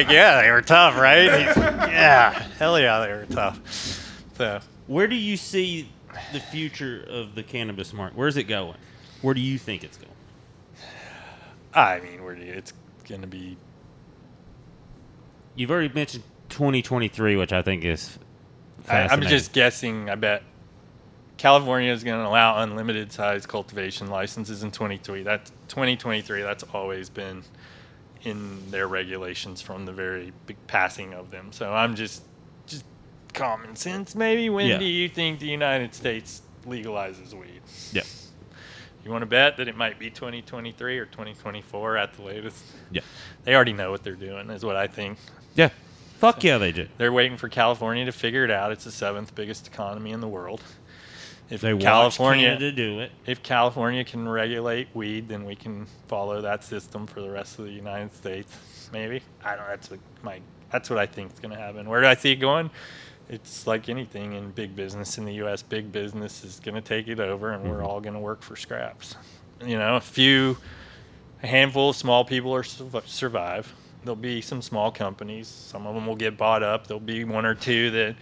[0.09, 1.27] yeah, they were tough, right?
[1.27, 1.57] Like,
[1.91, 4.05] yeah, hell yeah, they were tough.
[4.37, 5.89] So, Where do you see
[6.33, 8.17] the future of the cannabis market?
[8.17, 8.77] Where's it going?
[9.23, 10.09] Where do you think it's going?
[11.75, 12.73] I mean, where do you, it's
[13.09, 13.57] going to be
[15.59, 18.17] You've already mentioned 2023, which I think is.
[18.89, 20.09] I, I'm just guessing.
[20.09, 20.45] I bet
[21.37, 25.25] California is going to allow unlimited size cultivation licenses in 2023.
[25.25, 26.43] That's 2023.
[26.43, 27.43] That's always been
[28.23, 31.51] in their regulations from the very big passing of them.
[31.51, 32.23] So I'm just
[32.69, 32.85] just
[33.35, 34.15] common sense.
[34.15, 34.79] Maybe when Yeah.
[34.79, 37.63] do you think the United States legalizes weed?
[37.93, 38.03] Yeah.
[39.05, 42.65] You want to bet that it might be 2023 or 2024 at the latest?
[42.93, 43.01] Yeah.
[43.43, 45.19] They already know what they're doing, is what I think.
[45.55, 45.71] Yeah.
[46.19, 46.89] Fuck yeah, they do.
[46.99, 48.73] They're waiting for California to figure it out.
[48.73, 50.63] It's the seventh biggest economy in the world.
[51.51, 53.13] If They California, watch Canada do it.
[53.25, 57.65] if California can regulate weed, then we can follow that system for the rest of
[57.65, 58.91] the United States.
[58.93, 59.67] Maybe I don't.
[59.67, 60.41] That's what my.
[60.71, 61.89] That's what I think is going to happen.
[61.89, 62.71] Where do I see it going?
[63.31, 65.63] It's like anything in big business in the U.S.
[65.63, 67.87] Big business is going to take it over, and we're mm-hmm.
[67.87, 69.17] all going to work for scraps.
[69.65, 70.59] You know, a few,
[71.43, 73.75] a handful of small people are survive.
[74.09, 75.49] There'll be some small companies.
[75.49, 76.87] Some of them will get bought up.
[76.87, 78.17] There'll be one or two that,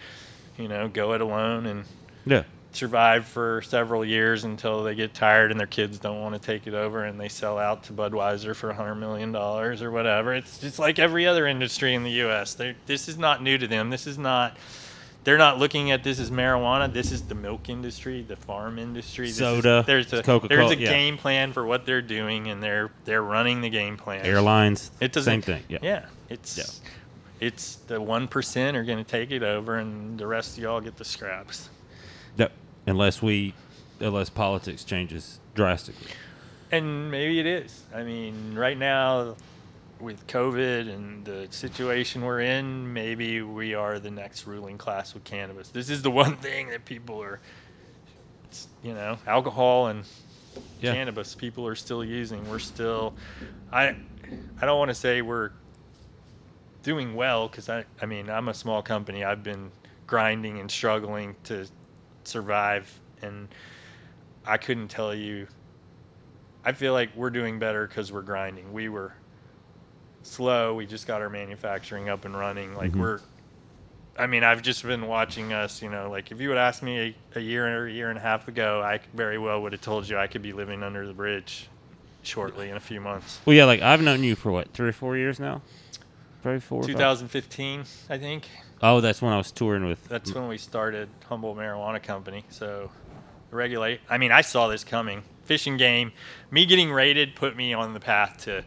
[0.57, 1.85] you know, go it alone and
[2.25, 2.43] Yeah.
[2.73, 6.67] survive for several years until they get tired and their kids don't want to take
[6.67, 10.33] it over and they sell out to Budweiser for $100 million or whatever.
[10.35, 12.53] It's just like every other industry in the U.S.
[12.53, 13.89] They're, this is not new to them.
[13.89, 14.57] This is not,
[15.27, 16.91] they're not looking at this as marijuana.
[16.91, 19.25] This is the milk industry, the farm industry.
[19.25, 20.89] This is- Soda, there's a, Coca-Cola, there's a yeah.
[20.89, 24.25] game plan for what they're doing and they're, they're running the game plan.
[24.25, 24.89] Airlines.
[25.01, 25.29] It doesn't.
[25.29, 25.63] Same thing.
[25.67, 25.79] Yeah.
[25.81, 26.05] Yeah.
[26.29, 26.79] It's
[27.41, 30.79] it's the one percent are going to take it over, and the rest of y'all
[30.79, 31.69] get the scraps.
[32.37, 32.53] Yep.
[32.87, 33.53] Unless we,
[33.99, 36.07] unless politics changes drastically.
[36.71, 37.83] And maybe it is.
[37.93, 39.35] I mean, right now,
[39.99, 45.23] with COVID and the situation we're in, maybe we are the next ruling class with
[45.23, 45.69] cannabis.
[45.69, 47.39] This is the one thing that people are,
[48.83, 50.03] you know, alcohol and
[50.79, 50.93] Yeah.
[50.93, 52.47] cannabis people are still using.
[52.49, 53.13] We're still,
[53.71, 53.95] I,
[54.61, 55.51] I don't want to say we're
[56.83, 59.23] doing well because I, I mean, I'm a small company.
[59.23, 59.71] I've been
[60.05, 61.67] grinding and struggling to
[62.23, 63.47] survive, and
[64.45, 65.47] I couldn't tell you.
[66.63, 68.73] I feel like we're doing better because we're grinding.
[68.73, 69.13] We were
[70.27, 70.73] slow.
[70.75, 72.73] We just got our manufacturing up and running.
[72.75, 72.99] Like Mhm.
[72.99, 73.19] we're.
[74.19, 75.81] I mean, I've just been watching us.
[75.81, 78.17] You know, like if you would ask me a, a year or a year and
[78.17, 81.05] a half ago, I very well would have told you I could be living under
[81.05, 81.67] the bridge
[82.23, 83.39] shortly in a few months.
[83.45, 85.61] Well, yeah, like I've known you for what, three or four years now?
[86.41, 86.79] Probably four.
[86.79, 86.91] or five?
[86.95, 88.47] 2015, I think.
[88.81, 90.07] Oh, that's when I was touring with.
[90.07, 92.43] That's when we started Humboldt Marijuana Company.
[92.49, 92.91] So,
[93.51, 94.01] regulate.
[94.09, 95.23] I mean, I saw this coming.
[95.45, 96.11] Fish and Game,
[96.51, 98.63] me getting raided put me on the path to,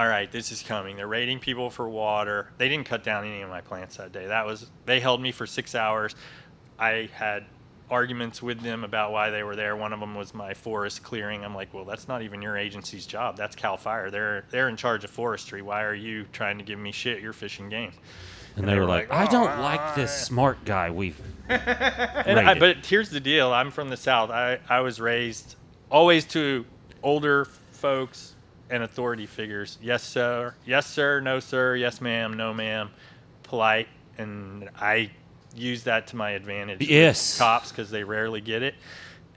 [0.00, 0.96] all right, this is coming.
[0.96, 2.48] They're raiding people for water.
[2.56, 4.28] They didn't cut down any of my plants that day.
[4.28, 6.14] That was they held me for six hours.
[6.78, 7.44] I had
[7.90, 9.76] arguments with them about why they were there.
[9.76, 11.44] One of them was my forest clearing.
[11.44, 13.36] I'm like, well, that's not even your agency's job.
[13.36, 14.10] That's Cal Fire.
[14.10, 15.60] They're they're in charge of forestry.
[15.60, 17.20] Why are you trying to give me shit?
[17.20, 17.92] You're Fish and Game.
[18.56, 21.20] and they were like, I "Oh, don't like this smart guy we've.
[21.50, 24.30] And I, but here's the deal: I'm from the South.
[24.30, 25.56] I, I was raised
[25.90, 26.64] always to
[27.02, 28.34] older folks
[28.70, 29.78] and authority figures.
[29.82, 30.54] Yes, sir.
[30.64, 31.20] Yes, sir.
[31.20, 31.76] No, sir.
[31.76, 32.34] Yes, ma'am.
[32.34, 32.90] No, ma'am.
[33.42, 33.88] Polite,
[34.18, 35.10] and I
[35.56, 36.78] use that to my advantage.
[36.78, 37.36] with Yes.
[37.38, 38.74] cops because they rarely get it,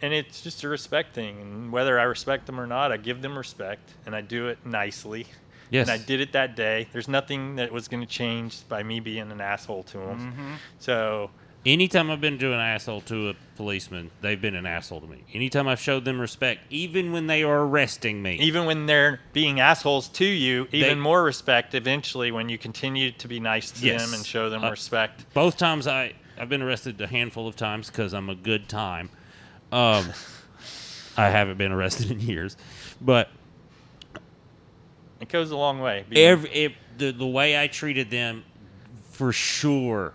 [0.01, 1.41] and it's just a respect thing.
[1.41, 4.59] And whether I respect them or not, I give them respect, and I do it
[4.65, 5.25] nicely.
[5.71, 5.89] Yes.
[5.89, 6.87] And I did it that day.
[6.93, 10.19] There's nothing that was going to change by me being an asshole to them.
[10.19, 10.53] Mm-hmm.
[10.77, 11.31] So
[11.65, 15.23] Anytime I've been to an asshole to a policeman, they've been an asshole to me.
[15.33, 19.61] Anytime I've showed them respect, even when they are arresting me, Even when they're being
[19.61, 23.85] assholes to you, even They- more respect eventually when you continue to be nice to
[23.85, 24.03] Yes.
[24.03, 25.25] them and show them Uh, respect.
[25.33, 29.09] both times I I've been arrested a handful of times because I'm a good time.
[29.71, 30.11] Um,
[31.17, 32.57] I haven't been arrested in years,
[32.99, 33.29] but
[35.21, 36.03] It goes a long way.
[36.09, 38.43] being- every it, the the way I treated them,
[39.11, 40.13] for sure.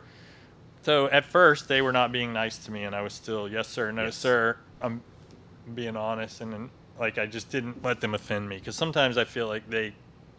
[0.89, 3.69] So at first they were not being nice to me, and I was still yes
[3.69, 4.17] sir, no Yes.
[4.17, 4.57] sir.
[4.81, 5.03] I'm
[5.75, 9.25] being honest, and then like I just didn't let them offend me because sometimes I
[9.25, 9.93] feel like they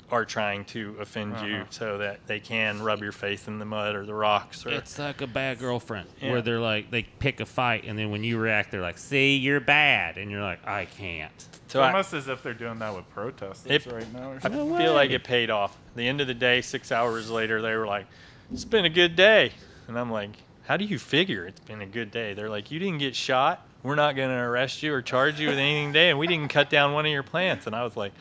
[0.09, 1.65] are trying to offend you Uh-huh.
[1.69, 4.65] so that they can rub your face in the mud or the rocks.
[4.65, 6.31] Or It's like a bad girlfriend Yeah.
[6.31, 9.35] where they're like they pick a fight and then when you react they're like, "See,
[9.37, 12.79] you're bad," and you're like, "I can't." so It's I, almost as if they're doing
[12.79, 14.31] that with protesters If- right now.
[14.31, 14.71] Or I something.
[14.71, 15.77] No feel like it paid off.
[15.95, 18.07] the end of the day, six hours later, they were like,
[18.51, 19.51] "It's been a good day,"
[19.89, 20.29] and I'm like,
[20.65, 23.65] "How do you figure it's been a good day?" They're like, "You didn't get shot.
[23.83, 26.49] We're not going to arrest you or charge you with anything today, and we didn't
[26.49, 28.13] cut down one of your plants." And I was like,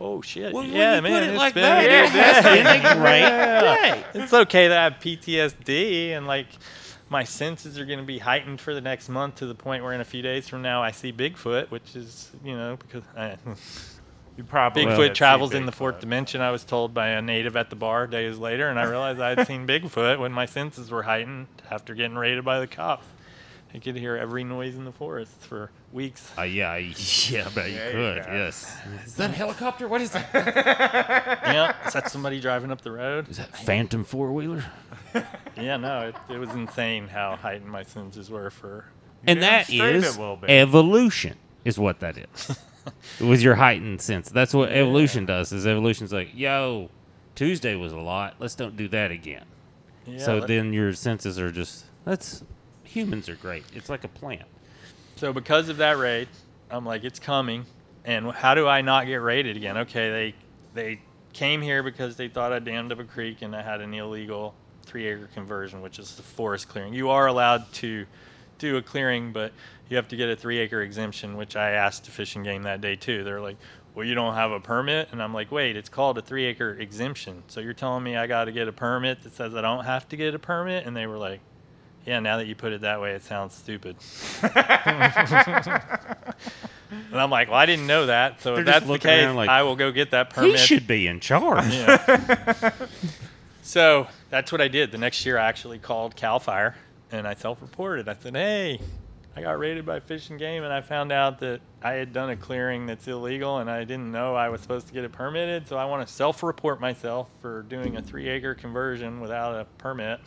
[0.00, 0.52] "Oh shit!
[0.52, 3.60] Well, yeah, man, put it it's like been that, a good day." a great Yeah.
[3.94, 4.04] day.
[4.14, 6.46] It's okay to have PTSD and like.
[7.10, 9.92] My senses are going to be heightened for the next month to the point where
[9.92, 13.26] in a few days from now I see Bigfoot, which is, you know, because I,
[13.32, 13.36] eh.
[14.36, 16.00] You probably Bigfoot did see travels in the fourth Bigfoot.
[16.00, 16.40] dimension.
[16.40, 19.34] I was told by a native at the bar days later, and I realized I
[19.34, 23.06] had seen Bigfoot when my senses were heightened after getting raided by the cops.
[23.72, 26.30] I could hear every noise in the forest for weeks.
[26.38, 26.94] Uh, yeah, I-
[27.28, 28.24] yeah, I bet you Yeah, you could.
[28.24, 28.34] can.
[28.34, 28.76] Yes.
[29.06, 29.88] Is that a helicopter?
[29.88, 30.28] What is that?
[30.32, 33.28] yeah, is that somebody driving up the road?
[33.28, 34.64] Is that Phantom four wheeler?
[35.56, 38.86] Yeah, no, it, it was insane how heightened my senses were for.
[39.26, 40.50] And that Demonstrate is a little bit.
[40.50, 42.58] evolution, is what that is.
[43.20, 45.52] With your heightened sense, that's what evolution does.
[45.52, 46.90] Is evolution's like, yo,
[47.34, 48.34] Tuesday was a lot.
[48.38, 49.44] Let's don't do that again.
[50.06, 52.44] Yeah, so that- then your senses are just that's
[52.82, 53.64] humans are great.
[53.74, 54.44] It's like a plant.
[55.16, 56.28] So because of that raid,
[56.70, 57.64] I'm like, it's coming,
[58.04, 59.76] and how do I not get raided again?
[59.78, 60.34] Okay, they
[60.74, 61.00] they
[61.32, 64.54] came here because they thought I dammed up a creek and I had an illegal
[64.84, 66.92] three acre conversion, which is the forest clearing.
[66.94, 68.06] You are allowed to
[68.58, 69.52] do a clearing, but
[69.88, 72.64] you have to get a three acre exemption, which I asked the Fish and Game
[72.64, 73.24] that day too.
[73.24, 73.56] They're like,
[73.94, 76.72] well, you don't have a permit, and I'm like, wait, it's called a three acre
[76.72, 77.44] exemption.
[77.46, 80.08] So you're telling me I got to get a permit that says I don't have
[80.08, 80.86] to get a permit?
[80.86, 81.40] And they were like.
[82.06, 83.96] Yeah, now that you put it that way, it sounds stupid.
[87.10, 88.40] And I'm like, well, I didn't know that.
[88.40, 90.52] So They're if that's the case, like, I will go get that permit.
[90.52, 91.72] He should be in charge.
[91.72, 92.72] Yeah.
[93.62, 94.92] so that's what I did.
[94.92, 96.76] The next year, I actually called Cal Fire
[97.10, 98.08] and I self-reported.
[98.08, 98.80] I said, hey,
[99.36, 102.30] I got raided by Fish and Game, and I found out that I had done
[102.30, 105.66] a clearing that's illegal, and I didn't know I was supposed to get it permitted.
[105.66, 110.20] So I want to self-report myself for doing a three-acre conversion without a permit.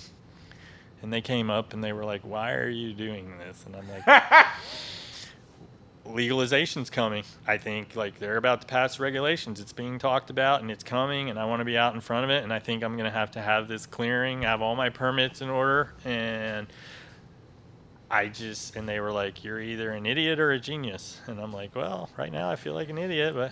[1.02, 3.88] And they came up and they were like, "Why are you doing this?" And I'm
[3.88, 4.26] like,
[6.08, 7.24] legalization's coming.
[7.46, 9.60] I think like they're about to pass regulations.
[9.60, 12.24] It's being talked about and it's coming and I want to be out in front
[12.24, 14.76] of it and I think I'm going to have to have this clearing, have all
[14.76, 16.68] my permits in order and
[18.10, 21.20] I just and they were like you're either an idiot or a genius.
[21.28, 23.52] And I'm like, well, right now I feel like an idiot, but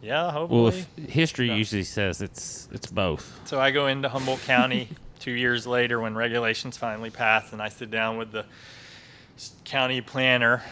[0.00, 0.60] yeah, hopefully.
[0.62, 1.56] Well, if history Yeah.
[1.56, 3.40] usually says it's it's both.
[3.44, 4.88] So I go into Humboldt County
[5.18, 8.44] two years later when regulations finally pass, and I sit down with the
[9.64, 10.62] county planner,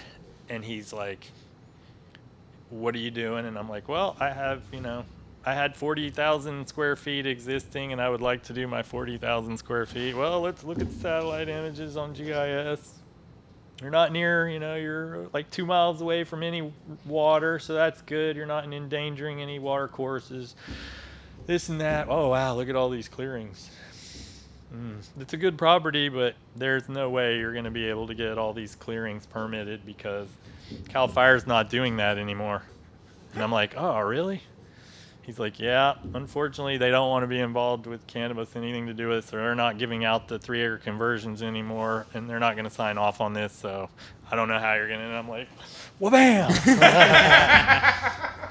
[0.49, 1.31] and he's like,
[2.71, 5.05] "What are you doing?" And I'm like, "Well, I have, you know,
[5.45, 9.87] I had 40,000 square feet existing, and I would like to do my 40,000 square
[9.87, 10.15] feet.
[10.17, 12.93] Well, let's look at satellite images on GIS.
[13.81, 16.73] You're not near, you know, you're like two miles away from any
[17.05, 18.37] water, so that's good.
[18.37, 20.55] You're not endangering any water courses."
[21.47, 22.09] this and that.
[22.09, 23.71] Oh wow, look at all these clearings.
[24.75, 28.15] Mm, it's a good property, but there's no way you're going to be able to
[28.15, 30.29] get all these clearings permitted because
[30.89, 32.63] Cal Fire's not doing that anymore.
[33.35, 34.43] And I'm like, oh really?
[35.27, 35.95] He's like, yeah.
[36.15, 39.29] Unfortunately, they don't want to be involved with cannabis, anything to do with it.
[39.29, 42.97] So they're not giving out the three-acre conversions anymore, and they're not going to sign
[42.97, 43.53] off on this.
[43.53, 43.89] So
[44.31, 45.07] I don't know how you're going to.
[45.07, 45.49] And I'm like,
[45.99, 46.53] well, bam.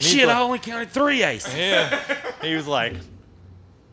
[0.00, 1.54] Shit, I only counted three aces.
[1.54, 2.02] Yeah.
[2.40, 2.94] he was like,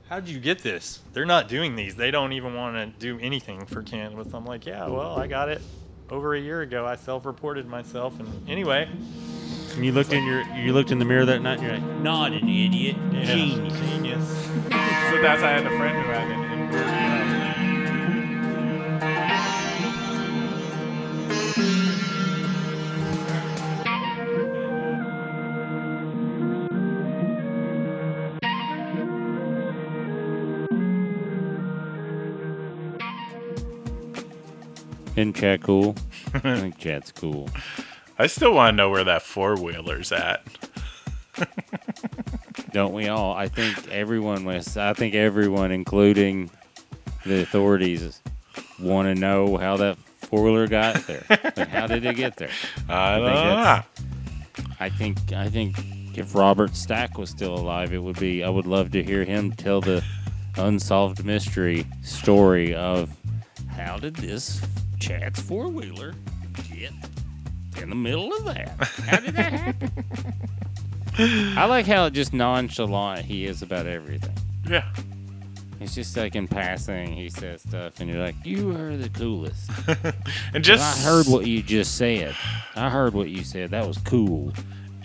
[0.08, 1.02] How'd you get this?
[1.14, 1.96] They're not doing these.
[1.96, 4.34] They don't even want to do anything for cannabis.
[4.34, 5.62] I'm like, Yeah, well, I got it
[6.12, 6.86] over a year ago.
[6.86, 8.20] I self reported myself.
[8.20, 8.88] And anyway,
[9.76, 12.02] And you looked in your you looked in the mirror that night and you're like,
[12.02, 13.80] not an idiot, yeah, genius.
[13.80, 14.48] genius.
[15.12, 17.16] So that's I had a friend who had an indoor.
[35.16, 35.96] Isn't Chad cool?
[36.34, 37.50] I think Chad's cool.
[38.18, 40.46] I still want to know where that four wheeler's at.
[42.72, 43.34] Don't we all?
[43.34, 44.78] I think everyone was.
[44.78, 46.50] I think everyone, including
[47.26, 48.22] the authorities,
[48.80, 51.26] want to know how that four wheeler got there.
[51.30, 52.50] like, how did it get there?
[52.90, 54.74] I don't think know.
[54.80, 55.34] I think.
[55.34, 58.44] I think if Robert Stack was still alive, it would be.
[58.44, 60.04] I would love to hear him tell the
[60.58, 63.16] unsolved mystery story of
[63.68, 64.62] how did this
[65.00, 66.14] Chad's four wheeler
[66.74, 66.94] get
[67.82, 68.70] in the middle of that?
[69.08, 69.92] How did that happen?
[71.58, 74.36] I like how just nonchalant he is about everything.
[74.68, 74.86] Yeah.
[75.80, 79.70] It's just like in passing, he says stuff, and you're like, "You are the coolest."
[80.54, 82.36] And just I heard what you just said.
[82.76, 83.72] I heard what you said.
[83.72, 84.54] That was cool.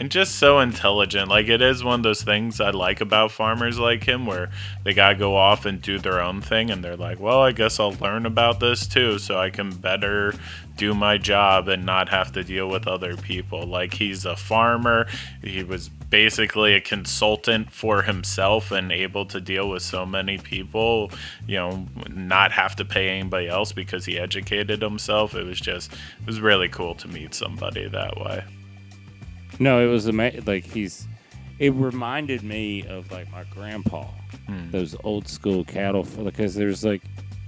[0.01, 1.29] And just so intelligent.
[1.29, 4.49] Like it is one of those things I like about farmers like him, where
[4.83, 7.79] they gotta go off and do their own thing, and they're like, "Well, I guess
[7.79, 10.33] I'll learn about this too, so I can better
[10.79, 15.07] do my job and not have to deal with other people." Like he's a farmer.
[15.45, 21.11] He was basically a consultant for himself and able to deal with so many people.
[21.47, 25.35] You know, not have to pay anybody else because he educated himself.
[25.35, 28.45] It was just, it was really cool to meet somebody that way.
[29.59, 31.07] No, it was ama- like he's.
[31.59, 34.05] It reminded me of like my grandpa,
[34.47, 34.71] hmm.
[34.71, 37.03] those old school cattle, because there's like,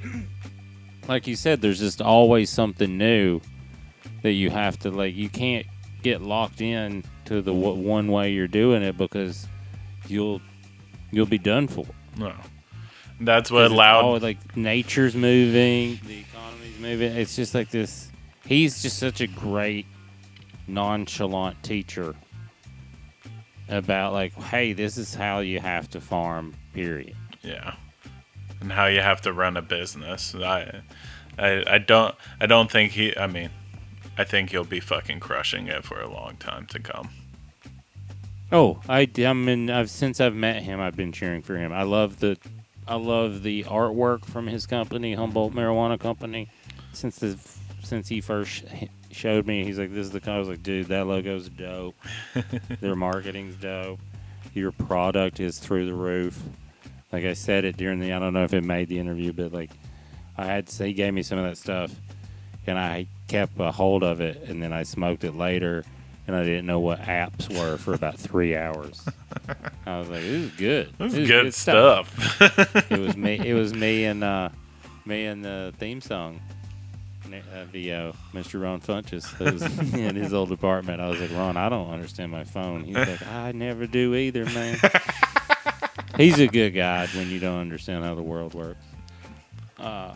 [1.08, 3.40] like you said, there's just always something new
[4.22, 5.14] that you have to like.
[5.14, 5.66] You can't
[6.02, 9.46] get locked in to the w- one way you're doing it because
[10.08, 10.40] you'll
[11.10, 11.86] you'll be done for.
[12.18, 12.34] No.
[13.20, 17.16] that's what allowed all, like nature's moving, the economy's moving.
[17.16, 18.10] It's just like this.
[18.44, 19.86] He's just such a great
[20.66, 22.14] nonchalant teacher
[23.68, 26.54] about like, hey, this is how you have to farm.
[26.74, 27.16] Period.
[27.42, 27.74] yeah.
[28.60, 30.34] And how you have to run a business.
[30.34, 30.82] I
[31.38, 33.50] I I don't I don't think he I mean
[34.16, 37.10] I think he'll be fucking crushing it for a long time to come.
[38.52, 41.72] Oh, I I mean, I've since I've met him, I've been cheering for him.
[41.72, 42.36] I love the,
[42.86, 46.50] I love the artwork from his company, Humboldt Marijuana Company.
[46.92, 47.38] Since the
[47.82, 48.64] since he first
[49.12, 51.96] showed me, he's like, "This is the." I was like, "Dude, that logo's dope.
[52.80, 54.00] Their marketing's dope.
[54.54, 56.42] Your product is through the roof."
[57.12, 59.52] Like I said it during the, I don't know if it made the interview, but
[59.52, 59.70] like,
[60.36, 61.94] I had he gave me some of that stuff,
[62.66, 65.84] and I kept a hold of it, and then I smoked it later
[66.26, 69.04] and I didn't know what apps were for about three hours.
[69.86, 70.86] I was like, "This is good.
[70.98, 72.40] This This is good, stuff.
[72.90, 73.40] it was me.
[73.44, 74.50] It was me and uh,
[75.04, 76.40] me and the theme song.
[77.34, 78.62] Uh, VO, Mr.
[78.62, 79.62] Ron Funches, was
[79.94, 81.00] in his old apartment.
[81.00, 82.84] I was like, Ron, I don't understand my phone.
[82.84, 84.78] He's like, I never do either, man.
[86.16, 88.84] He's a good guy when you don't understand how the world works.
[89.78, 90.14] Uh,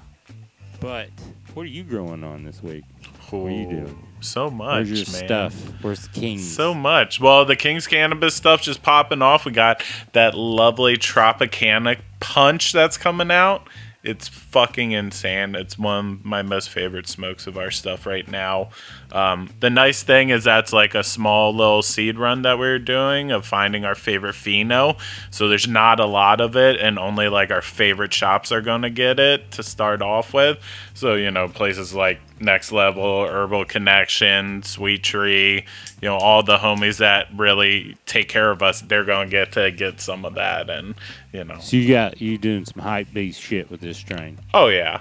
[0.81, 1.09] but
[1.55, 2.85] what are you growing on this week?
[3.31, 4.07] What are you doing?
[4.21, 5.27] So much, Where's your man.
[5.27, 5.83] stuff?
[5.83, 6.55] Where's the Kings?
[6.55, 7.21] So much.
[7.21, 9.45] Well, the King's Cannabis stuff just popping off.
[9.45, 9.83] We got
[10.13, 13.69] that lovely Tropicana punch that's coming out.
[14.07, 15.57] It's fucking insane.
[15.57, 18.71] It's one of my most favorite smokes of our stuff right now.
[19.13, 23.31] Um, the nice thing is that's like a small little seed run that we're doing
[23.31, 24.99] of finding our favorite pheno.
[25.31, 28.83] So there's not a lot of it, and only like our favorite shops are going
[28.83, 30.59] to get it to start off with.
[30.95, 35.65] So, you know, places like Next Level, Herbal Connection, Sweet Tree,
[36.03, 39.53] you know, all the homies that really take care of us, they're going to get
[39.53, 40.69] to get some of that.
[40.69, 40.95] And,
[41.33, 44.39] you know, So you got you doing some hype beast shit with this strain.
[44.53, 45.01] oh, yeah.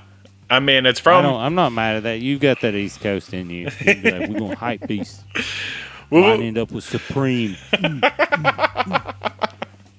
[0.49, 1.23] I mean, it's I from.
[1.23, 2.19] don't, I'm not mad at that.
[2.19, 3.69] You've got that East Coast in you.
[3.85, 5.21] You'd be like, We're gonna hype beast.
[6.11, 7.55] Well, Might end up with Supreme.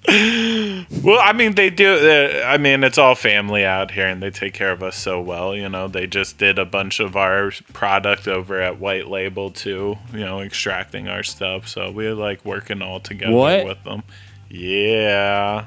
[0.08, 1.94] Well, I mean, they do.
[1.94, 5.20] Uh, I mean, it's all family out here, and they take care of us so
[5.20, 5.54] well.
[5.54, 9.98] You know, they just did a bunch of our product over at White Label too.
[10.12, 11.66] You know, extracting our stuff.
[11.66, 13.66] So we're like working all together What?
[13.66, 14.04] with them.
[14.48, 15.66] Yeah,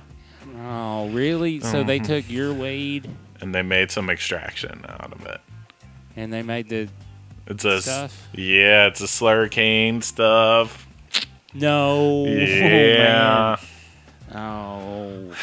[0.61, 1.59] Oh, really?
[1.59, 2.05] So they Mm-hmm.
[2.13, 3.09] took your weed
[3.41, 5.41] and they made some extraction out of it.
[6.15, 6.89] and they made the
[7.47, 8.27] It's a Stuff?
[8.33, 10.87] yeah, it's a slurricane stuff.
[11.53, 12.25] no.
[12.25, 13.57] Yeah,
[14.33, 15.35] oh, oh,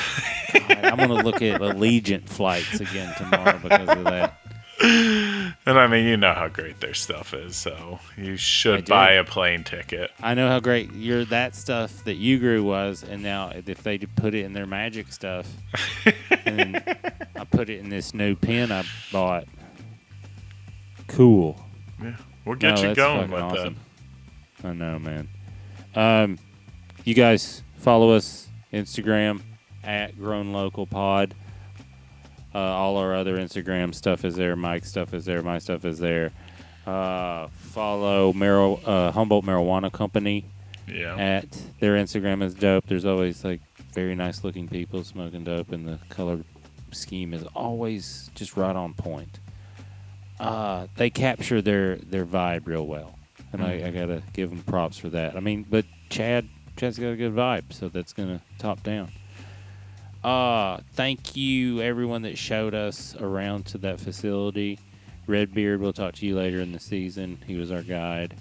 [0.52, 4.38] God, I'm gonna look at Allegiant flights again tomorrow because of that.
[4.82, 9.24] And I mean, you know how great their stuff is, so you should buy a
[9.24, 10.10] plane ticket.
[10.22, 13.98] I know how great your that stuff that you grew was, and now if they
[13.98, 15.48] put it in their magic stuff,
[16.44, 16.76] and
[17.34, 19.46] I put it in this new pen I bought.
[21.08, 21.58] Cool.
[22.02, 23.76] Yeah, we'll get No, you going with awesome.
[24.62, 25.28] I know, man.
[25.94, 26.38] Um,
[27.04, 29.40] you guys follow us Instagram
[29.84, 31.34] at Grown Local Pod.
[32.56, 34.56] Uh, all our other Instagram stuff is there.
[34.56, 35.42] Mike's stuff is there.
[35.42, 36.32] My stuff is there.
[36.86, 40.46] Uh, follow Mar- uh, Humboldt Marijuana Company
[40.88, 41.16] Yeah.
[41.16, 41.46] at
[41.80, 42.86] their Instagram is dope.
[42.86, 43.60] There's always like
[43.92, 46.38] very nice looking people smoking dope, and the color
[46.92, 49.38] scheme is always just right on point.
[50.40, 53.18] Uh, they capture their their vibe real well,
[53.52, 55.36] and I, I gotta give them props for that.
[55.36, 59.10] I mean, but Chad Chad's got a good vibe, so that's gonna top down.
[60.24, 64.78] Uh, thank you everyone that showed us around to that facility.
[65.26, 67.38] Redbeard, we'll talk to you later in the season.
[67.46, 68.34] He was our guide.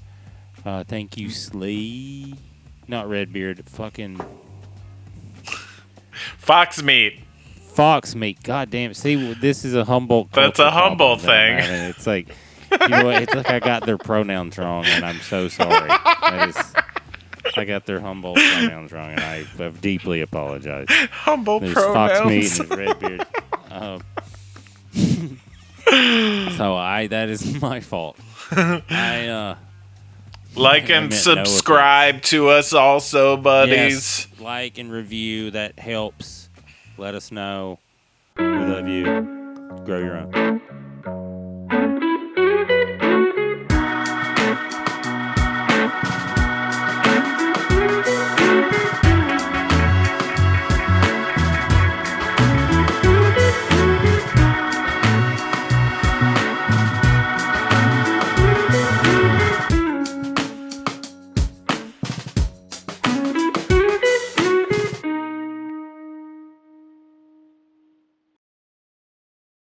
[0.65, 2.35] Uh, thank you, Slee.
[2.88, 4.19] Not Redbeard, fucking
[6.38, 7.19] Fox meat.
[7.56, 8.41] Fox meat.
[8.43, 8.97] God damn it.
[8.97, 10.31] See, this is a Humboldt.
[10.31, 11.57] That's a humble thing.
[11.60, 12.30] It's like,
[12.72, 13.23] you know what?
[13.23, 15.88] It's like I got their pronouns wrong, and I'm so sorry.
[15.88, 16.73] That is,
[17.57, 20.90] I got their Humboldt pronouns wrong, and I have deeply apologized.
[20.90, 22.60] Humble There's Fox meat pronouns.
[22.60, 23.26] and Redbeard.
[23.69, 24.02] Um,
[26.57, 28.18] so I, that is my fault.
[28.52, 29.56] I, uh,
[30.56, 33.73] like and meant no subscribe to us also, buddies.
[33.73, 35.52] Yes, like and review.
[35.52, 36.49] That helps.
[36.98, 37.80] Let us know.
[38.38, 39.03] We love you.
[39.86, 40.61] Grow your own.